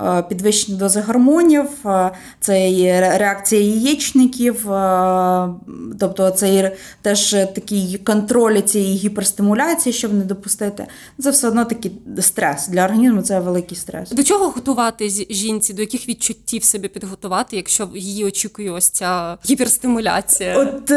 Е, 0.00 0.22
підвищені 0.22 0.78
дози 0.78 1.00
гормонів, 1.00 1.68
е, 1.86 2.10
це 2.40 2.70
і 2.70 3.00
реакція 3.00 3.60
яєчників, 3.60 4.72
е, 4.72 5.48
тобто 6.00 6.30
це 6.30 6.72
теж 7.02 7.30
такий 7.30 8.00
контроль 8.04 8.60
цієї 8.60 8.96
гіперстимуляції, 8.96 9.92
щоб 9.92 10.14
не 10.14 10.24
допустити. 10.24 10.86
Це 11.20 11.30
все 11.30 11.48
одно 11.48 11.64
такий 11.64 11.92
стрес 12.20 12.68
для 12.68 12.84
організму. 12.84 13.22
Це 13.22 13.40
великий 13.40 13.76
стрес. 13.76 14.10
До 14.10 14.22
чого 14.22 14.48
готувати 14.48 15.08
жінці, 15.30 15.74
до 15.74 15.82
яких 15.82 16.08
відчуттів 16.08 16.64
себе 16.64 16.88
підготувати, 16.88 17.56
якщо 17.56 17.88
її 17.94 18.24
очікує 18.24 18.70
ось 18.70 18.90
ця 18.90 19.38
гіперстимуляція? 19.50 20.58
От 20.58 20.92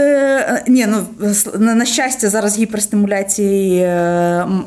ні, 0.68 0.88
ну 0.88 1.76
на 1.76 1.86
щастя, 1.86 2.30
зараз 2.30 2.58
гіперстимуляції 2.58 3.82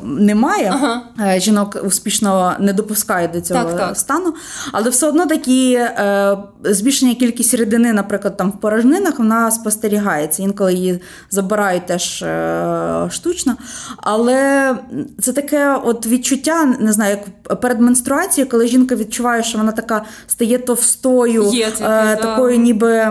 немає. 0.03 0.73
Ага. 0.73 1.39
Жінок 1.39 1.77
успішно 1.85 2.55
не 2.59 2.73
допускають 2.73 3.31
до 3.31 3.41
цього 3.41 3.63
так, 3.63 3.77
так. 3.77 3.97
стану 3.97 4.22
стану, 4.23 4.35
але 4.71 4.89
все 4.89 5.07
одно 5.07 5.25
такі 5.25 5.73
е, 5.73 6.37
збільшення 6.63 7.15
кількість 7.15 7.53
рідини, 7.53 7.93
наприклад, 7.93 8.37
там 8.37 8.51
в 8.51 8.59
порожнинах, 8.59 9.19
вона 9.19 9.51
спостерігається. 9.51 10.43
Інколи 10.43 10.73
її 10.73 10.99
забирають 11.29 11.85
теж 11.85 12.21
е, 12.21 13.09
штучно. 13.11 13.55
Але 13.97 14.75
це 15.21 15.33
таке 15.33 15.79
от 15.83 16.07
відчуття, 16.07 16.75
не 16.79 16.93
знаю, 16.93 17.17
як 17.17 17.59
перед 17.61 17.81
менструацією, 17.81 18.51
коли 18.51 18.67
жінка 18.67 18.95
відчуває, 18.95 19.43
що 19.43 19.57
вона 19.57 19.71
така 19.71 20.05
стає 20.27 20.57
товстою, 20.57 21.49
Є 21.53 21.71
таке, 21.71 22.13
е, 22.13 22.15
такою 22.15 22.57
ніби 22.57 23.05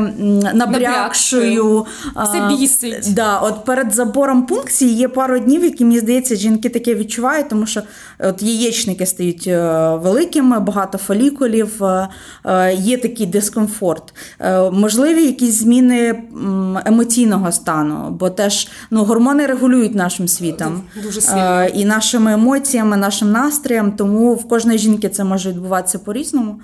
набрякшою. 0.54 1.86
Все 2.24 2.48
бісить. 2.48 3.14
Да, 3.14 3.38
от 3.38 3.64
Перед 3.64 3.94
забором 3.94 4.46
пункції 4.46 4.94
є 4.94 5.08
пару 5.08 5.38
днів, 5.38 5.64
які 5.64 5.84
мені 5.84 5.98
здається, 5.98 6.36
жінки 6.36 6.68
таке 6.68 6.94
відчувають, 6.94 7.48
тому 7.48 7.66
що 7.66 7.82
от 8.18 8.42
яєчники 8.42 9.06
стають 9.06 9.46
е, 9.46 9.88
великими, 10.02 10.60
багато 10.60 10.98
фолікулів, 11.06 11.84
е, 11.84 12.08
е, 12.44 12.74
є 12.74 12.98
такий 12.98 13.26
дискомфорт. 13.26 14.14
Е, 14.40 14.70
можливі 14.70 15.22
якісь 15.26 15.54
зміни 15.54 16.22
емоційного 16.84 17.52
стану, 17.52 18.16
бо 18.20 18.30
теж 18.30 18.68
ну, 18.90 19.04
гормони 19.04 19.46
регулюють 19.46 19.94
нашим 19.94 20.28
світом 20.28 20.82
Дуже 21.02 21.20
сильно. 21.20 21.64
і 21.74 21.84
нашими 21.84 22.32
емоціями, 22.32 22.96
нашим 22.96 23.32
настроєм, 23.32 23.92
тому 23.92 24.34
в 24.34 24.48
кожної 24.48 24.78
жінки 24.78 25.08
це 25.08 25.24
може 25.24 25.50
відбуватися 25.50 25.98
по-різному. 25.98 26.60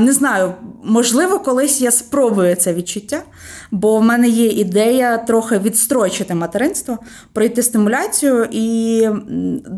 Не 0.00 0.12
знаю, 0.12 0.52
можливо, 0.84 1.38
колись 1.38 1.80
я 1.80 1.90
спробую 1.90 2.56
це 2.56 2.74
відчуття, 2.74 3.22
бо 3.70 3.98
в 3.98 4.02
мене 4.02 4.28
є 4.28 4.46
ідея 4.46 5.18
трохи 5.18 5.58
відстрочити 5.58 6.34
материнство, 6.34 6.98
пройти 7.32 7.62
стимуляцію 7.62 8.48
і, 8.50 9.08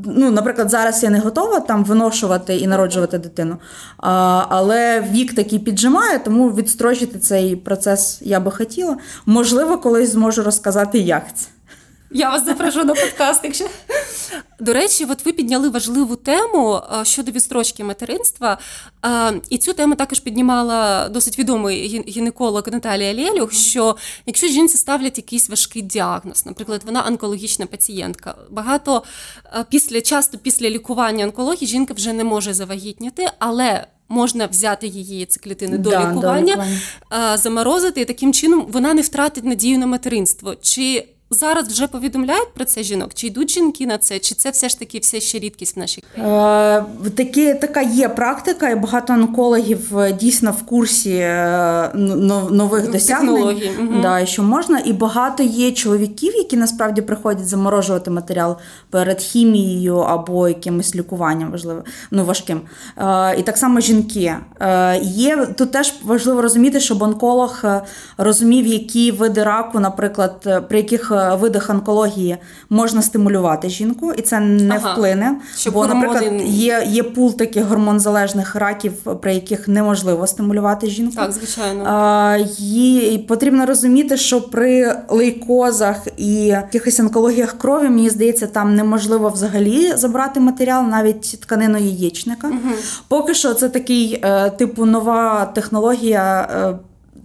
ну, 0.05 0.31
наприклад, 0.31 0.70
зараз 0.70 1.03
я 1.03 1.11
не 1.11 1.18
готова 1.18 1.61
там 1.61 1.85
виношувати 1.85 2.57
і 2.57 2.66
народжувати 2.66 3.18
дитину. 3.18 3.57
Але 3.97 5.01
вік 5.11 5.35
такий 5.35 5.59
піджимає, 5.59 6.19
тому 6.19 6.49
відстрочити 6.49 7.19
цей 7.19 7.57
процес 7.57 8.19
я 8.23 8.41
би 8.41 8.51
хотіла. 8.51 8.97
Можливо, 9.27 9.79
колись 9.79 10.12
зможу 10.12 10.43
розказати, 10.43 10.99
як 10.99 11.37
це. 11.37 11.47
Я 12.11 12.30
вас 12.30 12.44
запрошу 12.44 12.84
на 12.84 12.94
подкаст. 12.94 13.44
якщо... 13.44 13.66
До 14.61 14.72
речі, 14.72 15.06
от 15.11 15.24
ви 15.24 15.32
підняли 15.32 15.68
важливу 15.68 16.16
тему 16.16 16.82
щодо 17.02 17.30
відстрочки 17.30 17.84
материнства. 17.84 18.59
І 19.50 19.59
цю 19.59 19.72
тему 19.72 19.94
також 19.94 20.20
піднімала 20.20 21.09
досить 21.09 21.38
відомий 21.38 22.04
гінеколог 22.09 22.62
Наталія 22.66 23.14
Лєлюх, 23.14 23.52
що 23.52 23.96
якщо 24.26 24.46
жінці 24.46 24.78
ставлять 24.78 25.16
якийсь 25.16 25.50
важкий 25.50 25.82
діагноз, 25.82 26.46
наприклад, 26.46 26.82
вона 26.86 27.06
онкологічна 27.06 27.66
пацієнтка, 27.66 28.34
багато 28.50 29.02
після 29.68 30.00
часто 30.00 30.38
після 30.38 30.70
лікування 30.70 31.24
онкології 31.24 31.66
жінка 31.66 31.94
вже 31.94 32.12
не 32.12 32.24
може 32.24 32.54
завагітніти, 32.54 33.30
але 33.38 33.86
Можна 34.11 34.46
взяти 34.46 34.86
її 34.86 35.26
циклітини 35.26 35.78
до 35.78 35.90
да, 35.90 36.00
лікування, 36.00 36.56
до 36.56 36.62
лікування, 36.62 37.38
заморозити, 37.38 38.00
і 38.00 38.04
таким 38.04 38.32
чином 38.32 38.66
вона 38.68 38.94
не 38.94 39.02
втратить 39.02 39.44
надію 39.44 39.78
на 39.78 39.86
материнство. 39.86 40.54
Чи 40.54 41.09
зараз 41.31 41.68
вже 41.68 41.87
повідомляють 41.87 42.55
про 42.55 42.64
це 42.64 42.83
жінок? 42.83 43.11
Чи 43.14 43.26
йдуть 43.26 43.51
жінки 43.51 43.87
на 43.87 43.99
це? 43.99 44.18
Чи 44.18 44.35
це 44.35 44.51
все 44.51 44.68
ж 44.68 44.79
таки 44.79 44.99
все 44.99 45.20
ще 45.20 45.39
рідкість 45.39 45.76
в 45.76 45.79
нашій 45.79 46.05
країні? 46.14 46.35
Е, 47.07 47.11
такі, 47.16 47.55
така 47.55 47.83
є 47.83 48.09
практика, 48.09 48.68
і 48.68 48.74
багато 48.74 49.12
онкологів 49.12 49.99
е, 49.99 50.12
дійсно 50.12 50.51
в 50.51 50.62
курсі 50.62 51.16
е, 51.16 51.91
нових 52.51 52.91
досягнень, 52.91 53.62
угу. 53.81 54.01
да, 54.03 54.26
що 54.26 54.43
можна. 54.43 54.81
І 54.85 54.93
багато 54.93 55.43
є 55.43 55.72
чоловіків, 55.72 56.35
які 56.35 56.57
насправді 56.57 57.03
приходять 57.03 57.49
заморожувати 57.49 58.11
матеріал 58.11 58.57
перед 58.91 59.20
хімією 59.20 59.97
або 59.97 60.49
якимось 60.49 60.95
лікуванням 60.95 61.51
важливим, 61.51 61.83
ну 62.11 62.24
важким. 62.24 62.61
Е, 62.97 63.37
і 63.39 63.43
так 63.43 63.57
само 63.57 63.81
жінки. 63.81 64.35
Е, 64.61 64.99
є 65.03 65.47
тут 65.47 65.72
теж 65.72 65.95
важливо 66.05 66.43
розуміти, 66.43 66.81
щоб 66.81 67.03
онколог 67.03 67.61
е, 67.64 67.83
розумів, 68.18 68.66
які 68.66 69.12
види 69.12 69.43
раку, 69.43 69.81
наприклад, 69.81 70.66
при 70.68 70.79
яких 70.79 71.12
видах 71.41 71.71
онкології 71.71 72.37
можна 72.71 73.03
стимулювати 73.03 73.69
жінку, 73.69 74.12
і 74.12 74.23
це 74.23 74.41
не 74.41 74.75
ага. 74.75 74.93
вплине. 74.93 75.37
Щоб 75.57 75.75
Бо, 75.75 75.81
гормони... 75.81 76.07
наприклад, 76.07 76.43
є 76.47 76.85
є 76.87 77.03
пул 77.03 77.37
таких 77.37 77.64
гормонзалежних 77.64 78.55
раків, 78.55 78.93
при 78.93 79.35
яких 79.35 79.69
неможливо 79.69 80.27
стимулювати 80.27 80.87
жінку. 80.87 81.16
Так, 81.16 81.33
звичайно. 81.33 81.85
А, 81.87 82.39
і 82.61 83.25
Потрібно 83.29 83.66
розуміти, 83.66 84.16
що 84.16 84.41
при 84.41 84.97
лейкозах 85.09 85.97
і 86.16 86.35
якихось 86.35 87.01
онкологіях 87.01 87.59
крові, 87.59 87.89
мені 87.89 88.11
здається, 88.11 88.47
там 88.47 88.75
неможливо 88.75 89.29
взагалі 89.29 89.93
забрати 89.97 90.41
матеріал, 90.41 90.85
навіть 90.85 91.41
тканину 91.41 91.79
яєчника. 91.79 92.49
Угу. 92.49 92.75
Поки 93.09 93.35
що 93.35 93.55
це 93.55 93.69
такий 93.69 94.21
е, 94.25 94.51
типу 94.51 94.87
нова 94.87 95.45
технологія. 95.45 96.49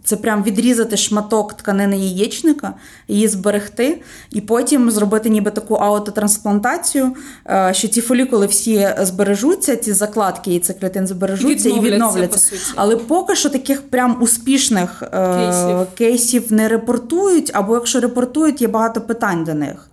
Це 0.06 0.16
прям 0.16 0.44
відрізати 0.44 0.98
шматок 0.98 1.54
тканини 1.54 1.98
яєчника, 1.98 2.74
її 3.08 3.28
зберегти, 3.28 4.02
і 4.32 4.42
потім 4.42 4.92
зробити 4.92 5.30
ніби 5.30 5.52
таку 5.52 5.76
аутотрансплантацію, 5.76 7.16
е, 7.50 7.72
що 7.74 7.88
ці 7.88 8.02
фолікули 8.02 8.48
всі 8.48 8.90
збережуться, 9.02 9.76
ці 9.76 9.94
закладки 9.94 10.52
яйцеклітин 10.52 11.08
збережуться 11.08 11.70
і 11.70 11.80
відновляться. 11.80 12.56
Але 12.76 12.96
поки 12.96 13.36
що 13.36 13.50
таких 13.50 13.82
прям 13.82 14.18
успішних 14.22 15.04
е, 15.04 15.36
кейсів. 15.36 15.88
кейсів 15.98 16.54
не 16.54 16.68
репортують, 16.68 17.52
або 17.54 17.74
якщо 17.74 18.00
репортують, 18.00 18.62
є 18.62 18.68
багато 18.68 19.02
питань 19.02 19.44
до 19.44 19.54
них. 19.54 19.90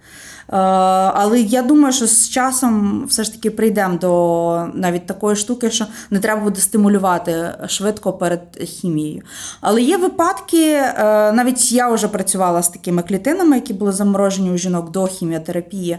Е, 0.53 0.57
але 1.15 1.41
я 1.41 1.63
думаю, 1.63 1.93
що 1.93 2.07
з 2.07 2.29
часом 2.29 3.05
все 3.07 3.25
ж 3.25 3.33
таки 3.33 3.51
прийдемо 3.51 3.99
до 3.99 4.67
навіть 4.75 5.07
такої 5.07 5.37
штуки, 5.37 5.71
що 5.71 5.87
не 6.11 6.19
треба 6.19 6.41
буде 6.43 6.61
стимулювати 6.61 7.55
швидко 7.67 8.13
перед 8.13 8.41
хімією. 8.65 9.23
Але 9.61 9.83
є 9.83 9.97
випадки, 9.97 10.73
е, 10.73 10.95
навіть 11.33 11.73
я 11.73 11.89
вже 11.89 12.09
працювала 12.09 12.63
з 12.63 12.69
такими 12.69 13.03
клітинами, 13.03 13.57
які 13.57 13.73
були 13.73 13.93
заморожені 13.93 14.51
у 14.51 14.57
жінок 14.57 14.91
до 14.91 15.07
хіміотерапії, 15.07 15.99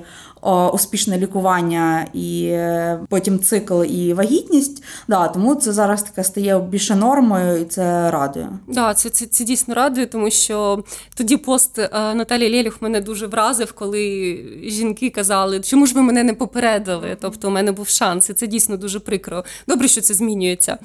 успішне 0.74 1.18
лікування 1.18 2.06
і 2.14 2.46
е, 2.46 3.00
потім 3.10 3.40
цикл 3.40 3.84
і 3.84 4.14
вагітність. 4.14 4.84
Да, 5.08 5.28
Тому 5.28 5.56
це 5.56 5.74
зараз 5.74 6.04
таке 6.04 6.24
стає 6.24 6.60
більше 6.60 6.96
нормою, 6.96 7.62
і 7.62 7.66
це 7.66 8.12
радує. 8.12 8.50
Да, 8.68 8.94
це 8.94 9.10
це, 9.10 9.26
це 9.26 9.44
дійсно 9.44 9.74
радує, 9.74 10.06
тому 10.06 10.30
що 10.30 10.84
тоді 11.16 11.38
пост 11.38 11.78
Наталі 11.94 12.52
Лєлюх 12.52 12.82
мене 12.82 13.02
дуже 13.02 13.28
вразив, 13.28 13.74
коли 13.74 14.41
жінки 14.64 15.10
казали, 15.10 15.60
чому 15.60 15.86
ж 15.86 15.94
ви 15.94 16.02
мене 16.02 16.24
не 16.24 16.34
попередили? 16.34 17.18
Тобто, 17.22 17.48
у 17.48 17.52
мене 17.52 17.72
був 17.72 17.88
шанс, 17.88 18.30
і 18.30 18.34
це 18.34 18.48
дійсно 18.48 18.78
дуже 18.78 19.00
прикро. 19.00 19.44
Добре, 19.68 19.88
що 19.88 20.02
це 20.02 20.14
змінюється. 20.14 20.78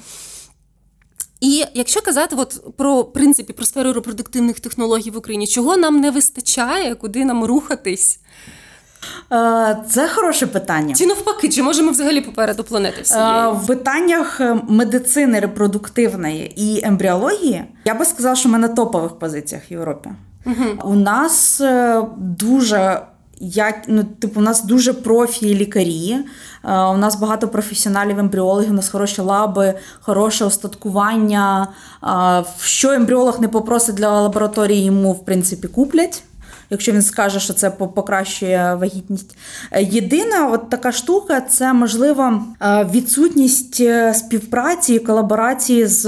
І 1.41 1.65
якщо 1.73 2.01
казати 2.01 2.35
от 2.39 2.77
про 2.77 3.03
принципі 3.03 3.53
про 3.53 3.65
сферу 3.65 3.93
репродуктивних 3.93 4.59
технологій 4.59 5.11
в 5.11 5.17
Україні, 5.17 5.47
чого 5.47 5.77
нам 5.77 5.99
не 5.99 6.11
вистачає, 6.11 6.95
куди 6.95 7.25
нам 7.25 7.43
рухатись? 7.45 8.19
Е, 9.31 9.77
це 9.89 10.07
хороше 10.07 10.47
питання. 10.47 10.95
Чи 10.95 11.05
навпаки, 11.05 11.49
чи 11.49 11.63
можемо 11.63 11.91
взагалі 11.91 12.21
попереду 12.21 12.63
планети 12.63 13.01
всієї? 13.01 13.51
В 13.51 13.67
питаннях 13.67 14.41
е, 14.41 14.61
медицини 14.69 15.39
репродуктивної 15.39 16.53
і 16.55 16.85
ембріології 16.85 17.63
я 17.85 17.93
би 17.93 18.05
сказала, 18.05 18.35
що 18.35 18.49
ми 18.49 18.57
на 18.57 18.67
топових 18.67 19.19
позиціях 19.19 19.63
в 19.69 19.71
Європі. 19.71 20.09
Угу. 20.45 20.91
У 20.91 20.95
нас 20.95 21.61
е, 21.61 22.03
дуже 22.17 23.01
як 23.39 23.75
ну, 23.87 24.03
типу, 24.03 24.39
у 24.39 24.43
нас 24.43 24.63
дуже 24.63 24.93
профі 24.93 25.55
лікарі. 25.55 26.17
У 26.63 26.97
нас 26.97 27.15
багато 27.15 27.47
професіоналів 27.47 28.19
ембріологів, 28.19 28.69
у 28.69 28.73
нас 28.73 28.89
хороші 28.89 29.21
лаби, 29.21 29.73
хороше 30.01 30.45
остаткування. 30.45 31.67
Що 32.61 32.91
ембріолог 32.91 33.41
не 33.41 33.47
попросить 33.47 33.95
для 33.95 34.21
лабораторії, 34.21 34.85
йому 34.85 35.13
в 35.13 35.25
принципі 35.25 35.67
куплять 35.67 36.23
якщо 36.69 36.91
він 36.91 37.01
скаже, 37.01 37.39
що 37.39 37.53
це 37.53 37.69
покращує 37.69 38.77
вагітність. 38.79 39.37
Е, 39.71 39.83
єдина 39.83 40.49
от 40.51 40.69
така 40.69 40.91
штука 40.91 41.41
це 41.41 41.73
можливо 41.73 42.43
е, 42.61 42.87
відсутність 42.93 43.81
е, 43.81 44.13
співпраці 44.13 44.93
і 44.93 44.99
колаборації 44.99 45.85
з 45.85 46.05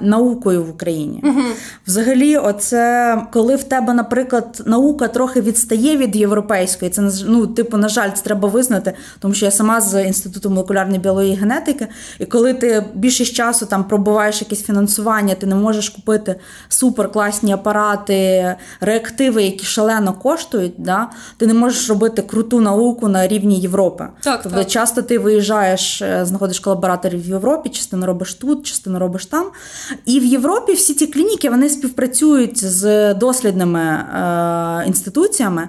наукою 0.00 0.64
в 0.64 0.70
Україні. 0.70 1.20
Угу. 1.24 1.42
Взагалі, 1.86 2.36
оце 2.36 3.18
коли 3.32 3.56
в 3.56 3.64
тебе, 3.64 3.94
наприклад, 3.94 4.62
наука 4.66 5.08
трохи 5.08 5.40
відстає 5.40 5.96
від 5.96 6.16
європейської, 6.16 6.90
це 6.90 7.10
ну, 7.26 7.46
типу, 7.46 7.76
на 7.76 7.88
жаль, 7.88 8.10
це 8.14 8.22
треба 8.22 8.48
визнати, 8.48 8.92
тому 9.18 9.34
що 9.34 9.44
я 9.44 9.50
сама 9.50 9.80
з 9.80 10.04
інституту 10.04 10.50
молекулярної 10.50 11.00
біології 11.00 11.34
і 11.34 11.36
генетики, 11.36 11.86
і 12.18 12.26
коли 12.26 12.54
ти 12.54 12.84
більшість 12.94 13.32
часу 13.32 13.66
там 13.66 13.84
пробуваєш 13.84 14.40
якесь 14.40 14.62
фінансування, 14.62 15.34
ти 15.34 15.46
не 15.46 15.54
можеш 15.54 15.88
купити 15.88 16.36
суперкласні 16.68 17.52
апарати, 17.52 18.54
реактиви, 18.80 19.42
які 19.42 19.64
шалено 19.64 19.99
шалено 20.00 20.12
коштують, 20.12 20.72
да, 20.78 21.10
ти 21.36 21.46
не 21.46 21.54
можеш 21.54 21.88
робити 21.88 22.22
круту 22.22 22.60
науку 22.60 23.08
на 23.08 23.28
рівні 23.28 23.60
Європи. 23.60 24.06
Так, 24.20 24.40
Тобто 24.42 24.58
так. 24.58 24.68
часто 24.68 25.02
ти 25.02 25.18
виїжджаєш, 25.18 26.02
е, 26.02 26.24
знаходиш 26.24 26.60
колабораторів 26.60 27.24
в 27.24 27.28
Європі, 27.28 27.68
частину 27.68 28.06
робиш 28.06 28.34
тут, 28.34 28.66
частину 28.66 28.98
робиш 28.98 29.26
там. 29.26 29.46
І 30.06 30.20
в 30.20 30.24
Європі 30.24 30.72
всі 30.72 30.94
ці 30.94 31.06
клініки 31.06 31.50
вони 31.50 31.68
співпрацюють 31.68 32.64
з 32.64 33.14
дослідними 33.14 33.80
е, 33.80 34.84
інституціями, 34.86 35.68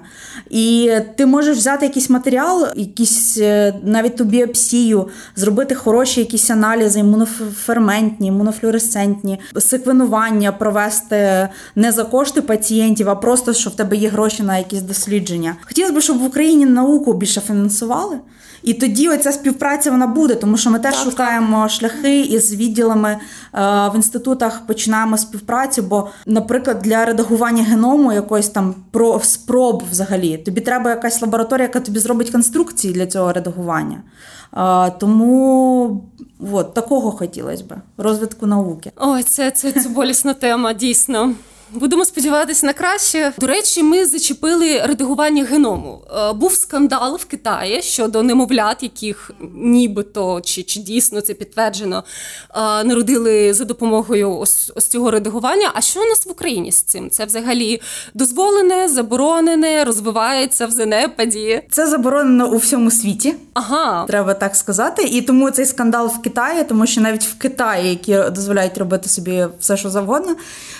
і 0.50 0.90
ти 1.16 1.26
можеш 1.26 1.58
взяти 1.58 1.86
якийсь 1.86 2.10
матеріал, 2.10 2.68
якісь 2.76 3.38
е, 3.38 3.74
навіть 3.84 4.16
ту 4.16 4.24
біопсію, 4.24 5.08
зробити 5.36 5.74
хороші 5.74 6.20
якісь 6.20 6.50
аналізи, 6.50 7.00
імуноферментні, 7.00 8.26
імунофлюоресцентні, 8.26 9.40
секвенування 9.58 10.52
провести 10.52 11.48
не 11.74 11.92
за 11.92 12.04
кошти 12.04 12.42
пацієнтів, 12.42 13.08
а 13.08 13.14
просто 13.14 13.52
що 13.52 13.70
в 13.70 13.76
тебе 13.76 13.96
є 13.96 14.08
гроші 14.08 14.21
гроші 14.22 14.42
на 14.42 14.58
якісь 14.58 14.82
дослідження. 14.82 15.56
Хотілося 15.62 15.94
б, 15.94 16.00
щоб 16.00 16.18
в 16.18 16.24
Україні 16.24 16.66
науку 16.66 17.12
більше 17.12 17.40
фінансували. 17.40 18.18
І 18.62 18.74
тоді 18.74 19.08
оця 19.08 19.32
співпраця 19.32 19.90
вона 19.90 20.06
буде, 20.06 20.34
тому 20.34 20.56
що 20.56 20.70
ми 20.70 20.78
теж 20.78 20.94
так, 20.94 21.04
шукаємо 21.04 21.68
шляхи 21.68 22.20
із 22.20 22.54
відділами 22.54 23.10
е, 23.10 23.18
в 23.88 23.96
інститутах 23.96 24.66
починаємо 24.66 25.16
співпрацю. 25.16 25.82
Бо, 25.82 26.08
наприклад, 26.26 26.78
для 26.82 27.04
редагування 27.04 27.62
геному 27.62 28.12
якоїсь 28.12 28.48
там 28.48 28.74
про 28.90 29.20
спроб 29.20 29.82
взагалі 29.90 30.36
тобі 30.36 30.60
треба 30.60 30.90
якась 30.90 31.22
лабораторія, 31.22 31.66
яка 31.66 31.80
тобі 31.80 31.98
зробить 31.98 32.30
конструкції 32.30 32.94
для 32.94 33.06
цього 33.06 33.32
редагування. 33.32 34.02
Е, 34.56 34.90
тому 35.00 36.04
от, 36.52 36.74
такого 36.74 37.10
хотілося 37.10 37.64
б 37.64 37.74
розвитку 37.96 38.46
науки. 38.46 38.92
Ой, 38.96 39.22
це, 39.22 39.50
це, 39.50 39.72
це 39.72 39.88
болісна 39.88 40.34
тема, 40.34 40.72
дійсно. 40.72 41.34
Будемо 41.74 42.04
сподіватися 42.04 42.66
на 42.66 42.72
краще. 42.72 43.32
До 43.38 43.46
речі, 43.46 43.82
ми 43.82 44.06
зачепили 44.06 44.82
редагування 44.86 45.44
геному. 45.44 46.02
Е, 46.16 46.32
був 46.32 46.54
скандал 46.54 47.16
в 47.16 47.24
Китаї 47.24 47.82
щодо 47.82 48.22
немовлят, 48.22 48.82
яких 48.82 49.30
нібито 49.54 50.40
чи 50.44 50.62
чи 50.62 50.80
дійсно 50.80 51.20
це 51.20 51.34
підтверджено, 51.34 52.04
е, 52.54 52.84
народили 52.84 53.54
за 53.54 53.64
допомогою 53.64 54.38
ось 54.38 54.72
ось 54.74 54.86
цього 54.86 55.10
редагування. 55.10 55.70
А 55.74 55.80
що 55.80 56.00
у 56.00 56.04
нас 56.04 56.26
в 56.26 56.30
Україні 56.30 56.72
з 56.72 56.82
цим? 56.82 57.10
Це 57.10 57.24
взагалі 57.24 57.80
дозволене, 58.14 58.88
заборонене, 58.88 59.84
розвивається 59.84 60.66
в 60.66 60.70
занепаді. 60.70 61.62
Це 61.70 61.86
заборонено 61.86 62.50
у 62.50 62.56
всьому 62.56 62.90
світі. 62.90 63.34
Ага, 63.54 64.04
треба 64.06 64.34
так 64.34 64.56
сказати. 64.56 65.02
І 65.02 65.22
тому 65.22 65.50
цей 65.50 65.66
скандал 65.66 66.06
в 66.06 66.22
Китаї, 66.22 66.64
тому 66.64 66.86
що 66.86 67.00
навіть 67.00 67.24
в 67.24 67.38
Китаї, 67.38 67.90
які 67.90 68.30
дозволяють 68.30 68.78
робити 68.78 69.08
собі 69.08 69.46
все, 69.60 69.76
що 69.76 69.90
завгодно, 69.90 70.36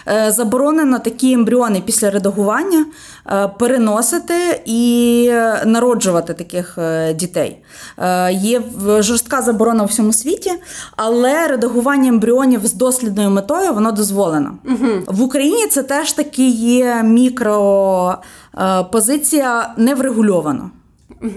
е, 0.09 0.33
заборонено 0.33 0.82
заборонено 0.83 0.99
такі 0.99 1.33
ембріони 1.33 1.83
після 1.87 2.11
редагування 2.11 2.87
е, 3.27 3.49
переносити 3.59 4.63
і 4.65 5.31
народжувати 5.65 6.35
таких 6.35 6.79
е, 6.79 7.15
дітей. 7.15 7.59
Е, 7.99 8.33
є 8.33 8.63
жорстка 8.99 9.43
заборона 9.43 9.83
у 9.83 9.87
всьому 9.87 10.13
світі, 10.13 10.53
але 10.97 11.49
редагування 11.49 12.09
ембріонів 12.09 12.67
з 12.67 12.73
дослідною 12.73 13.31
метою 13.31 13.75
воно 13.75 13.93
дозволено. 13.93 14.59
Угу. 14.65 14.89
В 15.07 15.23
Україні 15.23 15.67
це 15.67 15.83
теж 15.83 16.13
таки 16.13 16.49
є 16.49 17.03
мікропозиція 17.03 19.75
неврегульовано. 19.77 20.71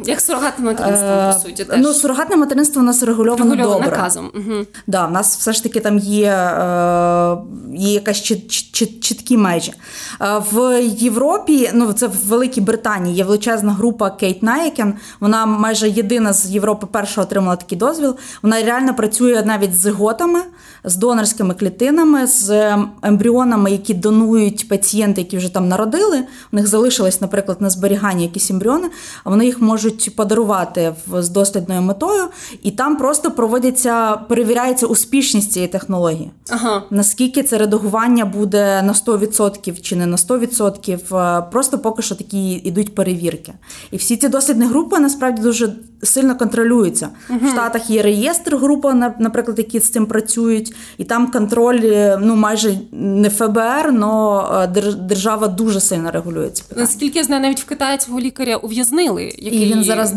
Як 0.06 0.22
сурогатне 0.22 0.66
материнство, 0.66 1.08
по 1.08 1.14
е, 1.14 1.40
суті, 1.44 1.66
теж. 1.66 1.80
Ну, 1.82 1.94
сурогатне 1.94 2.36
материнство 2.36 2.82
у 2.82 2.86
нас 2.86 3.04
регульовано, 3.04 3.56
регульовано 3.56 3.80
добре. 3.80 3.98
наказом. 3.98 4.32
Угу. 4.36 4.66
Да, 4.88 5.08
У 5.08 5.12
нас 5.12 5.38
все 5.38 5.54
ж 5.54 5.64
таки 5.64 5.80
там 5.80 5.98
є 5.98 6.32
е, 6.32 7.38
є 7.74 7.94
якась 7.94 8.22
чіт, 8.22 8.52
чіт, 8.52 9.04
чіткі 9.04 9.38
межі. 9.38 9.74
Е, 10.22 10.42
в 10.52 10.82
Європі, 10.84 11.70
ну 11.74 11.94
це 11.94 12.08
в 12.08 12.16
Великій 12.28 12.62
Британії, 12.62 13.16
є 13.16 13.24
величезна 13.24 13.72
група 13.72 14.10
Кеті 14.10 14.44
Ніакан. 14.44 14.94
Вона 15.20 15.46
майже 15.46 15.90
єдина 15.90 16.34
з 16.34 16.50
Європи 16.50 16.88
перша 16.92 17.22
отримала 17.22 17.56
такий 17.56 17.78
дозвіл. 17.78 18.16
Вона 18.42 18.64
реально 18.64 18.96
працює 18.96 19.44
навіть 19.46 19.76
з 19.76 19.82
зиготами, 19.82 20.40
з 20.86 20.96
донорськими 20.96 21.54
клітинами, 21.54 22.28
з 22.28 22.76
ембріонами, 23.02 23.72
які 23.72 23.94
донують 23.94 24.70
пацієнти, 24.70 25.22
які 25.22 25.38
вже 25.38 25.54
там 25.54 25.68
народили. 25.68 26.20
У 26.54 26.56
них 26.56 26.68
залишилось, 26.68 27.22
наприклад, 27.22 27.62
на 27.62 27.70
зберігання 27.70 28.22
якісь 28.22 28.52
ембріони, 28.52 28.88
а 29.24 29.30
вони 29.30 29.46
їх 29.46 29.62
можуть 29.62 30.16
подарувати 30.16 30.94
з 31.14 31.30
дослідною 31.30 31.82
метою, 31.82 32.24
і 32.64 32.72
там 32.72 32.98
просто 32.98 33.32
проводяться, 33.32 34.16
перевіряється 34.16 34.86
успішність 34.86 35.52
цієї 35.52 35.72
технології. 35.72 36.32
Ага. 36.50 36.84
Наскільки 36.90 37.44
це 37.44 37.58
редагування 37.58 38.26
буде 38.26 38.82
на 38.82 38.94
100% 38.94 39.82
чи 39.82 39.96
не 39.96 40.06
на 40.06 40.18
100%, 40.18 41.16
е, 41.16 41.46
просто 41.52 41.80
поки 41.80 42.02
що 42.02 42.16
такі 42.16 42.52
йдуть 42.52 42.96
перевірки. 42.96 43.54
І 43.92 43.98
всі 43.98 44.18
ці 44.18 44.28
дослідні 44.28 44.66
групи 44.66 45.00
насправді 45.00 45.42
дуже 45.42 45.74
сильно 46.04 46.38
контролюються. 46.38 47.10
Угу. 47.30 47.40
В 47.44 47.50
Штатах 47.50 47.90
є 47.90 48.02
реєстр 48.02 48.56
групи, 48.56 48.94
наприклад, 49.20 49.58
які 49.58 49.80
з 49.80 49.90
цим 49.90 50.06
працюють, 50.06 50.75
і 50.98 51.04
там 51.04 51.32
контроль 51.32 51.82
е, 51.84 52.20
ну 52.22 52.36
майже 52.36 52.78
не 52.92 53.30
ФБР, 53.30 53.94
але 54.02 54.68
держава 55.00 55.48
дуже 55.48 55.80
сильно 55.80 56.12
регулюється. 56.12 56.64
Наскільки 56.76 57.20
я 57.20 57.26
знаю, 57.26 57.42
навіть 57.42 57.62
в 57.62 57.66
Китаї 57.66 57.98
цього 57.98 58.20
лікаря 58.20 58.56
ув'язнили. 58.56 59.24
Який... 59.24 59.62
І 59.62 59.74
він 59.74 59.84
зараз 59.84 60.14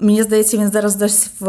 мені 0.00 0.22
здається, 0.22 0.56
він 0.56 0.68
зараз 0.68 0.96
десь 0.96 1.30
в. 1.40 1.46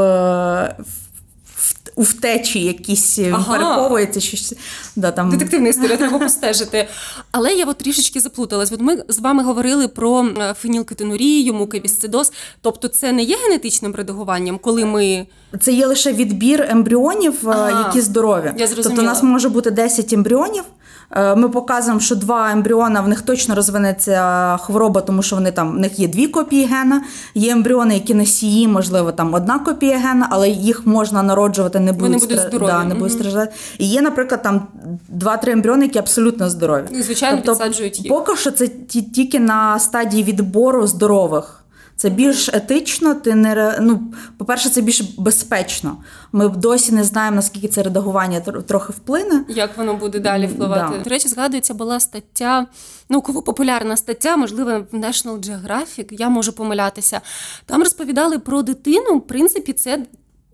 У 1.98 2.02
втечі 2.02 2.64
якісь 2.64 3.20
е, 3.20 3.32
ага. 3.34 3.54
переховується 3.54 4.20
щось. 4.20 4.54
Да, 4.96 5.12
там... 5.12 5.30
Детективна 5.30 5.70
історія, 5.70 5.98
треба 5.98 6.20
постежити. 6.20 6.88
Але 7.32 7.54
я 7.54 7.66
от 7.66 7.78
трішечки 7.78 8.20
заплуталась. 8.20 8.72
От 8.72 8.82
ми 8.82 9.04
з 9.08 9.20
вами 9.20 9.44
говорили 9.44 9.88
про 9.88 10.26
е, 10.26 10.54
фенілкетонурію, 10.54 11.54
мукавісцидоз. 11.54 12.32
Тобто 12.62 12.88
це 12.88 13.12
не 13.12 13.24
є 13.24 13.38
генетичним 13.44 13.96
редагуванням, 13.96 14.58
коли 14.58 14.86
ми. 14.86 15.28
Це 15.62 15.74
є 15.74 15.88
лише 15.88 16.14
відбір 16.14 16.68
ембріонів, 16.70 17.50
е, 17.50 17.52
ага. 17.52 17.88
які 17.88 18.02
здорові. 18.02 18.54
Я 18.58 18.68
Тобто 18.68 19.02
у 19.02 19.06
нас 19.06 19.24
може 19.24 19.50
бути 19.50 19.72
10 19.72 20.14
ембріонів. 20.14 20.64
Е, 21.12 21.36
ми 21.36 21.50
показуємо, 21.50 22.00
що 22.00 22.16
два 22.16 22.52
ембріона 22.52 23.02
в 23.02 23.08
них 23.08 23.22
точно 23.22 23.56
розвинеться 23.56 24.58
хвороба, 24.58 25.02
тому 25.02 25.22
що 25.22 25.36
вони 25.36 25.52
там 25.52 25.72
в 25.72 25.80
них 25.80 26.00
є 26.00 26.08
дві 26.08 26.28
копії 26.28 26.66
гена. 26.66 27.02
Є 27.36 27.52
ембріони, 27.52 27.94
які 27.94 28.14
носії, 28.14 28.68
можливо, 28.68 29.12
там 29.12 29.34
одна 29.34 29.60
копія 29.60 29.98
гена, 29.98 30.28
але 30.32 30.50
їх 30.50 30.86
можна 30.86 31.24
народжувати, 31.24 31.80
не 31.80 31.94
будуть, 31.94 32.20
будуть 32.20 32.40
здорові. 32.40 32.72
Да, 32.72 32.84
не 32.84 32.96
будуть 32.96 33.12
угу. 33.12 33.20
страждати. 33.20 33.54
І 33.78 33.88
є, 33.88 34.02
наприклад, 34.02 34.42
там 34.42 34.68
два-три 35.08 35.52
ембріони, 35.52 35.86
які 35.86 36.00
абсолютно 36.00 36.50
здорові. 36.50 36.86
І, 36.92 37.02
звичайно, 37.02 37.38
тобто, 37.38 37.52
підсаджують 37.52 38.00
їх. 38.00 38.10
Поки 38.10 38.36
що 38.36 38.52
це 38.52 38.68
тільки 39.14 39.40
на 39.40 39.80
стадії 39.80 40.24
відбору 40.24 40.88
здорових. 40.88 41.64
Це 41.98 42.10
більш 42.10 42.50
етично, 42.50 43.14
ти 43.14 43.36
не 43.36 43.78
ну, 43.82 44.14
по-перше, 44.38 44.70
це 44.70 44.82
більш 44.82 45.02
безпечно. 45.02 45.98
Ми 46.32 46.50
досі 46.50 46.92
не 46.92 47.04
знаємо, 47.04 47.36
наскільки 47.36 47.68
це 47.68 47.84
редагування 47.84 48.40
трохи 48.40 48.94
вплине. 48.94 49.46
Як 49.50 49.78
воно 49.78 49.94
буде 49.94 50.20
далі 50.20 50.48
впливати? 50.48 50.98
Да. 50.98 51.04
До 51.04 51.10
речі, 51.10 51.28
згадується, 51.28 51.74
була 51.74 52.00
стаття, 52.00 52.66
науково-популярна 53.10 53.98
стаття, 53.98 54.38
можливо, 54.38 54.86
в 54.92 54.96
National 54.96 55.40
Geographic, 55.40 56.08
я 56.12 56.30
можу 56.30 56.54
помилятися. 56.54 57.22
Там 57.66 57.84
розповідали 57.84 58.40
про 58.40 58.62
дитину. 58.62 59.18
В 59.18 59.28
принципі, 59.28 59.74
це 59.74 60.06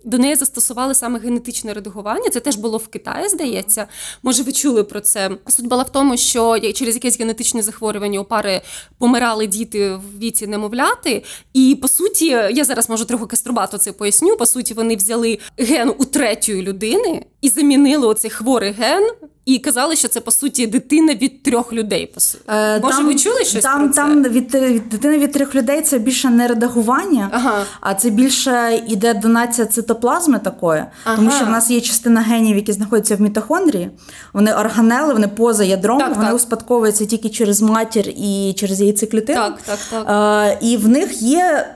до 0.03 0.17
неї 0.17 0.35
застосували 0.35 0.95
саме 0.95 1.19
генетичне 1.19 1.73
редагування. 1.73 2.29
Це 2.29 2.39
теж 2.39 2.55
було 2.55 2.77
в 2.77 2.87
Китаї, 2.87 3.29
здається. 3.29 3.87
Може, 4.23 4.43
ви 4.43 4.51
чули 4.51 4.83
про 4.83 5.01
це? 5.01 5.29
Суть 5.47 5.67
була 5.67 5.83
в 5.83 5.91
тому, 5.91 6.17
що 6.17 6.59
через 6.59 6.95
якесь 6.95 7.19
генетичне 7.19 7.61
захворювання 7.61 8.19
у 8.19 8.23
пари 8.23 8.61
помирали 8.97 9.47
діти 9.47 9.95
в 9.95 10.19
віці 10.19 10.47
немовляти. 10.47 11.23
І 11.53 11.77
по 11.81 11.87
суті, 11.87 12.25
я 12.27 12.63
зараз 12.65 12.89
можу 12.89 13.05
трохи 13.05 13.25
каструбато 13.25 13.77
це 13.77 13.91
поясню. 13.91 14.37
По 14.37 14.45
суті, 14.45 14.73
вони 14.73 14.95
взяли 14.95 15.39
ген 15.57 15.93
у 15.97 16.05
третьої 16.05 16.61
людини 16.61 17.25
і 17.43 17.49
замінили 17.49 18.07
оцей 18.07 18.31
хворий 18.31 18.71
ген. 18.71 19.03
І 19.45 19.59
казали, 19.59 19.95
що 19.95 20.07
це 20.07 20.19
по 20.19 20.31
суті 20.31 20.67
дитина 20.67 21.13
від 21.13 21.43
трьох 21.43 21.73
людей. 21.73 22.05
По 22.13 22.19
суті. 22.19 22.43
Е, 22.47 22.79
Може, 22.79 22.97
там, 22.97 23.05
ви 23.05 23.15
чули 23.15 23.45
щось? 23.45 23.63
Там 23.63 23.79
про 23.79 23.89
це? 23.89 23.95
там 23.95 24.23
від, 24.23 24.55
від 24.55 24.89
дитини 24.89 25.17
від 25.17 25.31
трьох 25.31 25.55
людей 25.55 25.81
це 25.81 25.99
більше 25.99 26.29
не 26.29 26.47
редагування, 26.47 27.29
ага. 27.33 27.63
а 27.81 27.93
це 27.93 28.09
більше 28.09 28.83
іде 28.87 29.13
донація 29.13 29.67
цитоплазми 29.67 30.39
такої, 30.39 30.83
ага. 31.03 31.15
тому 31.15 31.31
що 31.31 31.45
в 31.45 31.49
нас 31.49 31.69
є 31.69 31.81
частина 31.81 32.21
генів, 32.21 32.55
які 32.55 32.73
знаходяться 32.73 33.15
в 33.15 33.21
мітохондрії. 33.21 33.89
Вони 34.33 34.53
органели, 34.53 35.13
вони 35.13 35.27
поза 35.27 35.63
ядром, 35.63 35.99
так, 35.99 36.15
вони 36.15 36.25
так. 36.27 36.35
успадковуються 36.35 37.05
тільки 37.05 37.29
через 37.29 37.61
матір 37.61 38.05
і 38.07 38.53
через 38.57 38.81
яйцеклітину. 38.81 39.39
Так, 39.39 39.61
так, 39.61 39.79
так. 39.91 40.57
Е, 40.61 40.67
І 40.67 40.77
в 40.77 40.87
них 40.87 41.21
є, 41.21 41.75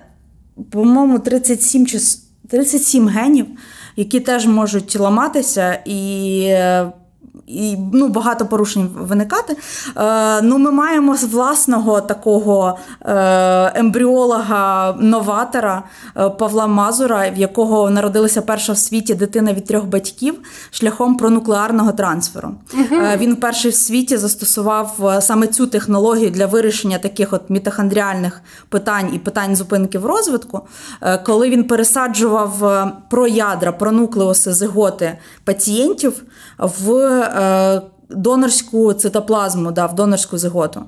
по-моєму, 0.72 1.20
37 1.20 1.88
чи 1.88 1.99
37 2.49 3.07
генів, 3.07 3.45
які 3.98 4.20
теж 4.20 4.45
можуть 4.45 4.95
ламатися 4.95 5.80
і. 5.86 6.56
І 7.48 7.78
ну, 7.93 8.08
багато 8.08 8.45
порушень 8.45 8.89
виникати. 8.95 9.58
Е, 9.98 10.41
ну, 10.41 10.58
Ми 10.58 10.72
маємо 10.72 11.18
з 11.18 11.24
власного 11.24 12.02
такого 12.02 12.78
е, 13.02 13.14
ембріолога-новатора 13.76 15.84
е, 16.18 16.30
Павла 16.30 16.68
Мазура, 16.68 17.30
в 17.30 17.38
якого 17.38 17.89
народилася 17.89 18.41
перша 18.41 18.74
в 18.74 18.78
світі 18.78 19.16
дитина 19.16 19.54
від 19.54 19.66
трьох 19.66 19.86
батьків 19.86 20.36
шляхом 20.72 21.18
пронуклеарного 21.18 21.91
трансферу. 21.91 22.56
Угу. 22.74 23.02
Він 23.18 23.36
перший 23.36 23.72
в 23.72 23.76
світі 23.76 24.18
застосував 24.18 25.18
саме 25.22 25.48
цю 25.48 25.68
технологію 25.68 26.30
для 26.30 26.45
вирішення 26.45 26.98
таких 26.98 27.34
от 27.34 27.50
мітохондріальних 27.50 28.41
питань 28.70 29.10
і 29.14 29.20
питань 29.20 29.56
зупинки 29.56 30.00
в 30.00 30.06
розвитку, 30.06 30.62
коли 31.26 31.50
він 31.50 31.64
пересаджував 31.64 32.91
про 33.10 33.28
ядра, 33.28 33.72
про 33.72 33.91
нуклеуси 33.91 34.54
зиготи 34.54 35.18
пацієнтів 35.43 36.24
в 36.58 36.91
донорську 38.10 38.94
цитоплазму, 38.94 39.72
да, 39.72 39.86
в 39.86 39.96
донорську 39.96 40.38
зиготу. 40.38 40.84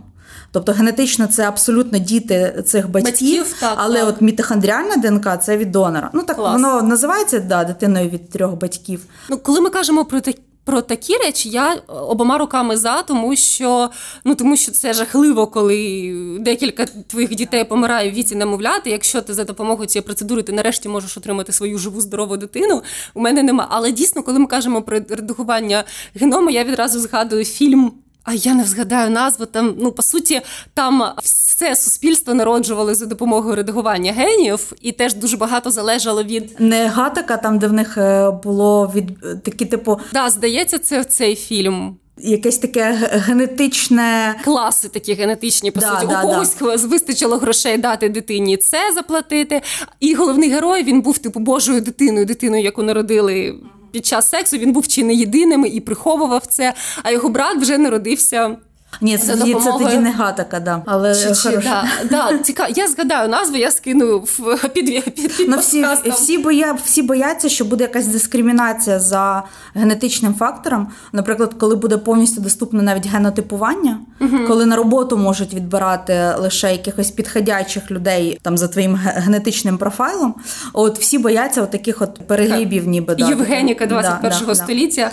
Тобто 0.51 0.71
генетично 0.71 1.27
це 1.27 1.47
абсолютно 1.47 1.99
діти 1.99 2.63
цих 2.65 2.89
батьків, 2.89 3.11
батьків 3.11 3.55
так, 3.59 3.73
але 3.77 3.99
так. 3.99 4.09
от 4.09 4.21
мітохондріальна 4.21 4.97
ДНК 4.97 5.41
це 5.41 5.57
від 5.57 5.71
донора. 5.71 6.09
Ну 6.13 6.23
так 6.23 6.35
Клас. 6.35 6.53
воно 6.53 6.81
називається 6.81 7.39
да, 7.39 7.63
дитиною 7.63 8.09
від 8.09 8.29
трьох 8.29 8.53
батьків. 8.53 9.05
Ну, 9.29 9.37
коли 9.37 9.61
ми 9.61 9.69
кажемо 9.69 10.05
про 10.05 10.21
такі 10.21 10.39
про 10.69 10.81
такі 10.81 11.17
речі 11.17 11.49
я 11.49 11.73
обома 11.87 12.37
руками 12.37 12.77
за, 12.77 13.01
тому 13.01 13.35
що 13.35 13.89
ну 14.23 14.35
тому 14.35 14.57
що 14.57 14.71
це 14.71 14.93
жахливо, 14.93 15.47
коли 15.47 16.11
декілька 16.39 16.85
твоїх 16.85 17.35
дітей 17.35 17.63
помирає 17.63 18.11
в 18.11 18.13
віці 18.13 18.35
немовляти. 18.35 18.89
Якщо 18.89 19.21
ти 19.21 19.33
за 19.33 19.43
допомогою 19.43 19.87
цієї 19.87 20.05
процедури 20.05 20.43
ти 20.43 20.51
нарешті 20.51 20.89
можеш 20.89 21.17
отримати 21.17 21.51
свою 21.51 21.77
живу 21.77 22.01
здорову 22.01 22.37
дитину, 22.37 22.83
у 23.13 23.21
мене 23.21 23.43
нема. 23.43 23.67
Але 23.69 23.91
дійсно, 23.91 24.23
коли 24.23 24.39
ми 24.39 24.47
кажемо 24.47 24.81
про 24.81 24.97
редагування 25.09 25.83
геному, 26.15 26.49
я 26.49 26.63
відразу 26.63 26.99
згадую 26.99 27.45
фільм. 27.45 27.91
А 28.29 28.33
я 28.33 28.53
не 28.53 28.65
згадаю 28.65 29.09
назву. 29.09 29.45
Там, 29.45 29.75
ну 29.79 29.91
по 29.91 30.01
суті, 30.01 30.41
там 30.73 31.03
все 31.23 31.75
суспільство 31.75 32.33
народжували 32.33 32.95
за 32.95 33.05
допомогою 33.05 33.55
редагування 33.55 34.13
генів, 34.13 34.73
і 34.81 34.91
теж 34.91 35.13
дуже 35.13 35.37
багато 35.37 35.71
залежало 35.71 36.23
від 36.23 36.59
не 36.59 36.87
гатака, 36.87 37.37
там 37.37 37.59
де 37.59 37.67
в 37.67 37.73
них 37.73 37.97
е, 37.97 38.31
було 38.43 38.91
від 38.95 39.43
такі, 39.43 39.65
типу, 39.65 39.99
да, 40.13 40.29
здається, 40.29 40.79
це 40.79 41.03
цей 41.03 41.35
фільм. 41.35 41.97
Якесь 42.17 42.57
таке 42.57 42.91
генетичне 43.11 44.35
класи, 44.43 44.89
такі 44.89 45.13
генетичні 45.13 45.71
по 45.71 45.79
да, 45.79 45.87
суті. 45.87 46.07
Да, 46.07 46.19
У 46.19 46.27
когось 46.27 46.55
да. 46.81 46.87
вистачило 46.87 47.37
грошей 47.37 47.77
дати 47.77 48.09
дитині 48.09 48.57
це 48.57 48.77
заплатити. 48.93 49.61
І 49.99 50.15
головний 50.15 50.49
герой 50.49 50.83
він 50.83 51.01
був 51.01 51.17
типу 51.17 51.39
божою 51.39 51.81
дитиною, 51.81 52.25
дитиною, 52.25 52.63
яку 52.63 52.83
народили 52.83 53.55
під 53.91 54.05
час 54.05 54.29
сексу 54.29 54.57
він 54.57 54.71
був 54.71 54.87
чи 54.87 55.03
не 55.03 55.13
єдиним 55.13 55.65
і 55.65 55.79
приховував 55.79 56.45
це. 56.45 56.73
А 57.03 57.11
його 57.11 57.29
брат 57.29 57.57
вже 57.57 57.77
народився. 57.77 58.57
Ні, 59.01 59.17
це, 59.17 59.37
тоді, 59.37 59.53
це 59.53 59.71
тоді 59.71 59.97
не 59.97 60.11
гатака, 60.11 60.59
да. 60.59 60.81
але 60.85 61.15
чи, 61.15 61.35
чи, 61.35 61.57
да, 61.57 61.83
да, 62.09 62.37
ціка... 62.37 62.67
Я 62.75 62.87
згадаю 62.87 63.29
назву, 63.29 63.57
я 63.57 63.71
скину 63.71 64.19
в 64.19 64.69
під, 64.73 65.03
під, 65.03 65.37
під 65.37 65.49
ну, 65.49 65.57
всі, 65.57 65.85
всі, 66.05 66.37
боя, 66.37 66.77
всі 66.85 67.01
бояться, 67.01 67.49
що 67.49 67.65
буде 67.65 67.83
якась 67.83 68.07
дискримінація 68.07 68.99
за 68.99 69.43
генетичним 69.75 70.33
фактором. 70.33 70.87
Наприклад, 71.13 71.53
коли 71.59 71.75
буде 71.75 71.97
повністю 71.97 72.41
доступне 72.41 72.83
навіть 72.83 73.07
генотипування, 73.07 73.99
угу. 74.21 74.37
коли 74.47 74.65
на 74.65 74.75
роботу 74.75 75.17
можуть 75.17 75.53
відбирати 75.53 76.33
лише 76.39 76.71
якихось 76.71 77.11
підходячих 77.11 77.91
людей 77.91 78.39
там 78.41 78.57
за 78.57 78.67
твоїм 78.67 78.95
генетичним 78.95 79.77
профайлом. 79.77 80.35
От 80.73 80.99
всі 80.99 81.17
бояться 81.17 81.61
от 81.61 81.71
таких 81.71 82.01
от 82.01 82.27
перегибів, 82.27 82.87
ніби 82.87 83.15
да. 83.15 83.29
Євгеніка 83.29 83.85
21 83.85 84.47
да, 84.47 84.55
століття. 84.55 85.11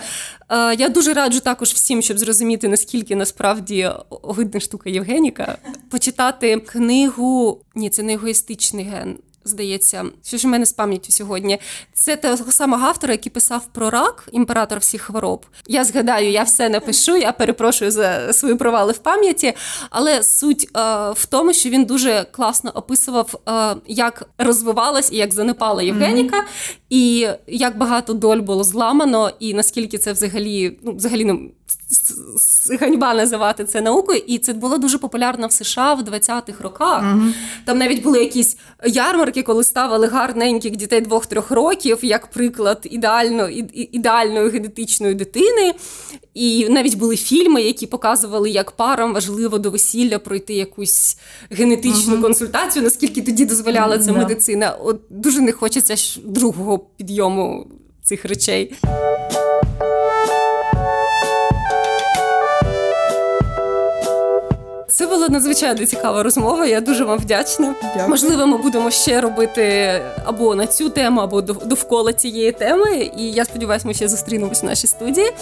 Е, 0.49 0.75
я 0.75 0.89
дуже 0.89 1.15
раджу 1.15 1.41
також 1.41 1.69
всім, 1.73 2.03
щоб 2.03 2.19
зрозуміти, 2.19 2.69
наскільки 2.69 3.17
насправді 3.17 3.91
огидна 4.11 4.61
штука 4.61 4.91
Євгеніка, 4.91 5.59
почитати 5.91 6.57
книгу. 6.61 7.61
Ні, 7.75 7.91
це 7.91 8.03
не 8.03 8.13
егоїстичний 8.13 8.85
ген 8.85 9.19
здається, 9.49 10.05
що 10.25 10.37
ж 10.37 10.49
у 10.49 10.51
мене 10.51 10.67
з 10.67 10.73
пам'яттю 10.73 11.13
сьогодні. 11.13 11.59
Це 11.93 12.17
того 12.17 12.53
самого 12.53 12.87
автора, 12.87 13.13
який 13.15 13.33
писав 13.33 13.67
про 13.73 13.91
рак, 13.91 14.29
імператор 14.33 14.79
всіх 14.79 15.03
хвороб. 15.03 15.47
Я 15.67 15.85
згадаю, 15.85 16.31
я 16.31 16.43
все 16.43 16.69
напишу, 16.69 17.17
я 17.17 17.33
перепрошую 17.33 17.91
за 17.91 18.33
свої 18.33 18.55
провали 18.55 18.93
в 18.93 18.99
пам'яті. 18.99 19.55
Але 19.91 20.23
суть 20.23 20.69
е, 20.77 20.81
в 21.11 21.27
тому, 21.31 21.53
що 21.53 21.69
він 21.69 21.85
дуже 21.85 22.27
класно 22.31 22.71
описував, 22.71 23.41
е, 23.49 23.77
як 23.87 24.29
розвивалась 24.39 25.13
і 25.13 25.17
як 25.17 25.35
занепала 25.35 25.83
Євгеніка, 25.83 26.37
mm-hmm. 26.37 26.77
і 26.91 27.29
як 27.47 27.79
багато 27.79 28.13
доль 28.13 28.39
було 28.39 28.65
зламано, 28.65 29.31
і 29.41 29.55
наскільки 29.55 29.99
це 29.99 30.13
взагалі 30.13 30.79
ну, 30.83 30.93
взагалі 30.93 31.25
ну, 31.25 31.51
ганьба 32.81 33.15
називати 33.15 33.65
це 33.65 33.81
наукою, 33.81 34.23
і 34.27 34.39
це 34.39 34.53
було 34.53 34.79
дуже 34.79 34.99
популярно 34.99 35.47
в 35.47 35.53
США 35.53 35.95
в 35.95 36.03
20-х 36.03 36.61
роках. 36.61 37.03
uh 37.03 37.33
Там 37.65 37.79
навіть 37.79 38.03
були 38.03 38.19
якісь 38.19 38.57
ярмарки, 38.87 39.43
коли 39.43 39.65
ставили 39.65 40.07
гарненьких 40.07 40.77
дітей 40.77 41.01
двох-трьох 41.01 41.51
років, 41.51 41.99
як 42.03 42.27
приклад 42.27 42.87
ідеально, 42.91 43.49
ідеальної 43.93 44.51
генетичної 44.51 45.15
дитини. 45.15 45.75
І 46.35 46.69
навіть 46.69 46.95
були 46.95 47.17
фільми, 47.17 47.63
які 47.63 47.87
показували, 47.87 48.51
як 48.51 48.71
парам 48.71 49.15
важливо 49.15 49.59
до 49.59 49.71
весілля 49.71 50.19
пройти 50.19 50.55
якусь 50.55 51.19
генетичну 51.51 52.17
uh 52.17 52.23
консультацію, 52.23 52.83
наскільки 52.83 53.23
тоді 53.23 53.45
дозволяла 53.45 53.99
ця 53.99 54.13
uh 54.13 54.19
медицина. 54.19 54.71
От 54.71 55.01
дуже 55.11 55.41
не 55.41 55.53
хочеться 55.53 56.21
другого 56.25 56.79
підйому 56.79 57.67
цих 58.03 58.25
речей. 58.25 58.75
Це 64.97 65.07
була 65.07 65.29
надзвичайно 65.29 65.87
цікава 65.87 66.23
розмова. 66.23 66.67
Я 66.67 66.81
дуже 66.81 67.05
вам 67.05 67.19
вдячна. 67.19 67.75
Дякую. 67.83 68.09
Можливо, 68.09 68.47
ми 68.47 68.59
будемо 68.59 68.91
ще 68.91 69.21
робити 69.21 70.03
або 70.25 70.55
на 70.55 70.67
цю 70.67 70.91
тему, 70.91 71.21
або 71.21 71.43
довкола 71.43 72.13
цієї 72.13 72.53
теми. 72.53 73.11
І 73.17 73.33
я 73.33 73.45
сподіваюся, 73.45 73.89
ми 73.89 73.95
ще 73.95 74.09
зустрінемось 74.09 74.63
в 74.63 74.67
нашій 74.67 74.87
студії. 74.87 75.33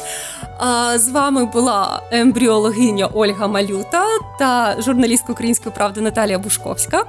А 0.59 0.98
з 0.98 1.09
вами 1.09 1.44
була 1.44 2.02
ембріологиня 2.11 3.07
Ольга 3.07 3.48
Малюта 3.48 4.05
та 4.38 4.76
журналістка 4.78 5.32
Української 5.32 5.74
правди 5.74 6.00
Наталія 6.00 6.38
Бушковська. 6.38 7.05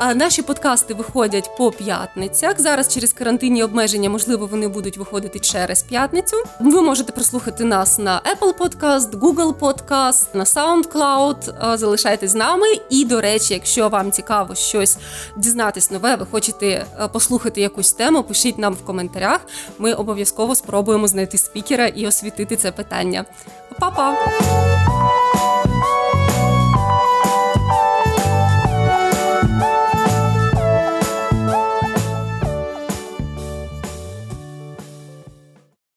Наші 0.00 0.42
подкасти 0.42 0.94
виходять 0.94 1.50
по 1.58 1.70
п'ятницях. 1.70 2.60
Зараз 2.60 2.94
через 2.94 3.12
карантинні 3.12 3.62
обмеження, 3.62 4.10
можливо, 4.10 4.46
вони 4.46 4.68
будуть 4.68 4.98
виходити 4.98 5.38
через 5.38 5.82
п'ятницю. 5.82 6.36
Ви 6.60 6.82
можете 6.82 7.12
прослухати 7.12 7.64
нас 7.64 7.98
на 7.98 8.20
Apple 8.20 8.54
Podcast, 8.58 9.10
Google 9.10 9.54
Podcast, 9.54 10.26
на 10.34 10.44
SoundCloud 10.44 11.76
залишайтесь 11.76 12.30
з 12.30 12.34
нами. 12.34 12.66
І, 12.90 13.04
до 13.04 13.20
речі, 13.20 13.54
якщо 13.54 13.88
вам 13.88 14.10
цікаво 14.12 14.54
щось 14.54 14.98
дізнатись 15.36 15.90
нове, 15.90 16.16
ви 16.16 16.26
хочете 16.30 16.66
е, 16.66 17.08
послухати 17.08 17.60
якусь 17.60 17.92
тему, 17.92 18.22
пишіть 18.22 18.58
нам 18.58 18.74
в 18.74 18.84
коментарях. 18.84 19.40
Ми 19.78 19.92
обов'язково 19.92 20.54
спробуємо 20.54 21.08
знайти 21.08 21.38
спікера 21.38 21.86
і 21.86 22.06
освітити 22.06 22.56
це 22.56 22.72
питання. 22.72 23.24
Па-па! 23.80 24.16